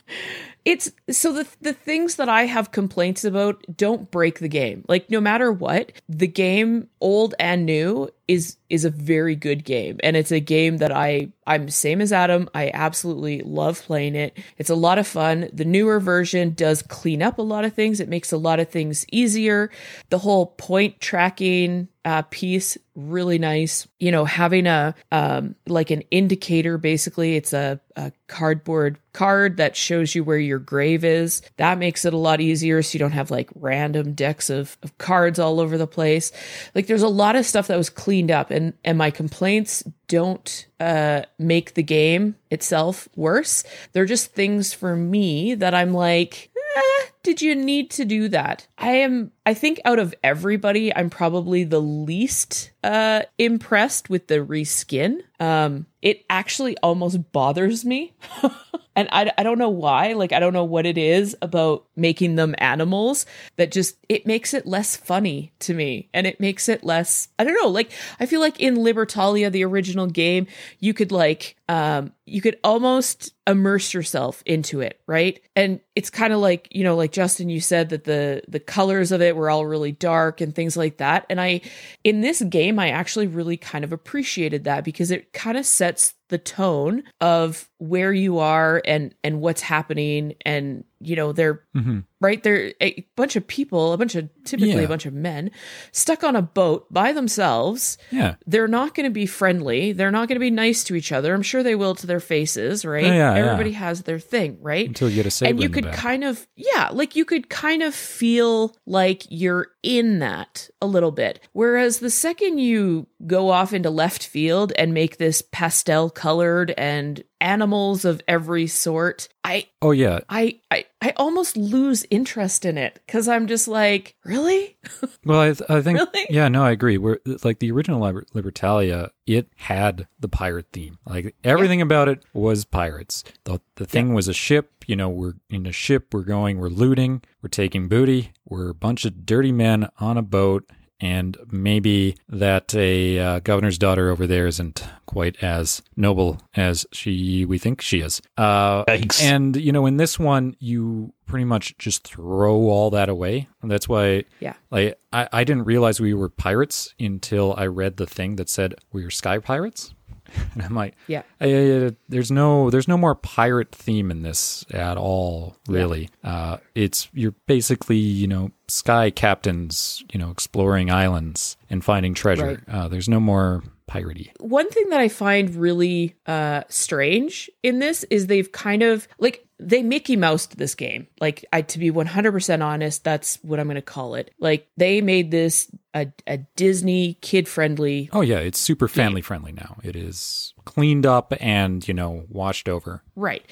it's 0.65 0.91
so 1.09 1.33
the 1.33 1.47
the 1.61 1.73
things 1.73 2.15
that 2.15 2.29
I 2.29 2.43
have 2.45 2.71
complaints 2.71 3.23
about 3.23 3.63
don't 3.75 4.09
break 4.11 4.39
the 4.39 4.47
game. 4.47 4.85
Like 4.87 5.09
no 5.09 5.19
matter 5.21 5.51
what, 5.51 5.91
the 6.07 6.27
game 6.27 6.89
old 7.01 7.35
and 7.39 7.65
new 7.65 8.09
is 8.29 8.57
is 8.69 8.85
a 8.85 8.91
very 8.91 9.35
good 9.35 9.65
game 9.65 9.99
and 10.03 10.15
it's 10.15 10.31
a 10.31 10.39
game 10.39 10.77
that 10.77 10.95
I 10.95 11.29
I'm 11.47 11.67
same 11.71 11.99
as 11.99 12.13
Adam. 12.13 12.47
I 12.53 12.69
absolutely 12.71 13.41
love 13.41 13.81
playing 13.81 14.13
it. 14.13 14.37
It's 14.59 14.69
a 14.69 14.75
lot 14.75 14.99
of 14.99 15.07
fun. 15.07 15.49
The 15.51 15.65
newer 15.65 15.99
version 15.99 16.53
does 16.53 16.83
clean 16.83 17.23
up 17.23 17.39
a 17.39 17.41
lot 17.41 17.65
of 17.65 17.73
things. 17.73 17.99
It 17.99 18.07
makes 18.07 18.31
a 18.31 18.37
lot 18.37 18.59
of 18.59 18.69
things 18.69 19.03
easier. 19.11 19.71
The 20.11 20.19
whole 20.19 20.45
point 20.45 21.01
tracking 21.01 21.87
uh, 22.05 22.21
piece 22.29 22.77
really 22.95 23.39
nice. 23.39 23.87
You 23.99 24.11
know, 24.11 24.25
having 24.25 24.67
a 24.67 24.93
um, 25.11 25.55
like 25.67 25.89
an 25.89 26.03
indicator. 26.11 26.77
Basically, 26.77 27.35
it's 27.35 27.53
a, 27.53 27.79
a 27.95 28.11
cardboard 28.27 28.99
card 29.13 29.57
that 29.57 29.75
shows 29.75 30.13
you 30.15 30.23
where 30.23 30.37
your 30.37 30.59
grave 30.59 31.03
is. 31.03 31.41
That 31.57 31.77
makes 31.77 32.05
it 32.05 32.13
a 32.13 32.17
lot 32.17 32.41
easier, 32.41 32.81
so 32.81 32.93
you 32.93 32.99
don't 32.99 33.11
have 33.11 33.31
like 33.31 33.49
random 33.55 34.13
decks 34.13 34.49
of, 34.49 34.77
of 34.83 34.97
cards 34.97 35.39
all 35.39 35.59
over 35.59 35.77
the 35.77 35.87
place. 35.87 36.31
Like, 36.75 36.87
there's 36.87 37.01
a 37.01 37.07
lot 37.07 37.35
of 37.35 37.45
stuff 37.45 37.67
that 37.67 37.77
was 37.77 37.89
cleaned 38.19 38.31
up, 38.31 38.51
and 38.51 38.73
and 38.83 38.97
my 38.97 39.11
complaints 39.11 39.81
don't 40.09 40.67
uh, 40.79 41.21
make 41.37 41.75
the 41.75 41.83
game 41.83 42.35
itself 42.51 43.07
worse. 43.15 43.63
They're 43.93 44.05
just 44.05 44.33
things 44.33 44.73
for 44.73 44.95
me 44.95 45.55
that 45.55 45.73
I'm 45.73 45.93
like. 45.93 46.49
eh, 46.55 47.05
did 47.23 47.41
you 47.41 47.55
need 47.55 47.91
to 47.91 48.05
do 48.05 48.27
that? 48.29 48.67
I 48.77 48.91
am 48.91 49.31
I 49.49 49.55
think 49.55 49.81
out 49.83 49.97
of 49.97 50.13
everybody, 50.23 50.95
I'm 50.95 51.09
probably 51.09 51.63
the 51.63 51.81
least 51.81 52.69
uh 52.83 53.23
impressed 53.39 54.07
with 54.07 54.27
the 54.27 54.35
reskin. 54.35 55.23
Um 55.39 55.87
it 56.01 56.23
actually 56.29 56.77
almost 56.77 57.31
bothers 57.31 57.83
me. 57.83 58.13
and 58.95 59.09
I, 59.11 59.31
I 59.37 59.43
don't 59.43 59.57
know 59.57 59.69
why. 59.69 60.13
Like, 60.13 60.31
I 60.31 60.39
don't 60.39 60.53
know 60.53 60.63
what 60.63 60.85
it 60.85 60.97
is 60.97 61.35
about 61.41 61.85
making 61.95 62.35
them 62.35 62.55
animals 62.57 63.25
that 63.57 63.71
just, 63.71 63.97
it 64.07 64.25
makes 64.25 64.53
it 64.53 64.65
less 64.65 64.95
funny 64.95 65.51
to 65.59 65.73
me. 65.73 66.09
And 66.13 66.25
it 66.25 66.39
makes 66.39 66.69
it 66.69 66.83
less, 66.83 67.27
I 67.37 67.43
don't 67.43 67.53
know. 67.61 67.69
Like, 67.69 67.91
I 68.19 68.25
feel 68.25 68.39
like 68.39 68.59
in 68.59 68.77
Libertalia, 68.77 69.51
the 69.51 69.65
original 69.65 70.07
game, 70.07 70.47
you 70.79 70.93
could 70.93 71.11
like, 71.11 71.57
um, 71.67 72.13
you 72.25 72.41
could 72.41 72.57
almost 72.63 73.33
immerse 73.45 73.93
yourself 73.93 74.41
into 74.45 74.79
it, 74.79 75.01
right? 75.05 75.41
And 75.55 75.81
it's 75.95 76.09
kind 76.09 76.31
of 76.31 76.39
like, 76.39 76.67
you 76.71 76.83
know, 76.83 76.95
like 76.95 77.11
Justin, 77.11 77.49
you 77.49 77.59
said 77.59 77.89
that 77.89 78.05
the 78.05 78.43
the 78.47 78.59
colors 78.59 79.11
of 79.11 79.21
it 79.21 79.35
were 79.39 79.49
all 79.49 79.65
really 79.65 79.91
dark 79.91 80.41
and 80.41 80.53
things 80.53 80.77
like 80.77 80.97
that. 80.97 81.25
And 81.29 81.41
I 81.41 81.61
in 82.03 82.21
this 82.21 82.41
game, 82.43 82.77
I 82.77 82.89
actually 82.89 83.27
really 83.27 83.57
kind 83.57 83.83
of 83.83 83.91
appreciated 83.91 84.65
that 84.65 84.83
because 84.83 85.11
it 85.11 85.33
kind 85.33 85.57
of 85.57 85.65
sets 85.65 86.13
the 86.29 86.37
tone 86.37 87.03
of 87.19 87.69
where 87.79 88.13
you 88.13 88.39
are 88.39 88.81
and 88.85 89.15
and 89.23 89.41
what's 89.41 89.61
happening 89.61 90.35
and 90.45 90.83
you 91.01 91.15
know 91.15 91.31
they're 91.31 91.61
Mhm. 91.75 92.03
right 92.19 92.43
they're 92.43 92.73
a 92.81 93.05
bunch 93.15 93.35
of 93.35 93.47
people 93.47 93.93
a 93.93 93.97
bunch 93.97 94.15
of 94.15 94.27
typically 94.43 94.73
Yeah. 94.73 94.81
a 94.81 94.87
bunch 94.87 95.05
of 95.05 95.13
men 95.13 95.51
stuck 95.91 96.23
on 96.23 96.35
a 96.35 96.41
boat 96.41 96.91
by 96.91 97.13
themselves 97.13 97.97
Yeah. 98.11 98.35
they're 98.45 98.67
not 98.67 98.95
going 98.95 99.05
to 99.05 99.09
be 99.13 99.25
friendly 99.25 99.93
they're 99.93 100.11
not 100.11 100.27
going 100.27 100.35
to 100.35 100.39
be 100.41 100.49
nice 100.51 100.83
to 100.85 100.95
each 100.95 101.11
other 101.11 101.33
i'm 101.33 101.41
sure 101.41 101.63
they 101.63 101.75
will 101.75 101.95
to 101.95 102.07
their 102.07 102.19
faces 102.19 102.83
right 102.83 103.05
Yeah, 103.05 103.13
yeah, 103.13 103.35
yeah. 103.35 103.45
everybody 103.45 103.71
has 103.73 104.01
their 104.03 104.19
thing 104.19 104.57
right 104.61 104.87
Until 104.87 105.09
you 105.09 105.15
get 105.15 105.25
a 105.25 105.31
saber 105.31 105.49
and 105.51 105.61
you 105.61 105.69
could 105.69 105.91
kind 105.93 106.23
of 106.23 106.47
yeah 106.55 106.89
like 106.91 107.15
you 107.15 107.23
could 107.23 107.49
kind 107.49 107.81
of 107.81 107.95
feel 107.95 108.75
like 108.85 109.23
you're 109.29 109.67
in 109.83 110.19
that 110.19 110.69
a 110.81 110.87
little 110.87 111.11
bit 111.11 111.39
whereas 111.53 111.99
the 111.99 112.09
second 112.09 112.57
you 112.57 113.07
go 113.25 113.49
off 113.49 113.71
into 113.73 113.89
left 113.89 114.27
field 114.27 114.73
and 114.77 114.93
make 114.93 115.17
this 115.17 115.41
pastel 115.41 116.09
colored 116.09 116.73
and 116.77 117.23
animals 117.41 118.05
of 118.05 118.21
every 118.27 118.67
sort 118.67 119.27
i 119.43 119.65
oh 119.81 119.91
yeah. 119.91 120.19
i 120.29 120.59
i, 120.71 120.85
I 121.01 121.13
almost 121.15 121.55
lose 121.57 122.05
interest 122.09 122.65
in 122.65 122.77
it 122.77 122.99
because 123.05 123.27
i'm 123.27 123.47
just 123.47 123.67
like 123.67 124.15
really 124.25 124.77
Well, 125.25 125.41
I, 125.41 125.49
I 125.69 125.81
think 125.81 125.99
Really? 125.99 126.27
yeah, 126.29 126.47
no, 126.47 126.63
I 126.63 126.71
agree. 126.71 126.97
We're 126.97 127.19
like 127.43 127.59
the 127.59 127.71
original 127.71 127.99
Liber- 127.99 128.25
Libertalia. 128.33 129.09
It 129.27 129.49
had 129.57 130.07
the 130.19 130.29
pirate 130.29 130.67
theme. 130.71 130.97
Like 131.05 131.35
everything 131.43 131.81
about 131.81 132.07
it 132.07 132.23
was 132.33 132.63
pirates. 132.65 133.23
the 133.43 133.59
The 133.75 133.85
thing 133.85 134.13
was 134.13 134.27
a 134.29 134.33
ship. 134.33 134.85
You 134.87 134.95
know, 134.95 135.09
we're 135.09 135.33
in 135.49 135.65
a 135.65 135.71
ship. 135.73 136.13
We're 136.13 136.23
going. 136.23 136.57
We're 136.57 136.69
looting. 136.69 137.21
We're 137.43 137.49
taking 137.49 137.87
booty. 137.89 138.31
We're 138.45 138.69
a 138.69 138.73
bunch 138.73 139.03
of 139.05 139.25
dirty 139.25 139.51
men 139.51 139.89
on 139.99 140.17
a 140.17 140.21
boat. 140.23 140.67
And 141.01 141.37
maybe 141.49 142.15
that 142.27 142.75
a 142.75 143.19
uh, 143.19 143.39
governor's 143.39 143.77
daughter 143.77 144.09
over 144.09 144.27
there 144.27 144.47
isn't 144.47 144.83
quite 145.05 145.41
as 145.41 145.81
noble 145.95 146.41
as 146.55 146.85
she 146.91 147.45
we 147.45 147.57
think 147.57 147.81
she 147.81 148.01
is. 148.01 148.21
Uh, 148.37 148.83
Yikes. 148.85 149.23
and 149.23 149.55
you 149.55 149.71
know, 149.71 149.85
in 149.85 149.97
this 149.97 150.19
one, 150.19 150.55
you 150.59 151.13
pretty 151.25 151.45
much 151.45 151.77
just 151.77 152.05
throw 152.05 152.55
all 152.69 152.89
that 152.89 153.07
away. 153.07 153.47
And 153.61 153.71
that's 153.71 153.87
why 153.87 154.25
yeah 154.39 154.53
like 154.71 154.99
I, 155.13 155.29
I 155.31 155.43
didn't 155.43 155.65
realize 155.65 155.99
we 155.99 156.13
were 156.13 156.29
pirates 156.29 156.93
until 156.99 157.53
I 157.55 157.67
read 157.67 157.97
the 157.97 158.07
thing 158.07 158.35
that 158.35 158.49
said 158.49 158.75
we 158.91 159.03
were 159.03 159.11
sky 159.11 159.39
pirates. 159.39 159.93
And 160.53 160.63
I'm 160.63 160.75
like, 160.75 160.95
yeah 161.07 161.23
uh, 161.41 161.91
there's 162.09 162.31
no 162.31 162.69
there's 162.69 162.87
no 162.87 162.97
more 162.97 163.15
pirate 163.15 163.73
theme 163.73 164.11
in 164.11 164.23
this 164.23 164.65
at 164.71 164.97
all, 164.97 165.55
really. 165.67 166.09
Uh, 166.23 166.57
it's 166.75 167.07
you're 167.13 167.35
basically 167.45 167.97
you 167.97 168.27
know 168.27 168.51
sky 168.67 169.09
captains, 169.09 170.03
you 170.11 170.19
know, 170.19 170.31
exploring 170.31 170.91
islands 170.91 171.57
and 171.69 171.83
finding 171.83 172.13
treasure. 172.13 172.63
Uh, 172.67 172.87
there's 172.87 173.09
no 173.09 173.19
more 173.19 173.63
piratey. 173.89 174.29
one 174.39 174.69
thing 174.69 174.89
that 174.89 174.99
I 174.99 175.07
find 175.07 175.55
really 175.55 176.15
uh 176.27 176.61
strange 176.69 177.49
in 177.63 177.79
this 177.79 178.03
is 178.11 178.27
they've 178.27 178.51
kind 178.51 178.83
of 178.83 179.07
like 179.17 179.47
they 179.59 179.83
Mickey 179.83 180.15
Moused 180.15 180.57
this 180.57 180.75
game. 180.75 181.07
Like 181.19 181.45
I 181.51 181.61
to 181.63 181.79
be 181.79 181.91
100% 181.91 182.63
honest, 182.63 183.03
that's 183.03 183.37
what 183.41 183.59
I'm 183.59 183.67
going 183.67 183.75
to 183.75 183.81
call 183.81 184.15
it. 184.15 184.31
Like 184.39 184.67
they 184.77 185.01
made 185.01 185.31
this 185.31 185.69
a, 185.93 186.07
a 186.27 186.37
Disney 186.55 187.15
kid 187.21 187.47
friendly 187.47 188.09
Oh 188.13 188.21
yeah, 188.21 188.39
it's 188.39 188.59
super 188.59 188.87
family 188.87 189.21
friendly 189.21 189.51
now. 189.51 189.77
It 189.83 189.95
is 189.95 190.53
cleaned 190.73 191.05
up 191.05 191.33
and 191.39 191.85
you 191.87 191.93
know 191.93 192.25
washed 192.29 192.69
over. 192.69 193.01
Right. 193.15 193.43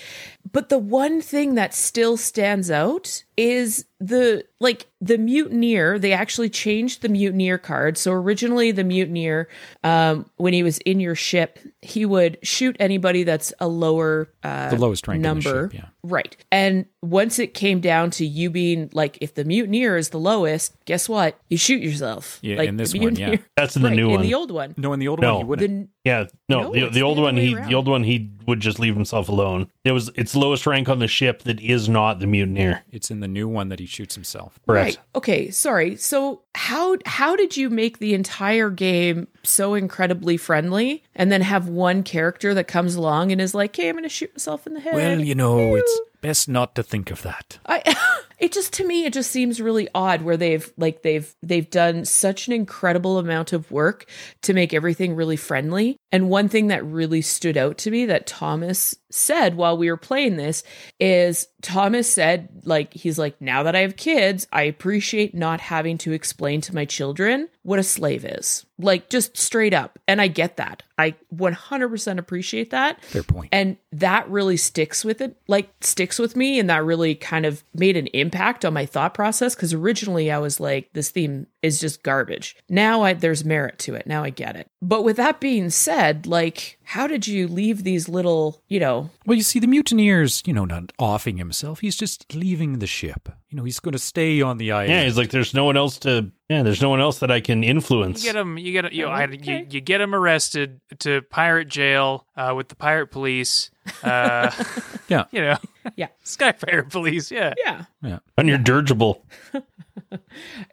But 0.51 0.69
the 0.69 0.77
one 0.77 1.19
thing 1.21 1.55
that 1.55 1.73
still 1.73 2.15
stands 2.15 2.69
out 2.71 3.23
is 3.35 3.85
the 3.99 4.45
like 4.59 4.85
the 5.01 5.17
mutineer 5.17 5.97
they 5.99 6.13
actually 6.13 6.49
changed 6.49 7.01
the 7.01 7.09
mutineer 7.09 7.57
card 7.57 7.97
so 7.97 8.11
originally 8.11 8.71
the 8.71 8.83
mutineer 8.83 9.47
um 9.83 10.25
when 10.37 10.53
he 10.53 10.61
was 10.63 10.77
in 10.79 10.99
your 10.99 11.15
ship 11.15 11.57
he 11.81 12.05
would 12.05 12.37
shoot 12.43 12.75
anybody 12.79 13.23
that's 13.23 13.51
a 13.59 13.67
lower 13.67 14.29
uh 14.43 14.69
The 14.69 14.77
lowest 14.77 15.07
rank 15.07 15.17
in 15.17 15.21
the 15.23 15.27
number 15.27 15.69
ship, 15.71 15.73
yeah. 15.73 15.85
right 16.03 16.35
and 16.51 16.85
once 17.01 17.37
it 17.39 17.53
came 17.55 17.79
down 17.79 18.11
to 18.11 18.25
you 18.25 18.49
being 18.51 18.89
like 18.93 19.17
if 19.21 19.33
the 19.33 19.43
mutineer 19.45 19.97
is 19.97 20.09
the 20.09 20.19
lowest 20.19 20.73
guess 20.85 21.09
what 21.09 21.39
you 21.49 21.57
shoot 21.57 21.81
yourself 21.81 22.37
Yeah, 22.43 22.57
like 22.57 22.69
in 22.69 22.77
this 22.77 22.93
one, 22.95 23.15
yeah. 23.15 23.35
That's 23.55 23.75
in 23.75 23.81
the 23.83 23.89
right, 23.89 23.95
new 23.95 24.09
one 24.09 24.19
in 24.21 24.21
the 24.27 24.33
old 24.35 24.51
one 24.51 24.73
No, 24.77 24.93
in 24.93 24.99
the 24.99 25.07
old 25.07 25.21
No. 25.21 25.33
one 25.37 25.41
you 25.41 25.47
wouldn't. 25.47 25.89
the 25.89 25.89
Yeah, 26.07 26.25
no, 26.47 26.61
No, 26.61 26.73
the, 26.73 26.89
the 26.89 27.01
old 27.01 27.17
the 27.17 27.21
one 27.21 27.35
he 27.35 27.53
around. 27.53 27.67
the 27.69 27.75
old 27.75 27.87
one 27.89 28.03
he 28.03 28.29
would 28.47 28.61
just 28.61 28.79
leave 28.79 28.95
himself 28.95 29.27
alone. 29.27 29.67
It 29.87 29.91
was 29.93 30.09
it's 30.15 30.35
lowest 30.35 30.67
rank 30.67 30.89
on 30.89 30.99
the 30.99 31.07
ship 31.07 31.43
that 31.43 31.59
is 31.59 31.87
not 31.87 32.19
the 32.19 32.27
mutineer. 32.27 32.83
it's 32.91 33.09
in 33.09 33.19
the 33.19 33.27
new 33.27 33.47
one 33.47 33.69
that 33.69 33.79
he 33.79 33.85
shoots 33.85 34.15
himself. 34.15 34.59
Correct. 34.67 34.97
Right. 34.97 35.05
Okay. 35.15 35.49
Sorry. 35.49 35.95
So 35.95 36.41
how 36.55 36.97
how 37.05 37.35
did 37.35 37.55
you 37.55 37.69
make 37.69 37.99
the 37.99 38.13
entire 38.13 38.69
game 38.69 39.27
so 39.43 39.73
incredibly 39.73 40.37
friendly, 40.37 41.03
and 41.15 41.31
then 41.31 41.41
have 41.41 41.67
one 41.69 42.03
character 42.03 42.53
that 42.53 42.67
comes 42.67 42.95
along 42.95 43.31
and 43.31 43.39
is 43.39 43.53
like, 43.53 43.75
"Hey, 43.75 43.89
I'm 43.89 43.95
going 43.95 44.03
to 44.03 44.09
shoot 44.09 44.33
myself 44.33 44.67
in 44.67 44.73
the 44.73 44.79
head." 44.79 44.95
Well, 44.95 45.21
you 45.21 45.35
know, 45.35 45.75
it's 45.75 45.99
best 46.21 46.49
not 46.49 46.75
to 46.75 46.83
think 46.83 47.11
of 47.11 47.21
that. 47.21 47.59
I 47.65 47.95
it 48.39 48.51
just 48.51 48.73
to 48.73 48.85
me 48.85 49.05
it 49.05 49.13
just 49.13 49.31
seems 49.31 49.61
really 49.61 49.87
odd 49.95 50.21
where 50.21 50.37
they've 50.37 50.71
like 50.77 51.01
they've 51.03 51.33
they've 51.41 51.69
done 51.69 52.05
such 52.05 52.47
an 52.47 52.53
incredible 52.53 53.17
amount 53.17 53.53
of 53.53 53.71
work 53.71 54.05
to 54.41 54.53
make 54.53 54.73
everything 54.73 55.15
really 55.15 55.37
friendly. 55.37 55.97
And 56.11 56.29
one 56.29 56.49
thing 56.49 56.67
that 56.67 56.85
really 56.85 57.21
stood 57.21 57.57
out 57.57 57.77
to 57.79 57.91
me 57.91 58.05
that 58.05 58.27
Thomas 58.27 58.95
said 59.09 59.55
while 59.55 59.76
we 59.77 59.89
were 59.89 59.97
playing 59.97 60.37
this 60.37 60.63
is 60.99 61.47
Thomas 61.61 62.11
said 62.11 62.49
like 62.63 62.93
he's 62.93 63.17
like 63.17 63.39
now 63.41 63.63
that 63.63 63.75
I 63.75 63.79
have 63.79 63.95
kids, 63.95 64.47
I 64.51 64.63
appreciate 64.63 65.33
not 65.33 65.59
having 65.59 65.97
to 65.99 66.11
explain 66.11 66.61
to 66.61 66.75
my 66.75 66.85
children 66.85 67.49
what 67.67 67.79
a 67.79 67.83
slave 67.83 68.23
is. 68.23 68.65
Like 68.79 69.09
just 69.09 69.35
straight 69.35 69.73
up. 69.73 69.99
And 70.07 70.21
I 70.21 70.29
get 70.29 70.55
that. 70.55 70.83
I 70.97 71.15
100% 71.35 72.17
appreciate 72.17 72.69
that. 72.69 73.03
Fair 73.03 73.23
point. 73.23 73.49
And 73.51 73.75
that 73.91 74.29
really 74.29 74.55
sticks 74.55 75.03
with 75.03 75.19
it, 75.19 75.35
like 75.49 75.69
sticks 75.81 76.17
with 76.17 76.37
me. 76.37 76.59
And 76.59 76.69
that 76.69 76.85
really 76.85 77.13
kind 77.13 77.45
of 77.45 77.65
made 77.73 77.97
an 77.97 78.07
impact 78.07 78.63
on 78.63 78.73
my 78.73 78.85
thought 78.85 79.13
process. 79.13 79.53
Cause 79.53 79.73
originally 79.73 80.31
I 80.31 80.37
was 80.37 80.61
like, 80.61 80.93
this 80.93 81.09
theme 81.09 81.47
is 81.61 81.81
just 81.81 82.03
garbage. 82.03 82.55
Now 82.69 83.01
I, 83.01 83.11
there's 83.11 83.43
merit 83.43 83.79
to 83.79 83.95
it. 83.95 84.07
Now 84.07 84.23
I 84.23 84.29
get 84.29 84.55
it. 84.55 84.69
But 84.81 85.03
with 85.03 85.17
that 85.17 85.41
being 85.41 85.69
said, 85.69 86.25
like, 86.25 86.79
how 86.83 87.05
did 87.05 87.27
you 87.27 87.49
leave 87.49 87.83
these 87.83 88.07
little, 88.07 88.61
you 88.69 88.79
know, 88.79 89.09
Well, 89.25 89.35
you 89.35 89.43
see, 89.43 89.59
the 89.59 89.67
mutineer's, 89.67 90.41
you 90.45 90.53
know, 90.53 90.63
not 90.63 90.93
offing 90.97 91.35
himself. 91.35 91.81
He's 91.81 91.97
just 91.97 92.33
leaving 92.33 92.79
the 92.79 92.87
ship. 92.87 93.27
You 93.49 93.55
know, 93.57 93.63
he's 93.63 93.79
going 93.79 93.93
to 93.93 93.99
stay 93.99 94.41
on 94.41 94.57
the 94.57 94.73
island. 94.73 94.89
Yeah, 94.91 95.03
he's 95.05 95.17
like, 95.17 95.29
there's 95.29 95.53
no 95.53 95.63
one 95.63 95.77
else 95.77 95.99
to. 95.99 96.31
Yeah, 96.49 96.63
there's 96.63 96.81
no 96.81 96.89
one 96.89 96.99
else 96.99 97.19
that 97.19 97.31
I 97.31 97.39
can 97.39 97.63
influence. 97.63 98.23
You 98.23 98.33
get 98.33 98.39
him. 98.39 98.57
You 98.57 98.71
get 98.73 98.91
you. 98.91 99.05
Know, 99.05 99.11
I, 99.11 99.25
you, 99.25 99.67
you 99.69 99.79
get 99.81 100.01
him 100.01 100.13
arrested 100.13 100.81
to 100.99 101.21
pirate 101.23 101.69
jail 101.69 102.25
uh, 102.35 102.53
with 102.55 102.67
the 102.67 102.75
pirate 102.75 103.07
police. 103.07 103.69
Uh, 104.03 104.51
Yeah. 105.09 105.23
you 105.31 105.39
know, 105.39 105.57
Yeah. 105.95 106.07
Sky 106.23 106.51
Pirate 106.51 106.89
Police. 106.89 107.31
Yeah, 107.31 107.53
yeah. 107.63 107.85
yeah. 108.03 108.19
on 108.37 108.47
your 108.49 108.57
dirigible. 108.57 109.23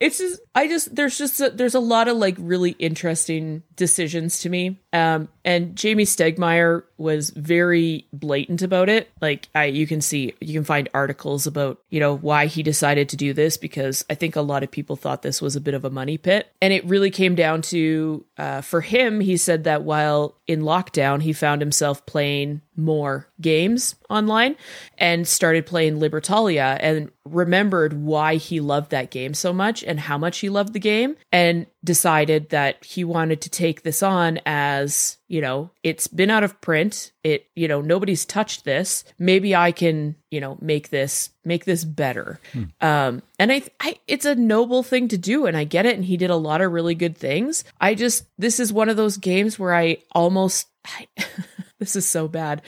it's 0.01 0.19
just 0.19 0.41
i 0.55 0.69
just 0.69 0.95
there's 0.95 1.17
just 1.17 1.41
a, 1.41 1.51
there's 1.51 1.75
a 1.75 1.81
lot 1.81 2.09
of 2.09 2.17
like 2.17 2.37
really 2.39 2.73
interesting 2.73 3.63
decisions 3.75 4.39
to 4.41 4.49
me 4.51 4.79
um 4.93 5.29
and 5.45 5.75
Jamey 5.75 6.03
Stegmaier 6.03 6.83
was 7.05 7.31
very 7.31 8.07
blatant 8.12 8.62
about 8.62 8.88
it. 8.88 9.11
Like 9.21 9.49
i 9.55 9.67
you 9.67 9.87
can 9.87 10.01
see 10.01 10.35
you 10.40 10.55
can 10.55 10.64
find 10.64 10.88
articles 10.95 11.47
about 11.47 11.79
you 11.90 12.01
know 12.01 12.17
why 12.17 12.47
he 12.47 12.62
decided 12.62 13.11
to 13.11 13.17
do 13.17 13.33
this 13.35 13.57
because 13.59 14.05
i 14.09 14.14
think 14.14 14.35
a 14.35 14.40
lot 14.40 14.62
of 14.62 14.71
people 14.71 14.97
thought 14.97 15.23
this 15.23 15.43
was 15.43 15.55
a 15.55 15.61
bit 15.61 15.75
of 15.75 15.85
a 15.85 15.90
money 15.90 16.17
pit. 16.19 16.51
And 16.62 16.73
it 16.73 16.85
really 16.87 17.11
came 17.11 17.35
down 17.35 17.62
to 17.62 18.25
uh, 18.38 18.62
for 18.62 18.81
him 18.81 19.21
he 19.21 19.37
said 19.37 19.64
that 19.64 19.83
while 19.83 20.37
in 20.47 20.62
lockdown 20.62 21.23
he 21.23 21.33
found 21.33 21.61
himself 21.61 22.05
playing 22.07 22.62
more 22.77 23.29
games 23.40 23.95
online 24.11 24.57
and 24.99 25.29
started 25.29 25.67
playing 25.67 25.99
libertalia 25.99 26.77
and 26.81 27.11
remembered 27.25 27.93
why 27.95 28.37
he 28.37 28.61
loved 28.61 28.90
that 28.90 29.11
game 29.11 29.35
so 29.35 29.53
much 29.53 29.83
and 29.85 30.01
how 30.01 30.19
much 30.19 30.38
he 30.38 30.49
loved 30.49 30.73
the 30.73 30.81
game. 30.81 31.17
And 31.33 31.67
decided 31.85 32.49
that 32.51 32.83
he 32.85 33.05
wanted 33.05 33.42
to 33.42 33.51
take 33.51 33.83
this 33.83 34.03
on 34.03 34.40
as, 34.47 35.18
you 35.29 35.40
know, 35.40 35.70
it's 35.83 36.07
been 36.09 36.31
out 36.31 36.42
of 36.42 36.61
print. 36.61 37.12
It, 37.23 37.47
you 37.55 37.68
know, 37.68 37.81
nobody's 37.81 38.25
touched 38.25 38.64
this. 38.64 39.05
Maybe 39.18 39.55
I 39.55 39.70
can, 39.70 40.16
you 40.31 40.40
know, 40.40 40.59
make 40.61 40.88
this 40.88 41.31
make 41.44 41.64
this 41.66 41.85
better. 41.85 42.40
Um 42.81 43.23
and 43.38 43.53
I, 43.53 43.62
I 43.81 43.99
it's 44.07 44.25
a 44.25 44.35
noble 44.35 44.83
thing 44.83 45.09
to 45.09 45.18
do 45.18 45.47
and 45.47 45.57
I 45.57 45.64
get 45.64 45.87
it 45.87 45.94
and 45.94 46.05
he 46.05 46.16
did 46.16 46.31
a 46.31 46.37
lot 46.37 46.61
of 46.61 46.73
really 46.73 46.94
good 46.94 47.16
things. 47.16 47.64
I 47.81 47.94
just 47.94 48.25
this 48.38 48.59
is 48.59 48.73
one 48.73 48.88
of 48.88 48.97
those 48.97 49.18
games 49.18 49.59
where 49.59 49.75
I 49.75 49.99
almost 50.12 50.68
I, 50.87 51.09
this 51.79 51.97
is 51.97 52.07
so 52.07 52.29
bad. 52.29 52.62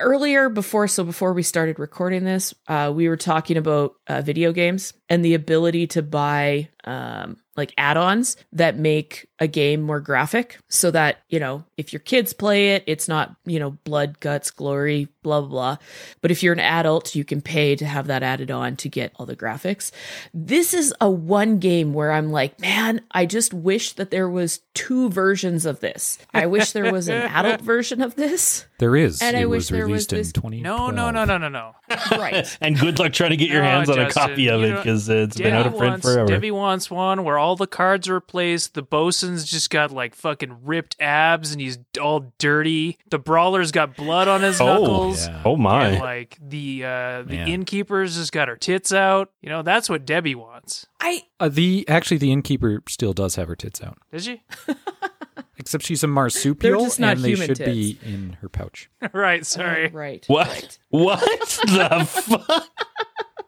Earlier, 0.00 0.48
before 0.48 0.88
so 0.88 1.04
before 1.04 1.32
we 1.32 1.42
started 1.42 1.78
recording 1.78 2.24
this, 2.24 2.54
uh, 2.68 2.92
we 2.94 3.08
were 3.08 3.16
talking 3.16 3.56
about 3.56 3.94
uh, 4.06 4.22
video 4.22 4.52
games 4.52 4.92
and 5.08 5.24
the 5.24 5.34
ability 5.34 5.86
to 5.88 6.02
buy 6.02 6.68
um, 6.84 7.38
like 7.56 7.72
add-ons 7.78 8.36
that 8.52 8.76
make 8.76 9.26
a 9.38 9.46
game 9.46 9.82
more 9.82 10.00
graphic, 10.00 10.58
so 10.68 10.90
that 10.90 11.18
you 11.28 11.40
know 11.40 11.64
if 11.76 11.92
your 11.92 12.00
kids 12.00 12.32
play 12.32 12.74
it, 12.74 12.84
it's 12.86 13.08
not 13.08 13.34
you 13.44 13.58
know 13.58 13.70
blood, 13.84 14.20
guts, 14.20 14.50
glory, 14.50 15.08
blah 15.22 15.40
blah 15.40 15.48
blah. 15.48 15.76
But 16.20 16.30
if 16.30 16.42
you're 16.42 16.52
an 16.52 16.60
adult, 16.60 17.14
you 17.14 17.24
can 17.24 17.40
pay 17.40 17.76
to 17.76 17.84
have 17.86 18.06
that 18.06 18.22
added 18.22 18.50
on 18.50 18.76
to 18.76 18.88
get 18.88 19.12
all 19.16 19.26
the 19.26 19.36
graphics. 19.36 19.90
This 20.32 20.74
is 20.74 20.94
a 21.00 21.10
one 21.10 21.58
game 21.58 21.92
where 21.94 22.12
I'm 22.12 22.30
like, 22.30 22.60
man, 22.60 23.00
I 23.10 23.26
just 23.26 23.52
wish 23.54 23.92
that 23.94 24.10
there 24.10 24.28
was 24.28 24.60
two 24.74 25.10
versions 25.10 25.66
of 25.66 25.80
this. 25.80 26.18
I 26.32 26.46
wish 26.46 26.72
there 26.72 26.92
was 26.92 27.08
an 27.08 27.22
adult 27.32 27.60
version 27.60 28.02
of 28.02 28.14
this. 28.14 28.66
There 28.78 28.96
is. 28.96 29.22
And 29.22 29.36
I 29.36 29.40
it 29.40 29.48
wish 29.50 29.58
was 29.58 29.68
there 29.68 29.82
was 29.82 29.88
released 29.88 30.12
in 30.12 30.18
this- 30.18 30.32
2012. 30.32 30.62
No, 30.62 30.90
no, 30.90 31.10
no, 31.10 31.24
no, 31.24 31.38
no, 31.38 31.48
no. 31.48 31.74
Right. 32.18 32.44
And 32.60 32.78
good 32.78 32.98
luck 32.98 33.12
trying 33.12 33.30
to 33.30 33.36
get 33.36 33.50
your 33.50 33.62
No, 33.62 33.68
hands 33.68 33.90
on 33.90 33.98
a 33.98 34.10
copy 34.10 34.48
of 34.48 34.62
it 34.62 34.76
because 34.76 35.08
it's 35.08 35.36
been 35.36 35.54
out 35.54 35.66
of 35.66 35.76
print 35.76 35.92
wants, 35.92 36.06
forever. 36.06 36.26
Debbie 36.28 36.50
wants 36.50 36.90
one 36.90 37.24
where 37.24 37.38
all 37.38 37.56
the 37.56 37.66
cards 37.66 38.08
are 38.08 38.14
replaced. 38.14 38.74
The 38.74 38.82
bosun's 38.82 39.44
just 39.44 39.70
got 39.70 39.90
like 39.90 40.14
fucking 40.14 40.64
ripped 40.64 40.96
abs 41.00 41.52
and 41.52 41.60
he's 41.64 41.78
all 42.00 42.32
dirty. 42.38 42.98
The 43.10 43.18
brawler's 43.18 43.72
got 43.72 43.96
blood 43.96 44.28
on 44.28 44.42
his 44.42 44.60
Oh, 44.60 44.66
knuckles. 44.66 45.26
yeah. 45.26 45.42
oh 45.44 45.56
my! 45.56 45.86
And 45.88 46.00
like 46.00 46.38
the 46.40 46.84
uh 46.84 47.22
the 47.22 47.36
Man. 47.36 47.48
innkeeper's 47.48 48.16
just 48.16 48.32
got 48.32 48.48
her 48.48 48.56
tits 48.56 48.92
out. 48.92 49.30
You 49.42 49.48
know, 49.48 49.62
that's 49.62 49.88
what 49.90 50.04
Debbie 50.06 50.34
wants. 50.34 50.86
I 51.00 51.22
Uh, 51.40 51.48
the 51.48 51.84
actually 51.88 52.18
the 52.18 52.32
innkeeper 52.32 52.82
still 52.88 53.12
does 53.12 53.36
have 53.36 53.48
her 53.48 53.56
tits 53.56 53.82
out, 53.82 53.98
Did 54.12 54.22
she? 54.22 54.42
except 55.58 55.84
she's 55.84 56.02
a 56.04 56.06
marsupial, 56.06 56.84
just 56.84 57.00
not 57.00 57.16
and 57.16 57.24
they 57.24 57.30
human 57.30 57.46
should 57.48 57.58
be 57.64 57.98
in 58.04 58.36
her 58.40 58.48
pouch 58.48 58.90
right, 59.12 59.44
sorry. 59.46 59.90
Oh, 59.92 59.96
right. 59.96 60.24
what? 60.28 60.46
right. 60.48 60.78
What 60.90 61.20
the 61.66 62.04
fuck? 62.06 62.68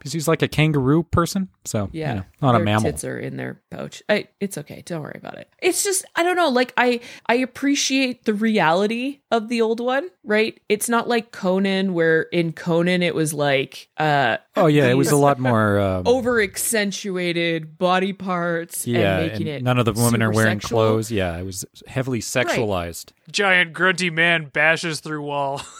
Because 0.06 0.12
she's 0.12 0.28
like 0.28 0.42
a 0.42 0.48
kangaroo 0.48 1.02
person. 1.02 1.48
So 1.64 1.88
Yeah. 1.92 2.08
you 2.10 2.14
know, 2.20 2.24
not 2.40 2.54
a 2.54 2.58
Their 2.58 2.64
mammal. 2.64 2.92
Tits 2.92 3.02
are 3.04 3.18
in 3.18 3.36
their 3.36 3.60
pouch. 3.72 4.02
I, 4.08 4.28
it's 4.40 4.56
okay. 4.58 4.82
Don't 4.86 5.02
worry 5.02 5.16
about 5.18 5.36
it. 5.36 5.50
It's 5.60 5.82
just 5.82 6.04
I 6.14 6.22
don't 6.22 6.36
know. 6.36 6.48
Like 6.48 6.72
I 6.76 7.00
I 7.26 7.34
appreciate 7.36 8.24
the 8.24 8.34
reality 8.34 9.20
of 9.32 9.48
the 9.48 9.62
old 9.62 9.80
one. 9.80 10.08
Right. 10.22 10.60
It's 10.68 10.88
not 10.88 11.08
like 11.08 11.32
Conan, 11.32 11.92
where 11.92 12.22
in 12.22 12.52
Conan 12.52 13.02
it 13.02 13.14
was 13.16 13.34
like 13.34 13.88
uh 13.96 14.36
Oh 14.54 14.66
yeah, 14.68 14.86
it 14.86 14.94
was 14.94 15.10
a 15.10 15.16
lot 15.16 15.38
more. 15.40 15.78
Um, 15.80 16.04
over 16.06 16.40
accentuated 16.40 17.78
body 17.78 18.12
parts 18.12 18.86
yeah, 18.86 19.18
and 19.18 19.32
making 19.32 19.48
and 19.48 19.56
it. 19.56 19.62
none 19.62 19.78
of 19.78 19.84
the 19.84 19.92
women 19.92 20.22
are 20.22 20.30
wearing 20.32 20.60
sexual. 20.60 20.78
clothes. 20.78 21.10
Yeah, 21.10 21.36
it 21.36 21.44
was 21.44 21.64
heavily 21.86 22.20
sexualized. 22.20 23.10
Giant 23.30 23.72
grunty 23.72 24.10
man 24.10 24.50
bashes 24.52 25.00
through 25.00 25.22
wall. 25.22 25.62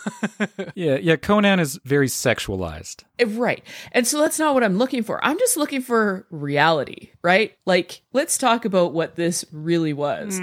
Yeah, 0.74 0.96
yeah. 0.96 1.16
Conan 1.16 1.58
is 1.58 1.78
very 1.84 2.06
sexualized. 2.08 3.04
Eh, 3.18 3.24
Right. 3.28 3.62
And 3.92 4.06
so 4.06 4.20
that's 4.20 4.38
not 4.38 4.52
what 4.54 4.62
I'm 4.62 4.76
looking 4.76 5.02
for. 5.02 5.24
I'm 5.24 5.38
just 5.38 5.56
looking 5.56 5.80
for 5.80 6.26
reality, 6.30 7.10
right? 7.22 7.56
Like, 7.64 8.02
let's 8.12 8.36
talk 8.36 8.64
about 8.64 8.92
what 8.92 9.16
this 9.16 9.44
really 9.52 9.92
was. 9.94 10.38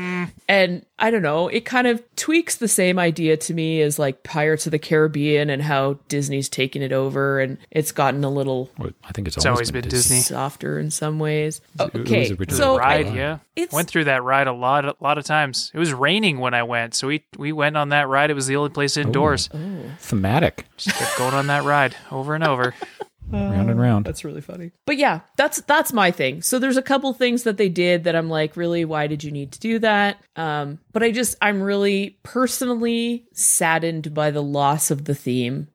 And 0.48 0.86
I 1.04 1.12
don't 1.12 1.22
know, 1.22 1.50
it 1.50 1.66
kind 1.66 1.86
of 1.86 2.02
tweaks 2.16 2.56
the 2.56 2.70
same 2.70 2.98
idea 2.98 3.36
to 3.36 3.54
me 3.54 3.82
as 3.82 4.00
like 4.00 4.24
Pirates 4.24 4.66
of 4.66 4.72
the 4.72 4.80
Caribbean 4.80 5.50
and 5.50 5.62
how 5.62 6.00
Disney's 6.08 6.48
taken 6.48 6.82
it 6.82 6.94
over 6.94 7.42
and 7.42 7.58
it's 7.72 7.92
gotten 7.92 8.24
a 8.24 8.30
little 8.30 8.72
Well, 8.78 8.92
I 9.04 9.12
think 9.12 9.28
it's, 9.28 9.36
It's 9.36 9.46
always 9.46 9.58
always 9.58 9.72
been 9.72 9.90
Disney. 9.90 10.22
softer 10.22 10.80
in 10.80 10.92
some 10.92 11.20
ways. 11.20 11.60
It 11.78 11.94
was 11.94 12.02
Okay. 12.04 12.34
So 12.52 12.78
ride, 12.78 13.08
I- 13.08 13.16
yeah. 13.16 13.40
it's 13.58 13.74
Went 13.74 13.90
through 13.90 14.06
that 14.06 14.24
ride 14.24 14.48
a 14.48 14.54
lot, 14.54 14.86
a 14.86 14.96
lot 15.02 15.18
of 15.18 15.26
times. 15.26 15.72
It 15.74 15.78
was 15.78 15.94
raining 15.94 16.40
when 16.40 16.54
I 16.54 16.64
went, 16.64 16.96
so 16.96 17.10
we 17.10 17.26
we 17.38 17.52
went 17.52 17.76
on 17.76 17.90
that 17.90 18.08
ride. 18.08 18.32
It 18.32 18.36
was 18.36 18.48
the 18.48 18.56
only 18.56 18.70
place 18.70 18.96
oh. 18.96 19.02
indoors. 19.02 19.50
Oh. 19.54 19.60
Thematic, 20.00 20.68
Just 20.78 20.96
kept 20.96 21.18
going 21.18 21.34
on 21.34 21.48
that 21.48 21.66
ride 21.66 21.98
over 22.12 22.34
and 22.34 22.46
over. 22.46 22.74
round 23.34 23.70
and 23.70 23.80
round. 23.80 24.06
That's 24.06 24.24
really 24.24 24.42
funny. 24.42 24.72
But 24.86 24.98
yeah, 24.98 25.22
that's 25.38 25.62
that's 25.62 25.94
my 25.94 26.12
thing. 26.12 26.42
So 26.42 26.60
there's 26.60 26.78
a 26.78 26.82
couple 26.82 27.14
things 27.14 27.44
that 27.44 27.58
they 27.58 27.70
did 27.70 28.04
that 28.06 28.16
I'm 28.16 28.30
like, 28.30 28.56
really, 28.56 28.86
why 28.86 29.08
did 29.08 29.24
you 29.24 29.32
need 29.32 29.52
to 29.54 29.60
do 29.60 29.80
that? 29.80 30.18
Um, 30.36 30.80
but 30.92 31.04
I 31.04 31.12
just 31.12 31.36
I'm 31.42 31.62
really 31.62 32.18
personally 32.24 33.26
saddened 33.34 34.14
by 34.14 34.32
the 34.32 34.44
loss 34.44 34.92
of 34.92 35.06
the 35.06 35.16
theme 35.16 35.68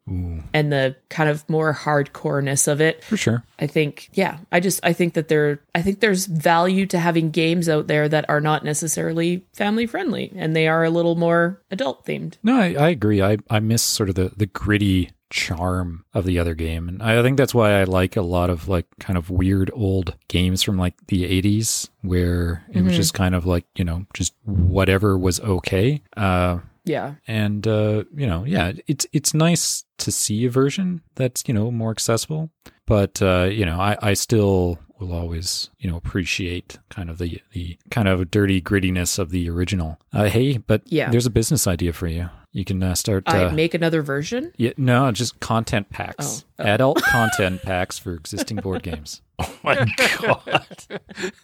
and 0.54 0.72
the 0.72 0.96
kind 1.10 1.28
of 1.28 1.48
more 1.48 1.74
hardcoreness 1.74 2.66
of 2.66 2.80
it. 2.80 3.04
For 3.04 3.16
sure. 3.16 3.44
I 3.58 3.66
think, 3.66 4.08
yeah, 4.12 4.38
I 4.50 4.60
just 4.60 4.80
I 4.82 4.92
think 4.92 5.14
that 5.14 5.28
there 5.28 5.60
I 5.74 5.82
think 5.82 6.00
there's 6.00 6.26
value 6.26 6.86
to 6.86 6.98
having 6.98 7.30
games 7.30 7.68
out 7.68 7.86
there 7.86 8.08
that 8.08 8.24
are 8.28 8.40
not 8.40 8.64
necessarily 8.64 9.44
family 9.52 9.86
friendly 9.86 10.32
and 10.34 10.56
they 10.56 10.68
are 10.68 10.84
a 10.84 10.90
little 10.90 11.16
more 11.16 11.62
adult 11.70 12.06
themed. 12.06 12.36
No, 12.42 12.58
I, 12.58 12.74
I 12.74 12.88
agree. 12.88 13.20
I, 13.22 13.38
I 13.50 13.60
miss 13.60 13.82
sort 13.82 14.08
of 14.08 14.14
the, 14.14 14.32
the 14.36 14.46
gritty 14.46 15.10
charm 15.30 16.04
of 16.14 16.24
the 16.24 16.38
other 16.38 16.54
game. 16.54 16.88
And 16.88 17.02
I 17.02 17.22
think 17.22 17.36
that's 17.36 17.54
why 17.54 17.80
I 17.80 17.84
like 17.84 18.16
a 18.16 18.22
lot 18.22 18.50
of 18.50 18.68
like 18.68 18.86
kind 19.00 19.16
of 19.16 19.30
weird 19.30 19.70
old 19.74 20.14
games 20.28 20.62
from 20.62 20.76
like 20.78 20.94
the 21.08 21.24
80s 21.42 21.88
where 22.02 22.64
it 22.72 22.82
was 22.82 22.96
just 22.96 23.14
kind 23.14 23.34
of 23.34 23.44
like, 23.46 23.64
you 23.76 23.84
know, 23.84 24.06
just 24.14 24.34
whatever 24.44 25.16
was 25.18 25.40
okay. 25.40 26.02
Uh, 26.16 26.60
Yeah. 26.84 27.14
and 27.26 27.66
uh, 27.66 28.04
you 28.16 28.26
know, 28.26 28.44
yeah, 28.44 28.72
it's 28.86 29.06
it's 29.12 29.34
nice 29.34 29.84
to 29.98 30.10
see 30.12 30.46
a 30.46 30.50
version 30.50 31.02
that's 31.16 31.44
you 31.46 31.52
know 31.54 31.70
more 31.70 31.90
accessible, 31.90 32.50
but 32.86 33.20
uh, 33.20 33.48
you 33.50 33.66
know, 33.66 33.78
I, 33.80 33.96
I 34.00 34.14
still 34.14 34.78
will 34.98 35.12
always 35.12 35.68
you 35.78 35.90
know 35.90 35.96
appreciate 35.96 36.78
kind 36.88 37.10
of 37.10 37.18
the 37.18 37.42
the 37.52 37.76
kind 37.90 38.08
of 38.08 38.30
dirty 38.30 38.62
grittiness 38.62 39.18
of 39.18 39.30
the 39.30 39.50
original. 39.50 39.98
Uh, 40.14 40.24
hey, 40.30 40.56
but 40.56 40.80
Yeah. 40.86 41.10
there's 41.10 41.26
a 41.26 41.30
business 41.30 41.66
idea 41.66 41.92
for 41.92 42.06
you. 42.06 42.30
You 42.52 42.64
can 42.64 42.82
uh, 42.82 42.94
start. 42.94 43.24
I 43.26 43.44
Uh, 43.44 43.52
make 43.52 43.74
another 43.74 44.02
version. 44.02 44.52
yeah, 44.56 44.70
no, 44.76 45.12
just 45.12 45.38
content 45.40 45.90
packs, 45.90 46.44
Oh, 46.58 46.64
oh. 46.64 46.66
adult 46.66 47.02
content 47.02 47.62
packs 47.62 47.98
for 47.98 48.14
existing 48.14 48.58
board 48.58 48.82
games. 48.82 49.22
Oh 49.40 49.54
my 49.62 49.86
god! 50.20 50.66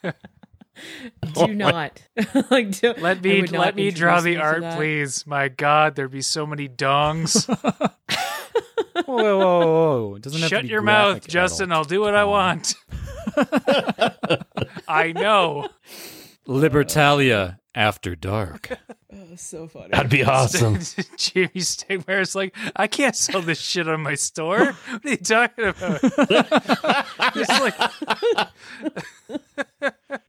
Do 1.35 1.55
not 1.55 2.03
like 2.51 2.71
do, 2.81 2.95
Let 2.99 3.23
me 3.23 3.43
let 3.47 3.77
me 3.77 3.93
draw 3.93 4.21
the 4.21 4.39
art, 4.39 4.65
please. 4.75 5.25
My 5.29 5.47
God, 5.49 5.95
there'd 5.95 6.11
be 6.11 6.21
so 6.21 6.45
many 6.45 6.69
dongs. 6.69 7.47
whoa, 7.47 9.05
whoa, 9.07 9.39
whoa, 9.39 9.67
whoa! 10.09 10.15
It 10.17 10.23
doesn't 10.23 10.41
have 10.41 10.51
to 10.51 10.57
Shut 10.57 10.63
be 10.65 10.69
your 10.71 10.83
mouth, 10.83 11.29
Justin. 11.29 11.71
I'll 11.71 11.85
do 11.85 12.01
what 12.01 12.17
I 12.17 12.25
want. 12.25 12.75
I 14.89 15.13
know. 15.13 15.69
Libertalia 16.49 17.59
after 17.77 18.17
dark. 18.17 18.71
Oh, 19.17 19.37
so 19.37 19.69
funny. 19.69 19.89
That'd 19.91 20.11
be 20.11 20.25
awesome. 20.25 20.77
Jamey 20.79 21.53
Stegmaier's 21.53 22.35
like, 22.35 22.55
I 22.75 22.87
can't 22.87 23.15
sell 23.15 23.43
this 23.43 23.61
shit 23.61 23.89
on 23.89 24.01
my 24.03 24.15
store. 24.15 24.77
What 24.91 25.05
are 25.05 25.11
you 25.11 25.17
talking 25.17 25.65
about? 25.67 26.01
It's 27.37 27.49
like, 29.81 30.21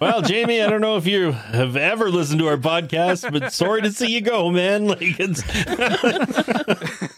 well, 0.00 0.22
Jamey, 0.22 0.64
I 0.64 0.70
don't 0.70 0.80
know 0.80 0.96
if 0.96 1.06
you 1.06 1.32
have 1.32 1.76
ever 1.76 2.10
listened 2.10 2.40
to 2.40 2.48
our 2.48 2.56
podcast, 2.56 3.30
but 3.30 3.52
sorry 3.52 3.82
to 3.82 3.92
see 3.92 4.12
you 4.12 4.20
go, 4.20 4.50
man. 4.50 4.80
Like 4.90 5.20
it's 5.20 5.42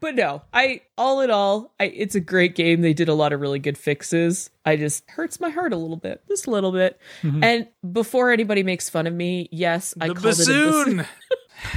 But 0.00 0.16
no, 0.16 0.42
I 0.52 0.82
all 0.98 1.20
in 1.20 1.30
all, 1.30 1.72
I 1.78 1.84
it's 1.84 2.14
a 2.14 2.20
great 2.20 2.54
game. 2.54 2.80
They 2.80 2.92
did 2.92 3.08
a 3.08 3.14
lot 3.14 3.32
of 3.32 3.40
really 3.40 3.58
good 3.58 3.78
fixes. 3.78 4.50
I 4.64 4.76
just 4.76 5.08
hurts 5.10 5.40
my 5.40 5.50
heart 5.50 5.72
a 5.72 5.76
little 5.76 5.96
bit, 5.96 6.22
just 6.28 6.46
a 6.46 6.50
little 6.50 6.72
bit. 6.72 6.98
Mm-hmm. 7.22 7.44
And 7.44 7.68
before 7.92 8.30
anybody 8.30 8.62
makes 8.62 8.90
fun 8.90 9.06
of 9.06 9.14
me, 9.14 9.48
yes, 9.52 9.94
I 10.00 10.08
the 10.08 10.14
called 10.14 10.26
it 10.26 10.48
a 10.48 10.48
bassoon. 10.52 10.96
bassoon. 10.96 11.06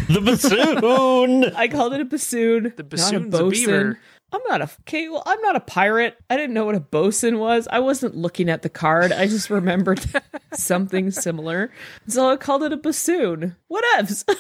the 0.09 0.21
bassoon. 0.21 1.45
I 1.55 1.67
called 1.67 1.93
it 1.93 2.01
a 2.01 2.05
bassoon. 2.05 2.63
The 2.75 2.83
not 2.83 2.89
bassoon's 2.89 3.35
a 3.35 3.37
bosun. 3.37 3.49
beaver. 3.51 3.99
I'm 4.33 4.41
not 4.49 4.61
a 4.61 4.69
okay. 4.81 5.07
Well, 5.09 5.23
I'm 5.25 5.41
not 5.41 5.55
a 5.55 5.59
pirate. 5.61 6.17
I 6.29 6.35
didn't 6.37 6.53
know 6.53 6.65
what 6.65 6.75
a 6.75 6.79
bosun 6.81 7.39
was. 7.39 7.67
I 7.71 7.79
wasn't 7.79 8.15
looking 8.15 8.49
at 8.49 8.61
the 8.61 8.69
card. 8.69 9.11
I 9.13 9.25
just 9.27 9.49
remembered 9.49 10.03
something 10.53 11.11
similar, 11.11 11.71
so 12.07 12.29
I 12.29 12.35
called 12.35 12.63
it 12.63 12.73
a 12.73 12.77
bassoon. 12.77 13.55
Whatevs. 13.71 14.23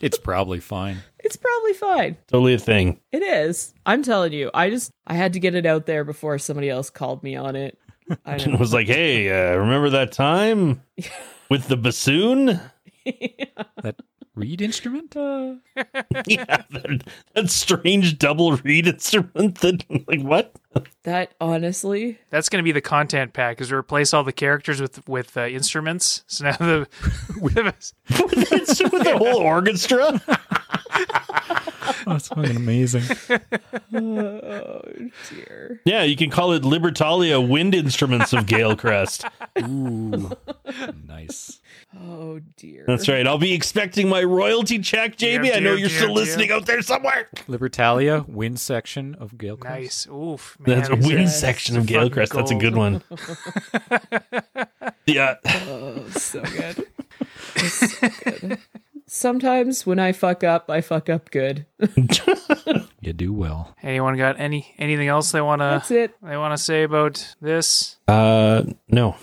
It's 0.00 0.18
probably 0.18 0.58
fine. 0.58 0.96
it's 1.20 1.36
probably 1.36 1.74
fine. 1.74 2.16
Totally 2.26 2.54
a 2.54 2.58
thing. 2.58 2.98
It 3.12 3.22
is. 3.22 3.72
I'm 3.86 4.02
telling 4.02 4.32
you. 4.32 4.50
I 4.52 4.68
just 4.68 4.90
I 5.06 5.14
had 5.14 5.34
to 5.34 5.38
get 5.38 5.54
it 5.54 5.64
out 5.64 5.86
there 5.86 6.02
before 6.02 6.38
somebody 6.40 6.68
else 6.68 6.90
called 6.90 7.22
me 7.22 7.36
on 7.36 7.54
it. 7.54 7.78
I 8.26 8.32
And 8.34 8.54
know. 8.54 8.58
was 8.58 8.72
like, 8.72 8.88
hey, 8.88 9.28
uh, 9.30 9.56
remember 9.56 9.90
that 9.90 10.10
time 10.10 10.82
with 11.48 11.68
the 11.68 11.76
bassoon? 11.76 12.60
That 13.06 13.94
reed 14.34 14.62
instrument? 14.62 15.14
yeah, 15.16 16.62
that, 16.70 17.02
that 17.34 17.50
strange 17.50 18.18
double 18.18 18.56
reed 18.56 18.86
instrument. 18.86 19.58
That 19.60 19.84
like 20.06 20.22
what? 20.22 20.52
That 21.04 21.32
honestly, 21.40 22.18
That's 22.30 22.48
going 22.48 22.62
to 22.62 22.64
be 22.64 22.72
the 22.72 22.80
content 22.80 23.32
pack 23.32 23.60
is 23.60 23.68
to 23.68 23.76
replace 23.76 24.14
all 24.14 24.24
the 24.24 24.32
characters 24.32 24.80
with 24.80 25.06
with 25.08 25.36
uh, 25.36 25.46
instruments. 25.46 26.24
So 26.26 26.44
now 26.44 26.56
the 26.56 26.88
It's 27.42 28.80
with 28.82 29.04
the 29.04 29.18
whole 29.18 29.36
orchestra. 29.36 30.20
That's 32.06 32.28
fucking 32.28 32.56
amazing. 32.56 33.02
oh 33.94 34.82
dear. 35.30 35.80
Yeah, 35.84 36.02
you 36.02 36.16
can 36.16 36.30
call 36.30 36.52
it 36.52 36.62
Libertalia 36.62 37.46
Wind 37.46 37.74
Instruments 37.74 38.32
of 38.32 38.46
Galecrest. 38.46 39.28
Ooh, 39.62 40.30
nice. 41.06 41.60
Oh 41.98 42.40
dear. 42.56 42.84
That's 42.86 43.08
right. 43.08 43.26
I'll 43.26 43.38
be 43.38 43.52
expecting 43.52 44.08
my 44.08 44.22
royalty 44.22 44.78
check, 44.78 45.16
Jamey. 45.16 45.44
Dear, 45.44 45.54
I 45.54 45.58
know 45.58 45.70
dear, 45.70 45.78
you're 45.78 45.88
dear, 45.88 45.98
still 45.98 46.08
dear. 46.08 46.16
listening 46.16 46.50
out 46.52 46.66
there 46.66 46.82
somewhere. 46.82 47.28
Libertalia, 47.48 48.26
wind 48.28 48.58
section 48.60 49.14
of 49.16 49.32
Galecrest. 49.32 49.64
nice. 49.64 50.06
Oof, 50.08 50.56
man. 50.60 50.76
That's 50.78 50.88
a 50.88 50.96
wind 50.96 51.04
are- 51.12 51.18
Yes. 51.22 51.40
section 51.40 51.76
of 51.76 51.86
fucking 51.88 52.10
Galecrest. 52.10 52.34
That's 52.34 52.50
a 52.50 52.54
good 52.54 52.76
one. 52.76 53.02
Yeah. 55.06 55.34
Oh, 55.44 56.04
so 56.10 56.42
good. 56.42 56.86
It's 57.56 57.98
so 57.98 58.08
good. 58.24 58.58
Sometimes 59.14 59.84
when 59.84 59.98
I 59.98 60.12
fuck 60.12 60.42
up, 60.42 60.70
I 60.70 60.80
fuck 60.80 61.10
up 61.10 61.30
good. 61.30 61.66
You 63.02 63.12
do 63.12 63.30
well. 63.34 63.76
Anyone 63.82 64.16
got 64.16 64.40
any 64.40 64.74
anything 64.78 65.08
else 65.08 65.32
they 65.32 65.42
want 65.42 65.60
to 65.60 65.64
That's 65.64 65.90
it. 65.90 66.14
they 66.22 66.36
want 66.38 66.56
to 66.56 66.62
say 66.62 66.84
about 66.84 67.34
this? 67.40 67.98
Uh, 68.08 68.62
no. 68.88 69.16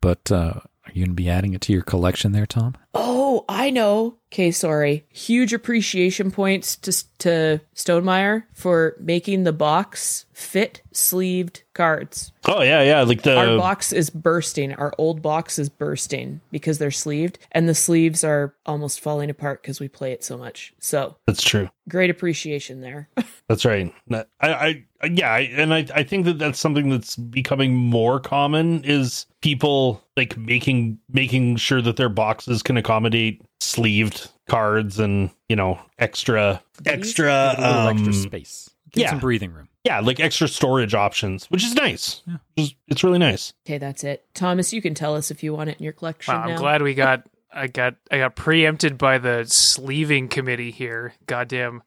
But 0.00 0.30
uh, 0.30 0.60
are 0.86 0.92
you 0.92 1.04
going 1.06 1.16
to 1.16 1.22
be 1.22 1.28
adding 1.28 1.54
it 1.54 1.60
to 1.62 1.72
your 1.72 1.82
collection 1.82 2.30
there, 2.30 2.46
Tom? 2.46 2.76
Oh, 2.94 3.09
I 3.48 3.70
know. 3.70 4.16
Okay, 4.32 4.50
sorry. 4.50 5.04
Huge 5.10 5.52
appreciation 5.52 6.30
points 6.30 6.76
to 6.76 6.92
to 7.18 7.60
Stonemaier 7.74 8.44
for 8.54 8.96
making 9.00 9.44
the 9.44 9.52
box 9.52 10.26
fit 10.32 10.82
sleeved 10.92 11.62
cards. 11.74 12.32
Oh 12.46 12.62
yeah, 12.62 12.82
yeah. 12.82 13.02
Like 13.02 13.22
the 13.22 13.36
Our 13.36 13.56
box 13.58 13.92
is 13.92 14.10
bursting. 14.10 14.72
Our 14.74 14.92
old 14.98 15.20
box 15.20 15.58
is 15.58 15.68
bursting 15.68 16.40
because 16.50 16.78
they're 16.78 16.90
sleeved, 16.90 17.38
and 17.52 17.68
the 17.68 17.74
sleeves 17.74 18.22
are 18.22 18.54
almost 18.64 19.00
falling 19.00 19.30
apart 19.30 19.62
because 19.62 19.80
we 19.80 19.88
play 19.88 20.12
it 20.12 20.22
so 20.22 20.38
much. 20.38 20.72
So 20.78 21.16
that's 21.26 21.42
true. 21.42 21.68
great 21.88 22.10
appreciation 22.10 22.80
there. 22.80 23.08
That's 23.48 23.64
right. 23.64 23.92
I, 24.12 24.22
I, 24.40 24.84
yeah, 25.04 25.32
I, 25.32 25.40
and 25.40 25.72
I, 25.72 25.86
I 25.94 26.02
think 26.02 26.26
that 26.26 26.38
that's 26.38 26.58
something 26.58 26.90
that's 26.90 27.16
becoming 27.16 27.74
more 27.74 28.20
common 28.20 28.84
is 28.84 29.26
people 29.40 30.02
like 30.16 30.36
making 30.36 30.98
making 31.10 31.56
sure 31.56 31.80
that 31.82 31.96
their 31.96 32.08
boxes 32.08 32.62
can 32.62 32.76
accommodate 32.76 33.42
sleeved 33.60 34.30
cards 34.48 34.98
and 34.98 35.30
you 35.48 35.56
know 35.56 35.78
extra 35.98 36.62
extra 36.86 37.54
A 37.56 37.60
little 37.60 37.88
extra 37.88 38.06
um 38.08 38.12
space. 38.12 38.70
Get 38.92 39.02
yeah. 39.02 39.10
some 39.10 39.20
breathing 39.20 39.52
room. 39.52 39.68
yeah 39.84 40.00
like 40.00 40.18
extra 40.20 40.48
storage 40.48 40.94
options, 40.94 41.46
which 41.46 41.64
is 41.64 41.74
nice. 41.74 42.22
Yeah. 42.26 42.36
It's, 42.56 42.74
it's 42.88 43.04
really 43.04 43.18
nice. 43.18 43.52
okay, 43.66 43.78
that's 43.78 44.04
it. 44.04 44.24
Thomas, 44.34 44.72
you 44.72 44.82
can 44.82 44.94
tell 44.94 45.14
us 45.14 45.30
if 45.30 45.42
you 45.42 45.54
want 45.54 45.70
it 45.70 45.78
in 45.78 45.84
your 45.84 45.92
collection 45.92 46.34
Wow, 46.34 46.42
I'm 46.42 46.50
now. 46.50 46.58
glad 46.58 46.82
we 46.82 46.94
got 47.06 47.22
I 47.52 47.68
got 47.68 47.94
I 48.10 48.18
got 48.18 48.36
preempted 48.36 48.98
by 48.98 49.18
the 49.18 49.44
sleeving 49.46 50.28
committee 50.28 50.70
here. 50.72 51.14
Goddamn. 51.26 51.82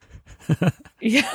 Yeah. 1.04 1.30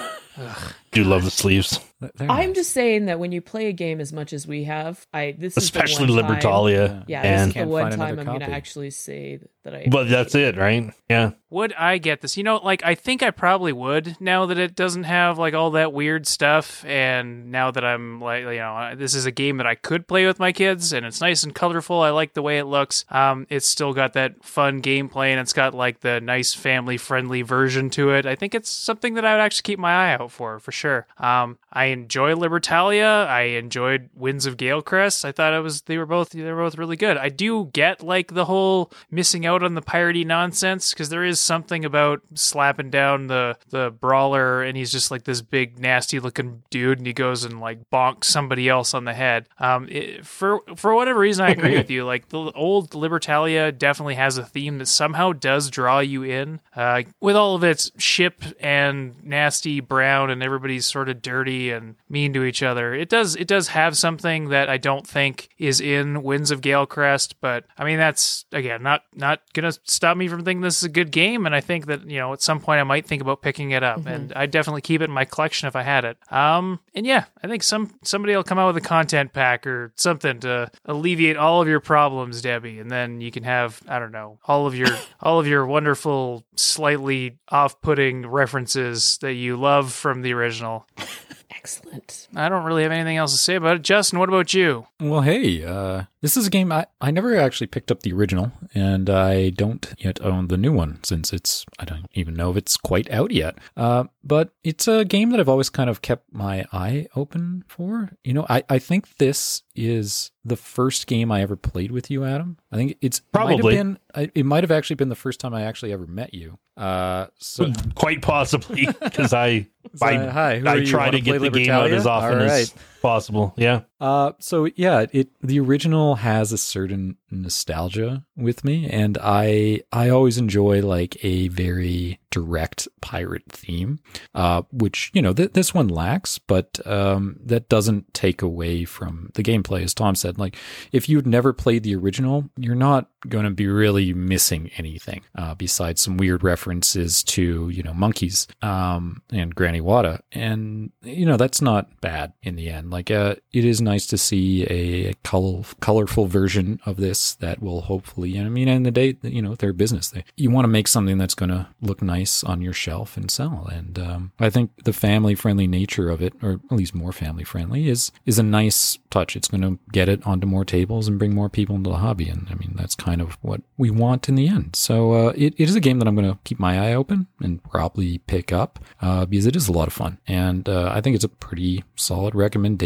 Do 0.92 1.04
love 1.04 1.24
the 1.24 1.30
sleeves, 1.30 1.80
they're 2.00 2.10
I'm 2.20 2.26
nice. 2.28 2.54
just 2.54 2.70
saying 2.72 3.06
that 3.06 3.18
when 3.18 3.32
you 3.32 3.40
play 3.40 3.66
a 3.66 3.72
game 3.72 4.00
as 4.00 4.12
much 4.12 4.32
as 4.32 4.46
we 4.46 4.64
have, 4.64 5.04
I 5.12 5.34
this 5.36 5.56
especially 5.56 6.04
is 6.08 6.14
the 6.14 6.22
one 6.22 6.40
time- 6.40 6.40
Libertalia. 6.40 7.04
Yeah, 7.08 7.22
and 7.22 7.50
this 7.50 7.56
is 7.56 7.62
the 7.62 7.68
one 7.68 7.90
time 7.90 8.18
I'm 8.20 8.24
going 8.24 8.40
to 8.40 8.50
actually 8.50 8.90
say 8.90 9.40
that 9.64 9.74
I. 9.74 9.88
but 9.90 10.08
that's 10.08 10.34
it, 10.36 10.56
right? 10.56 10.94
Yeah. 11.10 11.32
Would 11.50 11.72
I 11.74 11.98
get 11.98 12.20
this? 12.20 12.36
You 12.36 12.44
know, 12.44 12.56
like 12.56 12.84
I 12.84 12.94
think 12.94 13.22
I 13.22 13.30
probably 13.32 13.72
would 13.72 14.16
now 14.20 14.46
that 14.46 14.58
it 14.58 14.76
doesn't 14.76 15.04
have 15.04 15.38
like 15.38 15.54
all 15.54 15.72
that 15.72 15.92
weird 15.92 16.26
stuff, 16.26 16.84
and 16.86 17.50
now 17.50 17.70
that 17.72 17.84
I'm 17.84 18.20
like, 18.20 18.42
you 18.44 18.56
know, 18.56 18.94
this 18.96 19.14
is 19.14 19.26
a 19.26 19.30
game 19.32 19.56
that 19.58 19.66
I 19.66 19.74
could 19.74 20.06
play 20.06 20.26
with 20.26 20.38
my 20.38 20.52
kids, 20.52 20.92
and 20.92 21.04
it's 21.04 21.20
nice 21.20 21.42
and 21.42 21.54
colorful. 21.54 22.00
I 22.00 22.10
like 22.10 22.32
the 22.34 22.42
way 22.42 22.58
it 22.58 22.64
looks. 22.66 23.04
Um, 23.10 23.46
it's 23.50 23.66
still 23.66 23.92
got 23.92 24.12
that 24.14 24.44
fun 24.44 24.80
gameplay, 24.82 25.28
and 25.28 25.40
it's 25.40 25.52
got 25.52 25.74
like 25.74 26.00
the 26.00 26.20
nice 26.20 26.54
family 26.54 26.96
friendly 26.96 27.42
version 27.42 27.90
to 27.90 28.10
it. 28.10 28.24
I 28.24 28.36
think 28.36 28.54
it's 28.54 28.70
something 28.70 29.14
that 29.14 29.24
I 29.24 29.34
would 29.34 29.40
actually 29.42 29.57
keep 29.62 29.78
my 29.78 29.92
eye 29.92 30.14
out 30.14 30.30
for 30.30 30.58
for 30.58 30.72
sure. 30.72 31.06
Um, 31.18 31.58
I 31.70 31.86
enjoy 31.86 32.34
Libertalia. 32.34 33.26
I 33.26 33.42
enjoyed 33.42 34.08
Winds 34.14 34.46
of 34.46 34.56
Galecrest. 34.56 35.24
I 35.24 35.32
thought 35.32 35.52
it 35.52 35.60
was 35.60 35.82
they 35.82 35.98
were 35.98 36.06
both 36.06 36.30
they 36.30 36.50
were 36.50 36.62
both 36.62 36.78
really 36.78 36.96
good. 36.96 37.16
I 37.16 37.28
do 37.28 37.66
get 37.72 38.02
like 38.02 38.32
the 38.32 38.46
whole 38.46 38.90
missing 39.10 39.44
out 39.44 39.62
on 39.62 39.74
the 39.74 39.82
piratey 39.82 40.24
nonsense 40.24 40.92
because 40.92 41.10
there 41.10 41.24
is 41.24 41.38
something 41.40 41.84
about 41.84 42.22
slapping 42.34 42.90
down 42.90 43.26
the 43.26 43.56
the 43.68 43.90
brawler 43.90 44.62
and 44.62 44.76
he's 44.76 44.90
just 44.90 45.10
like 45.10 45.24
this 45.24 45.42
big 45.42 45.78
nasty 45.78 46.20
looking 46.20 46.62
dude 46.70 46.98
and 46.98 47.06
he 47.06 47.12
goes 47.12 47.44
and 47.44 47.60
like 47.60 47.78
bonks 47.90 48.24
somebody 48.24 48.68
else 48.68 48.94
on 48.94 49.04
the 49.04 49.14
head. 49.14 49.46
Um, 49.58 49.88
it, 49.90 50.24
for 50.24 50.62
for 50.74 50.94
whatever 50.94 51.20
reason, 51.20 51.44
I 51.44 51.50
agree 51.50 51.76
with 51.76 51.90
you. 51.90 52.04
Like 52.04 52.28
the 52.28 52.50
old 52.52 52.92
Libertalia 52.92 53.76
definitely 53.76 54.14
has 54.14 54.38
a 54.38 54.44
theme 54.44 54.78
that 54.78 54.86
somehow 54.86 55.32
does 55.32 55.68
draw 55.68 55.98
you 55.98 56.22
in. 56.22 56.60
Uh, 56.74 57.02
with 57.20 57.36
all 57.36 57.54
of 57.54 57.62
its 57.62 57.90
ship 57.98 58.42
and 58.58 59.22
nasty 59.22 59.80
brown 59.80 60.30
and 60.30 60.42
everybody's 60.42 60.86
sort 60.86 61.08
of 61.08 61.20
dirty 61.20 61.57
and 61.70 61.96
mean 62.08 62.32
to 62.34 62.44
each 62.44 62.62
other. 62.62 62.94
It 62.94 63.08
does 63.08 63.36
it 63.36 63.48
does 63.48 63.68
have 63.68 63.96
something 63.96 64.48
that 64.48 64.68
I 64.68 64.78
don't 64.78 65.06
think 65.06 65.48
is 65.58 65.80
in 65.80 66.22
Winds 66.22 66.50
of 66.50 66.60
Galecrest, 66.60 67.34
but 67.40 67.64
I 67.76 67.84
mean 67.84 67.98
that's 67.98 68.44
again 68.52 68.82
not 68.82 69.02
not 69.14 69.40
gonna 69.52 69.72
stop 69.84 70.16
me 70.16 70.28
from 70.28 70.44
thinking 70.44 70.60
this 70.60 70.78
is 70.78 70.84
a 70.84 70.88
good 70.88 71.10
game, 71.10 71.46
and 71.46 71.54
I 71.54 71.60
think 71.60 71.86
that 71.86 72.08
you 72.08 72.18
know 72.18 72.32
at 72.32 72.42
some 72.42 72.60
point 72.60 72.80
I 72.80 72.84
might 72.84 73.06
think 73.06 73.22
about 73.22 73.42
picking 73.42 73.72
it 73.72 73.82
up, 73.82 74.06
and 74.06 74.32
I'd 74.34 74.50
definitely 74.50 74.82
keep 74.82 75.00
it 75.00 75.04
in 75.04 75.10
my 75.10 75.24
collection 75.24 75.68
if 75.68 75.76
I 75.76 75.82
had 75.82 76.04
it. 76.04 76.16
Um, 76.32 76.80
and 76.94 77.06
yeah, 77.06 77.24
I 77.42 77.48
think 77.48 77.62
some 77.62 77.94
somebody 78.02 78.34
will 78.34 78.44
come 78.44 78.58
out 78.58 78.72
with 78.72 78.84
a 78.84 78.86
content 78.86 79.32
pack 79.32 79.66
or 79.66 79.92
something 79.96 80.40
to 80.40 80.70
alleviate 80.84 81.36
all 81.36 81.62
of 81.62 81.68
your 81.68 81.80
problems, 81.80 82.42
Debbie, 82.42 82.78
and 82.78 82.90
then 82.90 83.20
you 83.20 83.30
can 83.30 83.44
have 83.44 83.80
I 83.88 83.98
don't 83.98 84.12
know 84.12 84.38
all 84.44 84.66
of 84.66 84.74
your 84.74 84.88
all 85.20 85.40
of 85.40 85.46
your 85.46 85.66
wonderful, 85.66 86.44
slightly 86.56 87.38
off-putting 87.48 88.26
references 88.26 89.18
that 89.18 89.34
you 89.34 89.56
love 89.56 89.92
from 89.92 90.22
the 90.22 90.32
original. 90.32 90.86
Excellent. 91.56 92.28
I 92.36 92.48
don't 92.48 92.64
really 92.64 92.82
have 92.82 92.92
anything 92.92 93.16
else 93.16 93.32
to 93.32 93.38
say 93.38 93.54
about 93.54 93.76
it. 93.76 93.82
Justin, 93.82 94.18
what 94.18 94.28
about 94.28 94.52
you? 94.52 94.86
Well, 95.00 95.22
hey, 95.22 95.64
uh, 95.64 96.04
this 96.20 96.36
is 96.36 96.46
a 96.46 96.50
game 96.50 96.70
I, 96.70 96.86
I 97.00 97.10
never 97.10 97.36
actually 97.36 97.68
picked 97.68 97.90
up 97.90 98.00
the 98.00 98.12
original, 98.12 98.52
and 98.74 99.08
I 99.08 99.50
don't 99.50 99.94
yet 99.98 100.20
own 100.22 100.48
the 100.48 100.56
new 100.56 100.72
one 100.72 101.02
since 101.04 101.32
it's 101.32 101.64
I 101.78 101.84
don't 101.84 102.06
even 102.12 102.34
know 102.34 102.50
if 102.50 102.56
it's 102.56 102.76
quite 102.76 103.10
out 103.10 103.30
yet. 103.30 103.56
Uh, 103.76 104.04
but 104.22 104.50
it's 104.62 104.86
a 104.86 105.04
game 105.04 105.30
that 105.30 105.40
I've 105.40 105.48
always 105.48 105.70
kind 105.70 105.88
of 105.88 106.02
kept 106.02 106.32
my 106.32 106.66
eye 106.72 107.06
open 107.16 107.64
for. 107.66 108.10
You 108.24 108.34
know, 108.34 108.46
I, 108.48 108.64
I 108.68 108.78
think 108.78 109.16
this 109.16 109.62
is 109.78 110.30
the 110.44 110.56
first 110.56 111.06
game 111.06 111.30
I 111.30 111.40
ever 111.42 111.56
played 111.56 111.92
with 111.92 112.10
you, 112.10 112.24
Adam. 112.24 112.58
I 112.72 112.76
think 112.76 112.96
it's 113.00 113.22
might 113.32 113.50
have 113.50 113.60
Probably. 113.60 113.76
been 113.76 113.98
it 114.14 114.44
might 114.44 114.64
have 114.64 114.70
actually 114.70 114.96
been 114.96 115.08
the 115.08 115.14
first 115.14 115.40
time 115.40 115.54
I 115.54 115.62
actually 115.62 115.92
ever 115.92 116.06
met 116.06 116.34
you. 116.34 116.58
Uh, 116.76 117.26
so 117.38 117.72
Quite 117.94 118.22
possibly 118.22 118.86
because 119.02 119.32
I 119.32 119.66
So, 119.94 120.06
I, 120.06 120.16
hi, 120.26 120.62
I 120.64 120.84
try 120.84 121.06
Wanna 121.06 121.20
get 121.20 121.40
the 121.40 121.50
game 121.50 121.70
out 121.70 121.90
as 121.90 122.06
often 122.06 122.38
All 122.38 122.44
as 122.44 122.50
right. 122.72 122.82
Possible. 123.00 123.54
Yeah. 123.56 123.82
Uh, 124.00 124.32
so 124.38 124.68
yeah, 124.76 125.06
it 125.12 125.30
the 125.42 125.58
original 125.58 126.16
has 126.16 126.52
a 126.52 126.58
certain 126.58 127.16
nostalgia 127.30 128.24
with 128.36 128.64
me, 128.64 128.88
and 128.88 129.18
I 129.20 129.82
I 129.92 130.08
always 130.08 130.38
enjoy 130.38 130.82
like 130.82 131.22
a 131.24 131.48
very 131.48 132.20
direct 132.30 132.86
pirate 133.00 133.44
theme, 133.48 133.98
uh, 134.34 134.62
which 134.70 135.10
you 135.14 135.22
know 135.22 135.32
th- 135.32 135.52
this 135.52 135.74
one 135.74 135.88
lacks, 135.88 136.38
but 136.38 136.78
um, 136.86 137.36
that 137.44 137.68
doesn't 137.68 138.14
take 138.14 138.40
away 138.40 138.84
from 138.84 139.30
the 139.34 139.42
gameplay. 139.42 139.82
As 139.82 139.94
Tom 139.94 140.14
said, 140.14 140.38
like 140.38 140.56
if 140.92 141.08
you'd 141.08 141.26
never 141.26 141.52
played 141.52 141.82
the 141.82 141.96
original, 141.96 142.48
you're 142.56 142.76
not 142.76 143.08
going 143.28 143.44
to 143.44 143.50
be 143.50 143.66
really 143.66 144.12
missing 144.14 144.70
anything 144.76 145.22
uh, 145.36 145.54
besides 145.56 146.00
some 146.00 146.16
weird 146.16 146.44
references 146.44 147.24
to 147.24 147.68
you 147.70 147.82
know 147.82 147.94
monkeys 147.94 148.46
um, 148.62 149.22
and 149.32 149.56
Granny 149.56 149.80
Wata, 149.80 150.20
and 150.30 150.92
you 151.02 151.26
know 151.26 151.36
that's 151.36 151.60
not 151.60 152.00
bad 152.00 152.32
in 152.44 152.54
the 152.54 152.70
end. 152.70 152.87
Like 152.90 153.10
uh, 153.10 153.36
it 153.52 153.64
is 153.64 153.80
nice 153.80 154.06
to 154.08 154.18
see 154.18 154.64
a 154.64 155.14
color, 155.24 155.62
colorful 155.80 156.26
version 156.26 156.80
of 156.86 156.96
this 156.96 157.34
that 157.36 157.62
will 157.62 157.82
hopefully. 157.82 158.38
I 158.38 158.48
mean, 158.48 158.68
in 158.68 158.82
the 158.82 158.90
day, 158.90 159.16
you 159.22 159.42
know, 159.42 159.54
their 159.54 159.72
business. 159.72 160.10
They 160.10 160.24
you 160.36 160.50
want 160.50 160.64
to 160.64 160.68
make 160.68 160.88
something 160.88 161.18
that's 161.18 161.34
going 161.34 161.50
to 161.50 161.68
look 161.80 162.02
nice 162.02 162.44
on 162.44 162.60
your 162.62 162.72
shelf 162.72 163.16
and 163.16 163.30
sell. 163.30 163.68
And 163.70 163.98
um, 163.98 164.32
I 164.38 164.50
think 164.50 164.84
the 164.84 164.92
family 164.92 165.34
friendly 165.34 165.66
nature 165.66 166.08
of 166.08 166.22
it, 166.22 166.34
or 166.42 166.60
at 166.70 166.76
least 166.76 166.94
more 166.94 167.12
family 167.12 167.44
friendly, 167.44 167.88
is 167.88 168.12
is 168.26 168.38
a 168.38 168.42
nice 168.42 168.98
touch. 169.10 169.36
It's 169.36 169.48
going 169.48 169.62
to 169.62 169.78
get 169.92 170.08
it 170.08 170.26
onto 170.26 170.46
more 170.46 170.64
tables 170.64 171.08
and 171.08 171.18
bring 171.18 171.34
more 171.34 171.48
people 171.48 171.76
into 171.76 171.90
the 171.90 171.96
hobby. 171.96 172.28
And 172.28 172.46
I 172.50 172.54
mean, 172.54 172.74
that's 172.74 172.94
kind 172.94 173.20
of 173.20 173.36
what 173.42 173.62
we 173.76 173.90
want 173.90 174.28
in 174.28 174.34
the 174.34 174.48
end. 174.48 174.76
So 174.76 175.12
uh, 175.12 175.32
it, 175.36 175.54
it 175.56 175.68
is 175.68 175.76
a 175.76 175.80
game 175.80 175.98
that 175.98 176.08
I'm 176.08 176.14
going 176.14 176.30
to 176.30 176.38
keep 176.44 176.58
my 176.58 176.78
eye 176.78 176.94
open 176.94 177.26
and 177.40 177.62
probably 177.62 178.18
pick 178.18 178.52
up 178.52 178.78
uh, 179.00 179.26
because 179.26 179.46
it 179.46 179.56
is 179.56 179.68
a 179.68 179.72
lot 179.72 179.88
of 179.88 179.94
fun. 179.94 180.18
And 180.26 180.68
uh, 180.68 180.90
I 180.92 181.00
think 181.00 181.14
it's 181.14 181.24
a 181.24 181.28
pretty 181.28 181.84
solid 181.96 182.34
recommendation. 182.34 182.77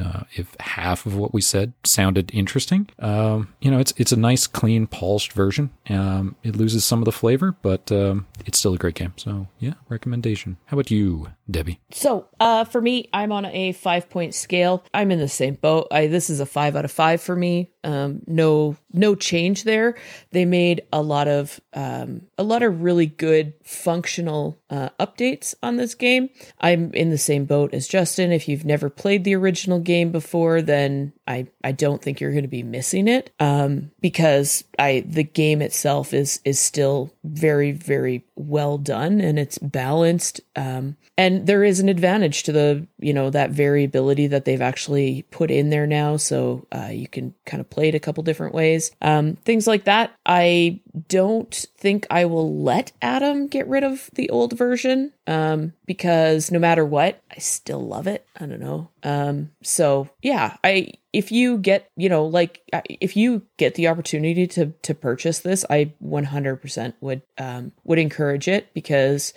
Uh, 0.00 0.24
if 0.34 0.54
half 0.60 1.06
of 1.06 1.16
what 1.16 1.32
we 1.32 1.40
said 1.40 1.72
sounded 1.84 2.30
interesting, 2.34 2.88
um, 2.98 3.52
you 3.60 3.70
know, 3.70 3.78
it's 3.78 3.92
it's 3.96 4.12
a 4.12 4.16
nice, 4.16 4.46
clean, 4.46 4.86
polished 4.86 5.32
version. 5.32 5.70
Um, 5.88 6.36
it 6.42 6.56
loses 6.56 6.84
some 6.84 7.00
of 7.00 7.04
the 7.04 7.12
flavor, 7.12 7.56
but 7.62 7.90
um, 7.92 8.26
it's 8.44 8.58
still 8.58 8.74
a 8.74 8.78
great 8.78 8.94
game. 8.94 9.14
So 9.16 9.48
yeah, 9.58 9.74
recommendation. 9.88 10.56
How 10.66 10.76
about 10.76 10.90
you, 10.90 11.28
Debbie? 11.50 11.80
So, 11.92 12.28
uh, 12.40 12.64
for 12.64 12.80
me, 12.80 13.08
I'm 13.12 13.32
on 13.32 13.44
a 13.46 13.72
five 13.72 14.10
point 14.10 14.34
scale. 14.34 14.84
I'm 14.92 15.10
in 15.10 15.18
the 15.18 15.28
same 15.28 15.54
boat. 15.54 15.86
I, 15.90 16.06
this 16.08 16.28
is 16.28 16.40
a 16.40 16.46
five 16.46 16.76
out 16.76 16.84
of 16.84 16.90
five 16.90 17.20
for 17.20 17.36
me. 17.36 17.70
Um, 17.84 18.22
no, 18.26 18.76
no 18.92 19.14
change 19.14 19.62
there. 19.62 19.94
They 20.32 20.44
made 20.44 20.82
a 20.92 21.00
lot 21.02 21.28
of, 21.28 21.60
um, 21.72 22.22
a 22.36 22.42
lot 22.42 22.64
of 22.64 22.82
really 22.82 23.06
good 23.06 23.54
functional 23.62 24.58
uh, 24.70 24.88
updates 24.98 25.54
on 25.62 25.76
this 25.76 25.94
game. 25.94 26.30
I'm 26.60 26.92
in 26.94 27.10
the 27.10 27.18
same 27.18 27.44
boat 27.44 27.72
as 27.72 27.86
Justin. 27.86 28.32
If 28.32 28.48
you've 28.48 28.64
never 28.64 28.90
played 28.90 29.22
the 29.22 29.36
original 29.36 29.78
game 29.78 30.10
before, 30.10 30.62
then 30.62 31.12
I, 31.28 31.46
I 31.62 31.70
don't 31.70 32.02
think 32.02 32.20
you're 32.20 32.32
going 32.32 32.42
to 32.42 32.48
be 32.48 32.64
missing 32.64 33.06
it. 33.06 33.30
Um, 33.38 33.92
because 34.00 34.64
I, 34.80 35.04
the 35.06 35.22
game 35.22 35.62
itself 35.62 36.12
is, 36.12 36.40
is 36.44 36.58
still 36.58 37.12
very, 37.22 37.70
very 37.70 38.24
well 38.34 38.78
done 38.78 39.20
and 39.20 39.38
it's 39.38 39.58
balanced. 39.58 40.40
Um, 40.56 40.96
and 41.16 41.35
there 41.44 41.64
is 41.64 41.80
an 41.80 41.88
advantage 41.88 42.44
to 42.44 42.52
the 42.52 42.86
you 42.98 43.12
know 43.12 43.30
that 43.30 43.50
variability 43.50 44.26
that 44.28 44.44
they've 44.44 44.62
actually 44.62 45.22
put 45.30 45.50
in 45.50 45.70
there 45.70 45.86
now. 45.86 46.16
So 46.16 46.66
uh, 46.72 46.90
you 46.92 47.08
can 47.08 47.34
kind 47.44 47.60
of 47.60 47.68
play 47.68 47.88
it 47.88 47.94
a 47.94 48.00
couple 48.00 48.22
different 48.22 48.54
ways. 48.54 48.90
Um, 49.02 49.36
things 49.44 49.66
like 49.66 49.84
that 49.84 50.12
i 50.26 50.78
don't 51.08 51.66
think 51.76 52.06
i 52.10 52.24
will 52.24 52.62
let 52.62 52.92
adam 53.02 53.46
get 53.46 53.66
rid 53.68 53.84
of 53.84 54.10
the 54.14 54.28
old 54.30 54.52
version 54.56 55.12
um, 55.26 55.72
because 55.86 56.50
no 56.50 56.58
matter 56.58 56.84
what 56.84 57.22
i 57.34 57.38
still 57.38 57.86
love 57.86 58.06
it. 58.06 58.26
I 58.38 58.46
don't 58.46 58.60
know. 58.60 58.90
Um, 59.02 59.50
so 59.62 60.08
yeah 60.22 60.56
i 60.64 60.92
if 61.12 61.32
you 61.32 61.58
get 61.58 61.90
you 61.96 62.08
know 62.08 62.26
like 62.26 62.60
if 62.88 63.16
you 63.16 63.42
get 63.56 63.74
the 63.74 63.88
opportunity 63.88 64.46
to 64.48 64.66
to 64.82 64.94
purchase 64.94 65.38
this 65.40 65.64
i 65.70 65.92
100% 66.04 66.94
would 67.00 67.22
um, 67.38 67.72
would 67.84 67.98
encourage 67.98 68.48
it 68.48 68.72
because 68.74 69.32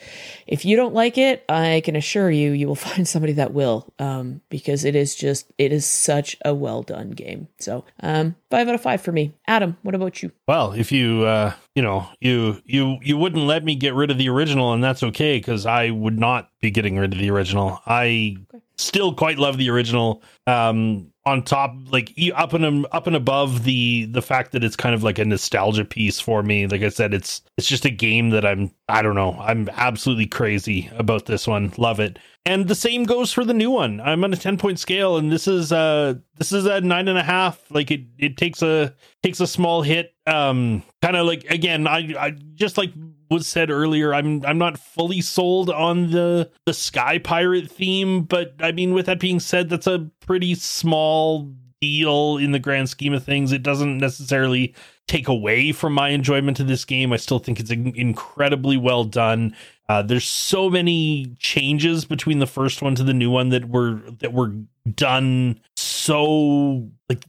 if 0.47 0.65
you 0.65 0.75
don't 0.75 0.93
like 0.93 1.17
it 1.17 1.45
i 1.47 1.81
can 1.85 1.95
assure 1.95 2.29
you 2.29 2.51
you 2.51 2.67
will 2.67 2.75
find 2.89 3.07
somebody 3.07 3.33
that 3.33 3.53
will 3.53 3.93
um, 3.99 4.41
because 4.49 4.83
it 4.83 4.95
is 4.95 5.15
just 5.15 5.51
it 5.57 5.71
is 5.71 5.85
such 5.85 6.35
a 6.43 6.53
well 6.53 6.83
done 6.83 7.11
game. 7.11 7.47
So 7.59 7.85
um, 8.01 8.35
five 8.49 8.67
out 8.67 8.75
of 8.75 8.81
five 8.81 9.01
for 9.01 9.11
me 9.11 9.33
adam 9.47 9.77
what 9.83 9.95
about 9.95 10.21
you 10.21 10.31
Well, 10.47 10.71
if 10.73 10.91
you 10.91 11.23
uh 11.23 11.53
you 11.75 11.83
know, 11.83 12.09
you 12.19 12.61
you 12.65 12.97
you 13.01 13.17
wouldn't 13.17 13.45
let 13.45 13.63
me 13.63 13.75
get 13.75 13.93
rid 13.93 14.11
of 14.11 14.17
the 14.17 14.27
original 14.29 14.73
and 14.73 14.83
that's 14.83 15.03
okay 15.03 15.39
cuz 15.39 15.65
I 15.65 15.91
would 15.91 16.19
not 16.19 16.49
be 16.59 16.71
getting 16.71 16.97
rid 16.97 17.13
of 17.13 17.19
the 17.19 17.29
original. 17.29 17.79
I 17.85 18.35
still 18.77 19.13
quite 19.13 19.37
love 19.37 19.57
the 19.57 19.69
original. 19.69 20.21
Um 20.47 21.11
on 21.25 21.43
top 21.43 21.75
like 21.91 22.11
up 22.35 22.53
and 22.53 22.87
up 22.91 23.05
and 23.07 23.15
above 23.15 23.63
the 23.63 24.05
the 24.05 24.21
fact 24.21 24.51
that 24.51 24.63
it's 24.63 24.75
kind 24.75 24.95
of 24.95 25.03
like 25.03 25.19
a 25.19 25.25
nostalgia 25.25 25.85
piece 25.85 26.19
for 26.19 26.41
me. 26.43 26.65
Like 26.67 26.81
I 26.81 26.89
said 26.89 27.13
it's 27.13 27.41
it's 27.57 27.67
just 27.67 27.85
a 27.85 27.89
game 27.91 28.31
that 28.31 28.45
I'm 28.45 28.71
I 28.89 29.01
don't 29.01 29.15
know. 29.15 29.37
I'm 29.39 29.69
absolutely 29.73 30.25
crazy 30.25 30.89
about 30.97 31.27
this 31.27 31.47
one. 31.47 31.71
Love 31.77 31.99
it. 31.99 32.19
And 32.49 32.67
the 32.67 32.73
same 32.73 33.03
goes 33.03 33.31
for 33.31 33.45
the 33.45 33.53
new 33.53 33.69
one. 33.69 34.01
I'm 34.01 34.23
on 34.23 34.33
a 34.33 34.35
10 34.35 34.57
point 34.57 34.79
scale 34.79 35.17
and 35.17 35.31
this 35.31 35.47
is 35.47 35.71
uh 35.71 36.15
this 36.39 36.51
is 36.51 36.65
a 36.65 36.81
nine 36.81 37.07
and 37.07 37.17
a 37.19 37.21
half. 37.23 37.61
Like 37.69 37.91
it 37.91 38.01
it 38.17 38.37
takes 38.37 38.63
a 38.63 38.95
takes 39.21 39.39
a 39.39 39.45
small 39.45 39.83
hit. 39.83 40.15
Um 40.25 40.81
kind 41.03 41.15
of 41.15 41.27
like 41.27 41.43
again, 41.51 41.85
I 41.85 42.15
I 42.19 42.31
just 42.55 42.75
like 42.75 42.91
was 43.29 43.45
said 43.45 43.69
earlier, 43.69 44.15
I'm 44.15 44.43
I'm 44.43 44.57
not 44.57 44.79
fully 44.79 45.21
sold 45.21 45.69
on 45.69 46.09
the 46.09 46.49
the 46.65 46.73
sky 46.73 47.19
pirate 47.19 47.69
theme, 47.69 48.23
but 48.23 48.55
I 48.59 48.71
mean 48.71 48.95
with 48.95 49.05
that 49.05 49.19
being 49.19 49.39
said, 49.39 49.69
that's 49.69 49.85
a 49.85 50.09
pretty 50.25 50.55
small 50.55 51.53
deal 51.79 52.37
in 52.37 52.51
the 52.51 52.57
grand 52.57 52.89
scheme 52.89 53.13
of 53.13 53.23
things. 53.23 53.51
It 53.51 53.61
doesn't 53.61 53.99
necessarily 53.99 54.73
take 55.07 55.27
away 55.27 55.71
from 55.71 55.93
my 55.93 56.09
enjoyment 56.09 56.59
of 56.59 56.67
this 56.67 56.83
game. 56.83 57.13
I 57.13 57.17
still 57.17 57.39
think 57.39 57.59
it's 57.59 57.71
in- 57.71 57.95
incredibly 57.95 58.75
well 58.75 59.03
done. 59.03 59.55
Uh, 59.89 60.03
there's 60.03 60.23
so 60.23 60.69
many 60.69 61.35
changes 61.39 62.05
between 62.05 62.37
the 62.37 62.45
first 62.45 62.83
one 62.83 62.93
to 62.93 63.03
the 63.03 63.13
new 63.13 63.31
one 63.31 63.49
that 63.49 63.67
were 63.67 63.99
that 64.19 64.31
were 64.31 64.53
done 64.95 65.59
so 65.75 66.87
like 67.09 67.25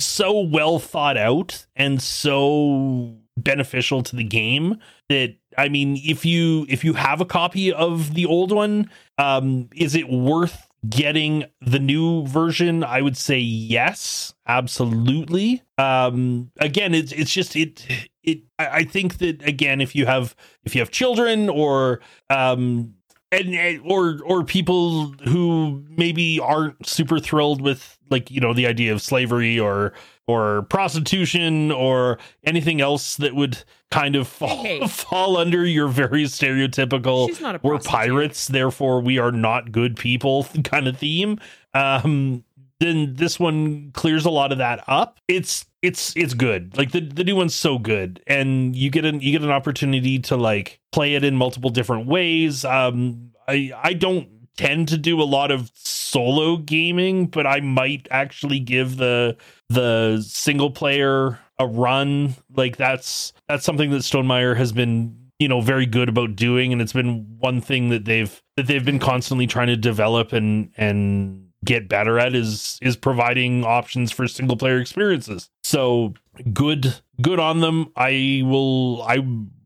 so 0.00 0.40
well 0.40 0.80
thought 0.80 1.16
out 1.16 1.64
and 1.76 2.02
so 2.02 3.16
beneficial 3.36 4.02
to 4.02 4.16
the 4.16 4.24
game 4.24 4.78
that 5.08 5.36
I 5.56 5.68
mean 5.68 5.96
if 6.02 6.24
you 6.24 6.66
if 6.68 6.84
you 6.84 6.94
have 6.94 7.20
a 7.20 7.24
copy 7.24 7.72
of 7.72 8.14
the 8.14 8.26
old 8.26 8.50
one 8.50 8.90
um 9.18 9.68
is 9.74 9.94
it 9.94 10.08
worth 10.08 10.66
getting 10.88 11.44
the 11.60 11.78
new 11.78 12.26
version? 12.26 12.82
I 12.82 13.00
would 13.00 13.16
say 13.16 13.38
yes 13.38 14.34
absolutely. 14.48 15.62
Um 15.78 16.50
again 16.58 16.94
it's 16.94 17.12
it's 17.12 17.32
just 17.32 17.54
it 17.54 17.86
it 18.26 18.40
I 18.58 18.66
I 18.66 18.84
think 18.84 19.18
that 19.18 19.42
again 19.46 19.80
if 19.80 19.94
you 19.94 20.06
have 20.06 20.36
if 20.64 20.74
you 20.74 20.80
have 20.80 20.90
children 20.90 21.48
or 21.48 22.00
um 22.28 22.94
and, 23.32 23.54
and 23.54 23.80
or 23.84 24.18
or 24.24 24.44
people 24.44 25.12
who 25.24 25.84
maybe 25.88 26.38
aren't 26.40 26.86
super 26.86 27.18
thrilled 27.18 27.60
with 27.60 27.98
like 28.10 28.30
you 28.30 28.40
know 28.40 28.52
the 28.52 28.66
idea 28.66 28.92
of 28.92 29.02
slavery 29.02 29.58
or 29.58 29.92
or 30.28 30.62
prostitution 30.62 31.70
or 31.70 32.18
anything 32.44 32.80
else 32.80 33.16
that 33.16 33.34
would 33.34 33.62
kind 33.92 34.16
of 34.16 34.26
fall, 34.26 34.64
Hey, 34.64 34.86
fall 34.88 35.36
under 35.36 35.64
your 35.64 35.86
very 35.88 36.24
stereotypical 36.24 37.28
She's 37.28 37.40
not 37.40 37.56
a 37.56 37.60
we're 37.62 37.78
pirates 37.78 38.48
therefore 38.48 39.00
we 39.00 39.18
are 39.18 39.32
not 39.32 39.72
good 39.72 39.96
people 39.96 40.44
kind 40.64 40.88
of 40.88 40.98
theme. 40.98 41.38
Um 41.74 42.44
then 42.78 43.14
this 43.14 43.40
one 43.40 43.90
clears 43.92 44.26
a 44.26 44.30
lot 44.30 44.52
of 44.52 44.58
that 44.58 44.84
up. 44.86 45.18
It's 45.28 45.64
it's 45.86 46.16
it's 46.16 46.34
good. 46.34 46.76
Like 46.76 46.92
the 46.92 47.00
the 47.00 47.24
new 47.24 47.36
one's 47.36 47.54
so 47.54 47.78
good. 47.78 48.22
And 48.26 48.74
you 48.74 48.90
get 48.90 49.04
an 49.04 49.20
you 49.20 49.32
get 49.32 49.42
an 49.42 49.50
opportunity 49.50 50.18
to 50.20 50.36
like 50.36 50.80
play 50.92 51.14
it 51.14 51.24
in 51.24 51.36
multiple 51.36 51.70
different 51.70 52.06
ways. 52.06 52.64
Um 52.64 53.32
i 53.48 53.70
i 53.82 53.92
don't 53.92 54.28
tend 54.56 54.88
to 54.88 54.96
do 54.96 55.20
a 55.20 55.24
lot 55.24 55.50
of 55.50 55.70
solo 55.74 56.56
gaming 56.56 57.26
but 57.26 57.46
i 57.46 57.60
might 57.60 58.08
actually 58.10 58.58
give 58.58 58.96
the 58.96 59.36
the 59.68 60.24
single 60.26 60.70
player 60.70 61.38
a 61.58 61.66
run. 61.66 62.34
Like 62.54 62.76
that's 62.76 63.32
that's 63.48 63.64
something 63.64 63.90
that 63.90 63.98
Stonemaier 63.98 64.56
has 64.56 64.72
been 64.72 65.16
you 65.38 65.48
know 65.48 65.60
very 65.60 65.86
good 65.86 66.08
about 66.08 66.36
doing. 66.36 66.72
And 66.72 66.82
it's 66.82 66.92
been 66.92 67.26
one 67.38 67.60
thing 67.60 67.90
that 67.90 68.04
they've 68.04 68.42
that 68.56 68.66
they've 68.66 68.84
been 68.84 68.98
constantly 68.98 69.46
trying 69.46 69.68
to 69.68 69.76
develop 69.76 70.32
and 70.32 70.70
and 70.76 71.45
get 71.66 71.88
better 71.88 72.18
at 72.18 72.34
is 72.34 72.78
is 72.80 72.96
providing 72.96 73.64
options 73.64 74.12
for 74.12 74.26
single 74.26 74.56
player 74.56 74.80
experiences. 74.80 75.50
So 75.64 76.14
good 76.52 76.94
good 77.20 77.38
on 77.38 77.60
them. 77.60 77.92
I 77.96 78.42
will 78.44 79.02
i 79.02 79.16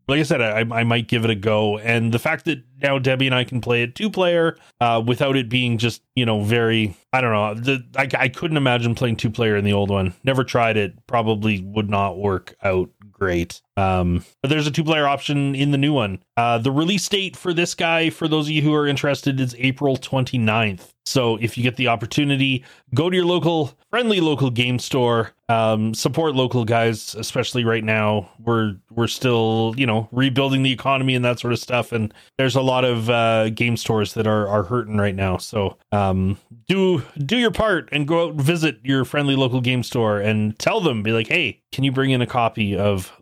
like 0.08 0.18
i 0.20 0.22
said 0.24 0.40
i 0.40 0.60
i 0.60 0.84
might 0.84 1.06
give 1.06 1.24
it 1.24 1.30
a 1.30 1.34
go. 1.34 1.78
And 1.78 2.12
the 2.12 2.18
fact 2.18 2.44
that 2.46 2.62
now 2.82 2.98
debbie 2.98 3.26
and 3.26 3.34
i 3.34 3.44
can 3.44 3.60
play 3.60 3.82
it 3.82 3.94
two 3.94 4.10
player 4.10 4.56
uh 4.80 5.02
without 5.06 5.36
it 5.36 5.48
being 5.48 5.78
just 5.78 6.02
you 6.16 6.24
know 6.24 6.42
very 6.42 6.96
i 7.12 7.20
don't 7.20 7.32
know 7.32 7.54
the 7.54 7.84
i, 7.96 8.08
I 8.24 8.28
couldn't 8.28 8.56
imagine 8.56 8.94
playing 8.94 9.16
two 9.16 9.30
player 9.30 9.56
in 9.56 9.64
the 9.64 9.72
old 9.74 9.90
one. 9.90 10.14
Never 10.24 10.42
tried 10.42 10.76
it. 10.76 11.06
Probably 11.06 11.60
would 11.60 11.90
not 11.90 12.18
work 12.18 12.56
out 12.62 12.90
great 13.12 13.60
um 13.76 14.24
but 14.42 14.48
there's 14.48 14.66
a 14.66 14.70
two 14.70 14.84
player 14.84 15.06
option 15.06 15.54
in 15.54 15.70
the 15.70 15.78
new 15.78 15.92
one. 15.92 16.22
Uh 16.36 16.58
the 16.58 16.72
release 16.72 17.08
date 17.08 17.36
for 17.36 17.52
this 17.52 17.74
guy 17.74 18.10
for 18.10 18.28
those 18.28 18.46
of 18.46 18.52
you 18.52 18.62
who 18.62 18.74
are 18.74 18.86
interested 18.86 19.40
is 19.40 19.54
april 19.58 19.96
29th 19.96 20.88
so 21.06 21.36
if 21.36 21.56
you 21.56 21.62
get 21.62 21.76
the 21.76 21.88
opportunity 21.88 22.64
go 22.94 23.10
to 23.10 23.16
your 23.16 23.26
local 23.26 23.76
friendly 23.90 24.20
local 24.20 24.50
game 24.50 24.78
store. 24.78 25.32
Um 25.48 25.94
support 25.94 26.36
local 26.36 26.64
guys 26.64 27.14
especially 27.16 27.64
right 27.64 27.82
now. 27.82 28.30
We're 28.38 28.76
we're 28.90 29.08
still 29.08 29.74
you 29.76 29.84
know 29.86 30.08
rebuilding 30.12 30.62
the 30.62 30.72
economy 30.72 31.14
and 31.16 31.24
that 31.24 31.40
sort 31.40 31.52
of 31.52 31.58
stuff. 31.58 31.90
And 31.90 32.14
there's 32.38 32.54
a 32.54 32.62
lot 32.62 32.84
of 32.84 33.10
uh 33.10 33.50
game 33.50 33.76
stores 33.76 34.14
that 34.14 34.26
are 34.26 34.46
are 34.46 34.62
hurting 34.62 34.96
right 34.96 35.14
now. 35.14 35.38
So 35.38 35.76
um 35.90 36.38
do 36.68 37.02
do 37.18 37.36
your 37.36 37.50
part 37.50 37.88
and 37.90 38.06
go 38.06 38.26
out 38.26 38.30
and 38.32 38.40
visit 38.40 38.78
your 38.84 39.04
friendly 39.04 39.34
local 39.34 39.60
game 39.60 39.82
store 39.82 40.20
and 40.20 40.56
tell 40.58 40.80
them 40.80 41.02
be 41.02 41.10
like 41.10 41.26
hey 41.26 41.60
can 41.72 41.84
you 41.84 41.90
bring 41.92 42.10
in 42.10 42.22
a 42.22 42.26
copy 42.26 42.76
of 42.76 43.12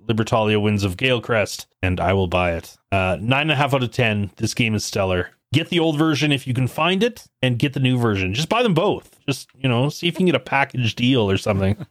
libertalia 0.47 0.63
winds 0.63 0.85
of 0.85 0.97
galecrest 0.97 1.67
and 1.83 2.01
i 2.01 2.13
will 2.13 2.29
buy 2.29 2.53
it 2.53 2.77
uh 2.93 3.17
nine 3.21 3.43
and 3.43 3.53
a 3.53 3.57
half 3.57 3.75
out 3.75 3.83
of 3.83 3.91
ten 3.91 4.31
this 4.37 4.55
game 4.55 4.75
is 4.75 4.85
stellar 4.85 5.31
get 5.53 5.69
the 5.71 5.79
old 5.79 5.97
version 5.99 6.31
if 6.33 6.47
you 6.47 6.53
can 6.55 6.69
find 6.69 7.03
it 7.03 7.25
and 7.43 7.59
get 7.59 7.73
the 7.73 7.81
new 7.81 7.99
version 7.99 8.35
just 8.35 8.49
buy 8.49 8.63
them 8.63 8.75
both 8.75 9.19
just 9.27 9.49
you 9.57 9.69
know 9.69 9.89
see 9.89 10.07
if 10.09 10.15
you 10.15 10.19
can 10.19 10.27
get 10.27 10.35
a 10.35 10.41
package 10.41 10.95
deal 10.95 11.31
or 11.31 11.37
something 11.37 11.77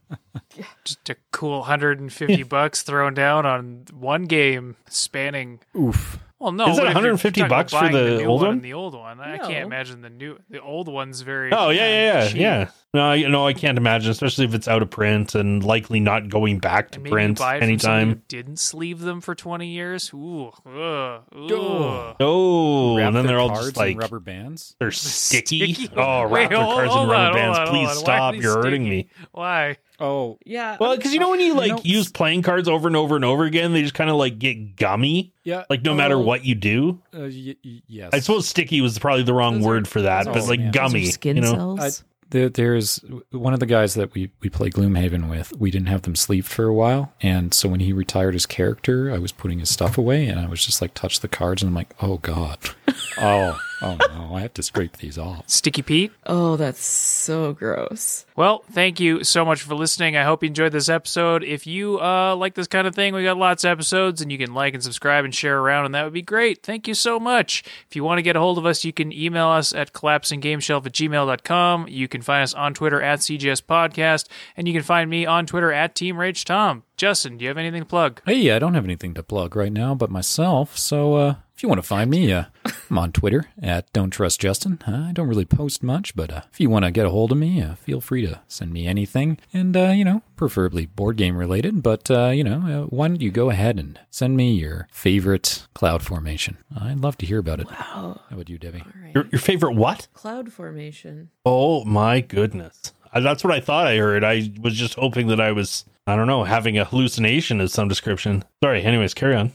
Just 0.85 1.07
a 1.09 1.15
cool 1.31 1.59
150 1.59 2.43
bucks 2.43 2.81
thrown 2.81 3.13
down 3.13 3.45
on 3.45 3.85
one 3.93 4.23
game 4.23 4.75
spanning 4.89 5.59
Oof. 5.77 6.19
Well, 6.39 6.51
no, 6.51 6.69
Is 6.69 6.77
it 6.77 6.81
but 6.81 6.87
if 6.87 6.93
you're 6.93 7.13
150 7.13 7.43
bucks 7.47 7.73
for 7.73 7.79
buying 7.81 7.93
the 7.93 8.25
old 8.25 8.41
one? 8.41 8.47
one? 8.47 8.55
and 8.57 8.61
The 8.65 8.73
old 8.73 8.93
one. 8.93 9.19
I 9.19 9.37
can't 9.39 9.65
imagine 9.65 10.01
the 10.01 10.09
new. 10.09 10.37
The 10.49 10.61
old 10.61 10.87
one's 10.87 11.21
very. 11.21 11.51
Oh 11.51 11.69
yeah, 11.69 11.87
yeah, 11.87 12.03
yeah, 12.23 12.27
cheap. 12.27 12.37
yeah. 12.37 12.69
No, 12.93 13.03
I, 13.03 13.21
no, 13.27 13.45
I 13.45 13.53
can't 13.53 13.77
imagine, 13.77 14.09
especially 14.11 14.45
if 14.45 14.53
it's 14.53 14.67
out 14.67 14.81
of 14.81 14.89
print 14.89 15.35
and 15.35 15.61
likely 15.63 15.99
not 15.99 16.29
going 16.29 16.59
back 16.59 16.91
to 16.91 16.99
maybe 16.99 17.09
print 17.11 17.37
you 17.37 17.43
buy 17.45 17.55
it 17.55 17.59
from 17.59 17.63
anytime. 17.67 18.09
who 18.09 18.15
didn't 18.29 18.57
sleeve 18.59 18.99
them 19.01 19.19
for 19.19 19.35
20 19.35 19.67
years. 19.67 20.09
Ooh, 20.13 20.47
ugh, 20.65 21.21
Oh. 21.35 22.07
ugh. 22.09 22.15
Oh, 22.21 22.97
Wrap 22.97 23.07
and 23.07 23.15
then 23.15 23.27
they're 23.27 23.39
all 23.39 23.49
cards 23.49 23.65
just 23.67 23.77
like 23.77 23.99
rubber 23.99 24.19
bands. 24.21 24.75
they're 24.79 24.91
sticky. 24.91 25.73
Sticky? 25.73 25.93
Oh, 25.97 26.27
Wait, 26.29 26.43
wrap 26.43 26.49
their 26.49 26.57
cards 26.59 26.91
hold 26.93 27.03
in 27.03 27.09
rubber 27.11 27.27
on, 27.27 27.33
bands. 27.33 27.57
on, 27.59 27.67
Please 27.67 27.89
on. 27.89 27.95
Stop. 27.97 28.35
You're 28.35 28.55
hurting 28.63 28.87
me. 28.89 29.09
Why? 29.31 29.77
Oh, 29.99 30.39
Yeah. 30.45 30.77
Well, 30.79 30.95
because 30.95 31.13
you 31.13 31.19
know 31.19 31.29
when 31.29 31.41
you 31.41 31.55
like 31.55 31.71
know- 31.71 31.81
use 31.83 32.09
playing 32.09 32.41
cards 32.41 32.69
over 32.69 32.87
and 32.87 32.95
over 32.95 33.17
and 33.17 33.25
over 33.25 33.43
again, 33.43 33.73
they 33.73 33.81
just 33.81 33.95
kind 33.95 34.09
of 34.09 34.15
like 34.15 34.39
get 34.39 34.75
gummy. 34.77 35.33
yeah. 35.43 35.65
Like 35.69 35.83
no 35.83 35.93
matter 35.93 36.15
oh, 36.15 36.21
what 36.21 36.45
you 36.45 36.55
do. 36.55 36.99
Uh, 37.13 37.23
y- 37.29 37.55
y- 37.65 37.81
yes. 37.85 38.11
I 38.13 38.19
suppose 38.19 38.47
sticky 38.47 38.79
was 38.79 38.97
probably 38.97 39.23
the 39.23 39.33
wrong 39.33 39.55
Those 39.55 39.63
are- 39.65 39.67
word 39.67 39.87
for 39.89 40.01
that, 40.03 40.25
but 40.25 40.37
are- 40.37 40.41
like 40.43 40.59
yeah. 40.61 40.65
Those 40.67 40.69
are 40.69 40.87
gummy. 40.89 41.05
skin 41.07 41.35
you 41.35 41.41
know? 41.41 41.53
cells. 41.77 42.03
There, 42.29 42.49
there's 42.49 43.03
one 43.31 43.53
of 43.53 43.59
the 43.59 43.65
guys 43.65 43.93
that 43.93 44.13
we, 44.13 44.31
we 44.41 44.49
play 44.49 44.69
Gloomhaven 44.69 45.29
with. 45.29 45.57
We 45.57 45.71
didn't 45.71 45.87
have 45.87 46.01
them 46.01 46.15
sleeved 46.15 46.47
for 46.47 46.65
a 46.65 46.73
while, 46.73 47.13
and 47.21 47.53
so 47.53 47.69
when 47.69 47.79
he 47.79 47.93
retired 47.93 48.33
his 48.33 48.45
character, 48.45 49.11
I 49.11 49.17
was 49.17 49.31
putting 49.31 49.59
his 49.59 49.69
stuff 49.69 49.97
away, 49.97 50.27
and 50.27 50.39
I 50.39 50.47
was 50.47 50.65
just 50.65 50.81
like, 50.81 50.93
touch 50.93 51.21
the 51.21 51.27
cards, 51.27 51.61
and 51.61 51.69
I'm 51.69 51.75
like, 51.75 51.95
oh 52.01 52.17
god, 52.17 52.59
oh 53.17 53.59
oh 53.81 53.97
no, 54.09 54.35
I 54.35 54.41
have 54.41 54.53
to 54.55 54.63
scrape 54.63 54.97
these 54.97 55.17
off. 55.17 55.47
Sticky 55.47 55.81
Pete? 55.81 56.11
oh, 56.25 56.55
that's 56.57 56.83
so 56.85 57.53
gross. 57.53 58.25
Well, 58.35 58.63
thank 58.71 58.99
you 58.99 59.23
so 59.23 59.43
much 59.43 59.61
for 59.61 59.75
listening. 59.75 60.15
I 60.15 60.23
hope 60.23 60.43
you 60.43 60.47
enjoyed 60.47 60.71
this 60.71 60.89
episode. 60.89 61.43
If 61.43 61.65
you 61.67 61.99
uh, 61.99 62.35
like 62.35 62.53
this 62.55 62.67
kind 62.67 62.87
of 62.87 62.95
thing, 62.95 63.13
we 63.13 63.23
got 63.23 63.37
lots 63.37 63.63
of 63.63 63.71
episodes, 63.71 64.21
and 64.21 64.31
you 64.31 64.37
can 64.37 64.53
like 64.53 64.73
and 64.73 64.83
subscribe 64.83 65.25
and 65.25 65.33
share 65.33 65.59
around, 65.59 65.85
and 65.85 65.95
that 65.95 66.03
would 66.03 66.13
be 66.13 66.21
great. 66.21 66.63
Thank 66.63 66.87
you 66.87 66.93
so 66.93 67.19
much. 67.19 67.63
If 67.89 67.95
you 67.95 68.03
want 68.03 68.19
to 68.19 68.23
get 68.23 68.35
a 68.35 68.39
hold 68.39 68.57
of 68.57 68.65
us, 68.65 68.83
you 68.85 68.93
can 68.93 69.11
email 69.11 69.47
us 69.47 69.73
at 69.73 69.93
collapsinggameshelf 69.93 70.85
at 70.85 70.91
gmail.com. 70.93 71.87
You 71.87 72.07
can 72.07 72.21
find 72.21 72.43
us 72.43 72.53
on 72.53 72.73
Twitter 72.73 73.01
at 73.01 73.19
CGS 73.19 73.61
Podcast, 73.63 74.27
and 74.55 74.67
you 74.67 74.73
can 74.73 74.83
find 74.83 75.09
me 75.09 75.25
on 75.25 75.45
Twitter 75.45 75.71
at 75.71 75.95
Team 75.95 76.17
Rage 76.17 76.45
Tom. 76.45 76.83
Justin, 76.97 77.37
do 77.37 77.43
you 77.43 77.49
have 77.49 77.57
anything 77.57 77.81
to 77.81 77.87
plug? 77.87 78.21
Hey, 78.25 78.51
I 78.51 78.59
don't 78.59 78.73
have 78.73 78.83
anything 78.85 79.13
to 79.15 79.23
plug 79.23 79.55
right 79.55 79.71
now 79.71 79.93
but 79.93 80.09
myself, 80.09 80.77
so 80.77 81.13
uh, 81.15 81.35
if 81.57 81.63
you 81.63 81.69
want 81.69 81.79
to 81.81 81.87
find 81.87 82.11
me, 82.11 82.31
uh, 82.31 82.43
I'm 82.91 82.99
on 82.99 83.11
Twitter 83.11 83.45
at 83.59 83.91
Don't 83.91 84.11
Trust 84.11 84.39
Justin. 84.39 84.77
I 84.85 85.11
don't 85.11 85.27
really 85.27 85.43
post 85.43 85.81
much, 85.81 86.15
but 86.15 86.31
uh, 86.31 86.41
if 86.53 86.59
you 86.59 86.69
want 86.69 86.85
to 86.85 86.91
get 86.91 87.07
a 87.07 87.09
hold 87.09 87.31
of 87.31 87.39
me, 87.39 87.63
uh, 87.63 87.73
feel 87.73 87.99
free 87.99 88.23
to 88.27 88.41
send 88.47 88.71
me 88.71 88.85
anything, 88.85 89.39
and 89.51 89.75
uh, 89.75 89.87
you 89.89 90.05
know, 90.05 90.21
preferably 90.35 90.85
board 90.85 91.17
game 91.17 91.35
related. 91.35 91.81
But 91.81 92.11
uh, 92.11 92.27
you 92.29 92.43
know, 92.43 92.83
uh, 92.83 92.85
why 92.87 93.07
don't 93.07 93.21
you 93.21 93.31
go 93.31 93.49
ahead 93.49 93.79
and 93.79 93.99
send 94.11 94.37
me 94.37 94.51
your 94.53 94.87
favorite 94.91 95.65
cloud 95.73 96.03
formation? 96.03 96.57
I'd 96.79 96.99
love 96.99 97.17
to 97.17 97.25
hear 97.25 97.39
about 97.39 97.59
it. 97.59 97.65
Oh, 97.71 97.73
How 97.73 98.21
about 98.29 98.49
you, 98.49 98.59
Debbie? 98.59 98.83
all 98.85 99.01
right. 99.01 99.15
Your, 99.15 99.25
your 99.31 99.39
favorite 99.41 99.73
what? 99.73 100.07
Cloud 100.13 100.53
formation. 100.53 101.31
Oh 101.43 101.83
my 101.85 102.21
goodness. 102.21 102.93
Uh, 103.11 103.21
That's 103.21 103.43
what 103.43 103.51
I 103.53 103.61
thought 103.61 103.87
I 103.87 103.97
heard. 103.97 104.23
I 104.23 104.51
was 104.61 104.75
just 104.75 104.93
hoping 104.93 105.25
that 105.29 105.41
I 105.41 105.51
was, 105.53 105.85
I 106.07 106.15
don't 106.15 106.27
know, 106.27 106.45
having 106.45 106.77
a 106.77 106.85
hallucination 106.85 107.59
of 107.59 107.69
some 107.69 107.89
description. 107.89 108.45
Sorry. 108.63 108.81
Anyways, 108.81 109.13
carry 109.13 109.35
on. 109.35 109.51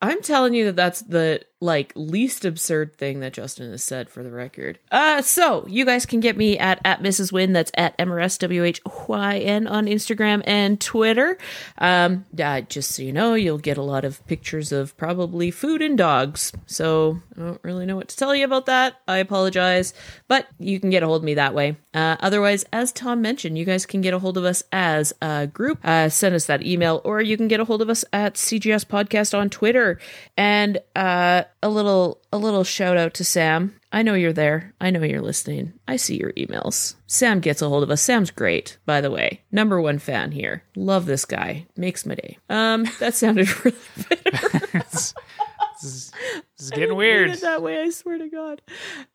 I'm 0.00 0.22
telling 0.22 0.54
you 0.54 0.66
that 0.66 0.76
that's 0.76 1.02
the 1.02 1.42
like 1.60 1.92
least 1.94 2.46
absurd 2.46 2.96
thing 2.96 3.20
that 3.20 3.34
Justin 3.34 3.70
has 3.70 3.84
said 3.84 4.08
for 4.08 4.22
the 4.22 4.30
record. 4.30 4.78
Uh 4.90 5.20
so 5.20 5.66
you 5.68 5.84
guys 5.84 6.06
can 6.06 6.20
get 6.20 6.36
me 6.36 6.58
at 6.58 6.80
at 6.84 7.02
Mrs. 7.02 7.32
Whyn. 7.32 7.52
That's 7.52 7.70
at 7.74 7.94
M 7.98 8.10
R 8.10 8.18
S 8.18 8.38
W 8.38 8.64
H 8.64 8.80
Y 9.06 9.38
N 9.38 9.66
on 9.66 9.84
Instagram 9.84 10.42
and 10.46 10.80
Twitter. 10.80 11.36
Um 11.76 12.24
uh, 12.42 12.62
just 12.62 12.92
so 12.92 13.02
you 13.02 13.12
know, 13.12 13.34
you'll 13.34 13.58
get 13.58 13.76
a 13.76 13.82
lot 13.82 14.04
of 14.06 14.26
pictures 14.26 14.72
of 14.72 14.96
probably 14.96 15.50
food 15.50 15.82
and 15.82 15.98
dogs. 15.98 16.52
So 16.64 17.20
I 17.36 17.40
don't 17.40 17.60
really 17.62 17.84
know 17.84 17.96
what 17.96 18.08
to 18.08 18.16
tell 18.16 18.34
you 18.34 18.44
about 18.46 18.66
that. 18.66 18.96
I 19.06 19.18
apologize. 19.18 19.92
But 20.28 20.46
you 20.58 20.80
can 20.80 20.88
get 20.88 21.02
a 21.02 21.06
hold 21.06 21.20
of 21.20 21.24
me 21.24 21.34
that 21.34 21.54
way. 21.54 21.76
Uh 21.92 22.16
otherwise, 22.20 22.64
as 22.72 22.90
Tom 22.90 23.20
mentioned, 23.20 23.58
you 23.58 23.66
guys 23.66 23.84
can 23.84 24.00
get 24.00 24.14
a 24.14 24.18
hold 24.18 24.38
of 24.38 24.44
us 24.44 24.62
as 24.72 25.12
a 25.20 25.46
group. 25.46 25.78
Uh 25.84 26.08
send 26.08 26.34
us 26.34 26.46
that 26.46 26.64
email 26.64 27.02
or 27.04 27.20
you 27.20 27.36
can 27.36 27.48
get 27.48 27.60
a 27.60 27.66
hold 27.66 27.82
of 27.82 27.90
us 27.90 28.02
at 28.14 28.34
CGS 28.34 28.86
Podcast 28.86 29.38
on 29.38 29.50
Twitter. 29.50 29.98
And 30.38 30.78
uh 30.96 31.42
a 31.62 31.68
little 31.68 32.20
a 32.32 32.38
little 32.38 32.64
shout 32.64 32.96
out 32.96 33.14
to 33.14 33.24
Sam. 33.24 33.74
I 33.92 34.02
know 34.02 34.14
you're 34.14 34.32
there. 34.32 34.74
I 34.80 34.90
know 34.90 35.02
you're 35.02 35.20
listening. 35.20 35.72
I 35.88 35.96
see 35.96 36.16
your 36.16 36.32
emails. 36.34 36.94
Sam 37.06 37.40
gets 37.40 37.60
a 37.60 37.68
hold 37.68 37.82
of 37.82 37.90
us. 37.90 38.02
Sam's 38.02 38.30
great, 38.30 38.78
by 38.86 39.00
the 39.00 39.10
way. 39.10 39.42
Number 39.50 39.80
one 39.80 39.98
fan 39.98 40.32
here. 40.32 40.62
Love 40.76 41.06
this 41.06 41.24
guy. 41.24 41.66
Makes 41.76 42.06
my 42.06 42.14
day. 42.14 42.38
Um, 42.48 42.86
that 43.00 43.14
sounded 43.14 43.48
really 43.64 43.76
bitter. 44.08 44.82
This 45.82 45.92
is, 45.94 46.10
this 46.10 46.66
is 46.66 46.72
I 46.72 46.74
getting 46.74 46.82
didn't 46.88 46.96
weird. 46.98 47.26
mean 47.28 47.34
it 47.36 47.40
that 47.42 47.62
way, 47.62 47.80
I 47.80 47.90
swear 47.90 48.18
to 48.18 48.28
God. 48.28 48.60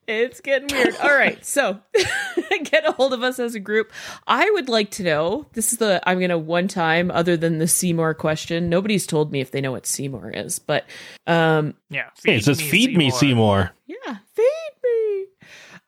It's 0.08 0.42
getting 0.42 0.68
weird. 0.76 0.96
All 0.98 1.16
right, 1.16 1.44
so 1.46 1.80
get 2.64 2.88
a 2.88 2.92
hold 2.92 3.14
of 3.14 3.24
us 3.24 3.40
as 3.40 3.56
a 3.56 3.60
group. 3.60 3.92
I 4.28 4.50
would 4.52 4.70
like 4.70 4.92
to 4.92 5.04
know. 5.04 5.46
This 5.54 5.72
is 5.74 5.80
the 5.80 6.02
I'm 6.08 6.20
gonna 6.20 6.38
one 6.38 6.68
time, 6.68 7.12
other 7.12 7.38
than 7.38 7.58
the 7.60 7.68
Seymour 7.68 8.14
question. 8.16 8.70
Nobody's 8.70 9.06
told 9.08 9.32
me 9.32 9.42
if 9.42 9.52
they 9.52 9.62
know 9.62 9.72
what 9.72 9.86
Seymour 9.86 10.32
is, 10.32 10.60
but 10.60 10.86
um 11.28 11.74
Yeah. 11.90 12.10
Hey, 12.24 12.38
it 12.38 12.44
says 12.46 12.62
feed 12.62 12.96
me, 12.98 13.10
Seymour. 13.12 13.72
yeah, 13.88 14.18
feed 14.34 14.44
me. 14.44 14.50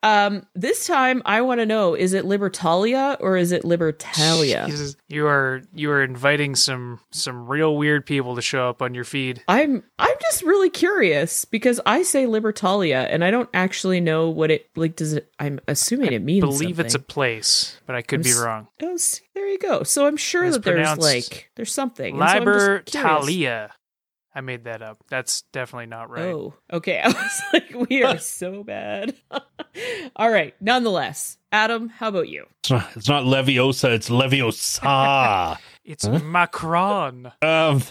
Um, 0.08 0.46
this 0.56 0.88
time 0.88 1.22
I 1.26 1.42
want 1.42 1.60
to 1.60 1.66
know: 1.66 1.94
is 1.96 2.14
it 2.14 2.24
Libertalia 2.26 3.18
or 3.20 3.36
is 3.36 3.52
it 3.52 3.64
Libertalia? 3.64 4.66
Jesus, 4.68 4.96
You 5.10 5.28
are 5.28 5.62
you 5.74 5.92
are 5.92 6.02
inviting 6.02 6.56
some 6.56 7.00
some 7.12 7.48
real 7.48 7.76
weird 7.76 8.06
people 8.06 8.36
to 8.36 8.42
show 8.42 8.70
up 8.70 8.82
on 8.82 8.94
your 8.94 9.04
feed. 9.04 9.44
I'm 9.48 9.84
I'm 10.00 10.16
just 10.22 10.44
really 10.44 10.70
curious 10.70 11.46
because 11.46 11.82
I 11.86 12.04
say 12.04 12.26
Libertalia 12.26 13.08
and 13.10 13.24
I 13.24 13.32
don't 13.32 13.50
actually 13.54 14.00
know 14.00 14.30
what 14.30 14.52
it 14.52 14.70
like. 14.76 14.96
Does 14.96 15.14
it? 15.14 15.32
I'm 15.40 15.60
assuming 15.68 16.14
it 16.14 16.22
means. 16.22 16.42
believe 16.42 16.80
it's 16.80 16.96
a 16.96 17.00
place, 17.00 17.80
but 17.86 17.96
I 17.96 18.02
could 18.02 18.24
be 18.24 18.30
I'm 18.30 18.36
s- 18.38 18.42
wrong. 18.42 18.68
Oh, 18.82 18.98
there 19.36 19.48
you 19.48 19.60
go. 19.60 19.84
So 19.84 20.08
I'm 20.08 20.18
sure 20.18 20.46
It's 20.46 20.56
that 20.58 20.64
there's 20.64 20.98
like 20.98 21.50
there's 21.56 21.74
something. 21.74 22.20
And 22.20 22.30
so 22.30 22.38
I'm 22.38 22.46
just 22.46 22.86
curious. 22.92 23.26
Libertalia. 23.26 23.70
I 24.38 24.42
made 24.42 24.66
that 24.66 24.84
up. 24.84 25.00
That's 25.10 25.42
definitely 25.52 25.88
not 25.88 26.12
right. 26.12 26.26
Oh, 26.26 26.54
okay. 26.72 27.00
I 27.04 27.08
was 27.08 27.42
like, 27.54 27.90
we 27.90 28.04
are 28.04 28.18
so 28.20 28.64
bad. 28.64 29.16
All 30.16 30.30
right. 30.30 30.54
Nonetheless, 30.62 31.40
Adam, 31.52 31.90
how 31.90 32.10
about 32.10 32.30
you? 32.30 32.46
It's 32.60 32.70
not, 32.70 32.90
it's 32.96 33.10
not 33.10 33.24
Leviosa, 33.24 33.90
it's 33.96 34.10
Leviosa. 34.10 35.58
It's 35.84 36.06
Huh? 36.06 36.20
Macron. 36.20 37.32
um, 37.42 37.82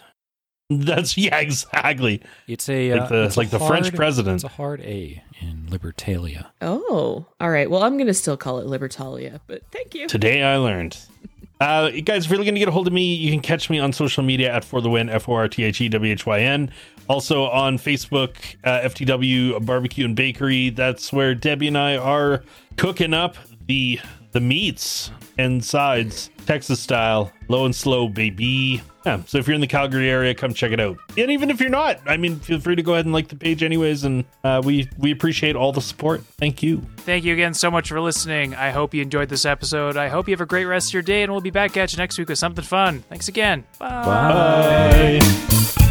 that's, 0.71 1.17
yeah, 1.19 1.39
exactly. 1.39 2.23
It's 2.47 2.69
a 2.69 2.93
Like 2.93 3.01
uh, 3.03 3.07
the- 3.09 3.23
it's 3.25 3.37
a 3.37 3.39
like 3.41 3.51
the 3.51 3.59
French 3.59 3.93
president. 3.95 4.37
It's 4.37 4.45
a 4.45 4.49
hard 4.49 4.81
A 4.83 5.23
in 5.41 5.67
Libertalia. 5.71 6.47
Oh, 6.61 7.27
all 7.41 7.51
right. 7.51 7.69
Well, 7.71 7.83
I'm 7.83 7.97
gonna 7.99 8.15
still 8.15 8.37
call 8.37 8.59
it 8.61 8.67
Libertalia, 8.67 9.41
but 9.49 9.63
thank 9.73 9.95
you. 9.95 10.07
Today 10.09 10.43
I 10.43 10.57
learned. 10.59 10.97
Uh, 11.59 11.91
guys, 12.05 12.25
if 12.25 12.31
you're 12.31 12.39
looking 12.39 12.55
to 12.55 12.59
get 12.59 12.69
a 12.69 12.73
hold 12.73 12.87
of 12.87 12.93
me, 12.93 13.15
you 13.15 13.31
can 13.31 13.41
catch 13.41 13.71
me 13.71 13.79
on 13.79 13.93
social 13.93 14.23
media 14.23 14.53
at 14.53 14.65
For 14.65 14.81
the 14.81 14.91
Win, 14.91 15.09
F 15.09 15.29
O 15.29 15.33
R 15.33 15.49
T 15.49 15.65
H 15.65 15.81
E 15.81 15.89
W 15.89 16.13
H 16.13 16.27
Y 16.27 16.41
N. 16.41 16.71
Also 17.09 17.45
on 17.45 17.79
Facebook, 17.79 18.37
uh, 18.65 18.81
FTW 18.81 19.65
Barbecue 19.65 20.05
and 20.05 20.15
Bakery. 20.15 20.71
That's 20.71 21.13
where 21.13 21.35
Debbie 21.35 21.69
and 21.69 21.79
I 21.79 21.97
are 21.97 22.43
cooking 22.77 23.15
up 23.15 23.37
the 23.67 24.01
the 24.37 24.41
meats 24.43 25.11
and 25.39 25.65
sides, 25.65 26.29
Texas 26.45 26.79
style, 26.79 27.33
low 27.49 27.65
and 27.65 27.75
slow, 27.75 28.07
baby. 28.07 28.83
Yeah, 29.07 29.23
so 29.25 29.39
if 29.39 29.47
you're 29.47 29.55
in 29.55 29.63
the 29.63 29.67
Calgary 29.67 30.11
area, 30.11 30.35
come 30.35 30.53
check 30.53 30.73
it 30.73 30.81
out. 30.81 30.99
And 31.17 31.31
even 31.31 31.49
if 31.49 31.59
you're 31.59 31.71
not, 31.71 32.01
I 32.07 32.19
mean, 32.19 32.39
feel 32.39 32.61
free 32.61 32.77
to 32.77 32.83
go 32.83 32.93
ahead 32.93 33.07
and 33.07 33.15
like 33.15 33.29
the 33.29 33.37
page, 33.37 33.63
anyways. 33.63 34.05
And 34.05 34.27
uh, 34.45 34.61
we 34.63 34.91
we 34.99 35.11
appreciate 35.11 35.57
all 35.57 35.73
the 35.73 35.81
support. 35.81 36.23
Thank 36.39 36.63
you. 36.63 36.83
Thank 36.99 37.25
you 37.25 37.33
again 37.33 37.55
so 37.55 37.71
much 37.71 37.89
for 37.89 37.99
listening. 37.99 38.55
I 38.55 38.73
hope 38.73 38.93
you 38.93 39.01
enjoyed 39.01 39.31
this 39.31 39.47
episode. 39.47 39.97
I 39.97 40.09
hope 40.09 40.29
you 40.29 40.33
have 40.33 40.43
a 40.43 40.47
great 40.47 40.67
rest 40.67 40.91
of 40.91 40.95
your 40.95 41.03
day, 41.03 41.23
and 41.23 41.33
we'll 41.33 41.41
be 41.41 41.51
back 41.51 41.79
at 41.79 41.95
you 41.95 41.97
next 41.97 42.19
week 42.19 42.29
with 42.29 42.39
something 42.39 42.65
fun. 42.65 43.05
Thanks 43.09 43.29
again. 43.29 43.65
Bye. 43.79 45.19
Bye. 45.19 45.86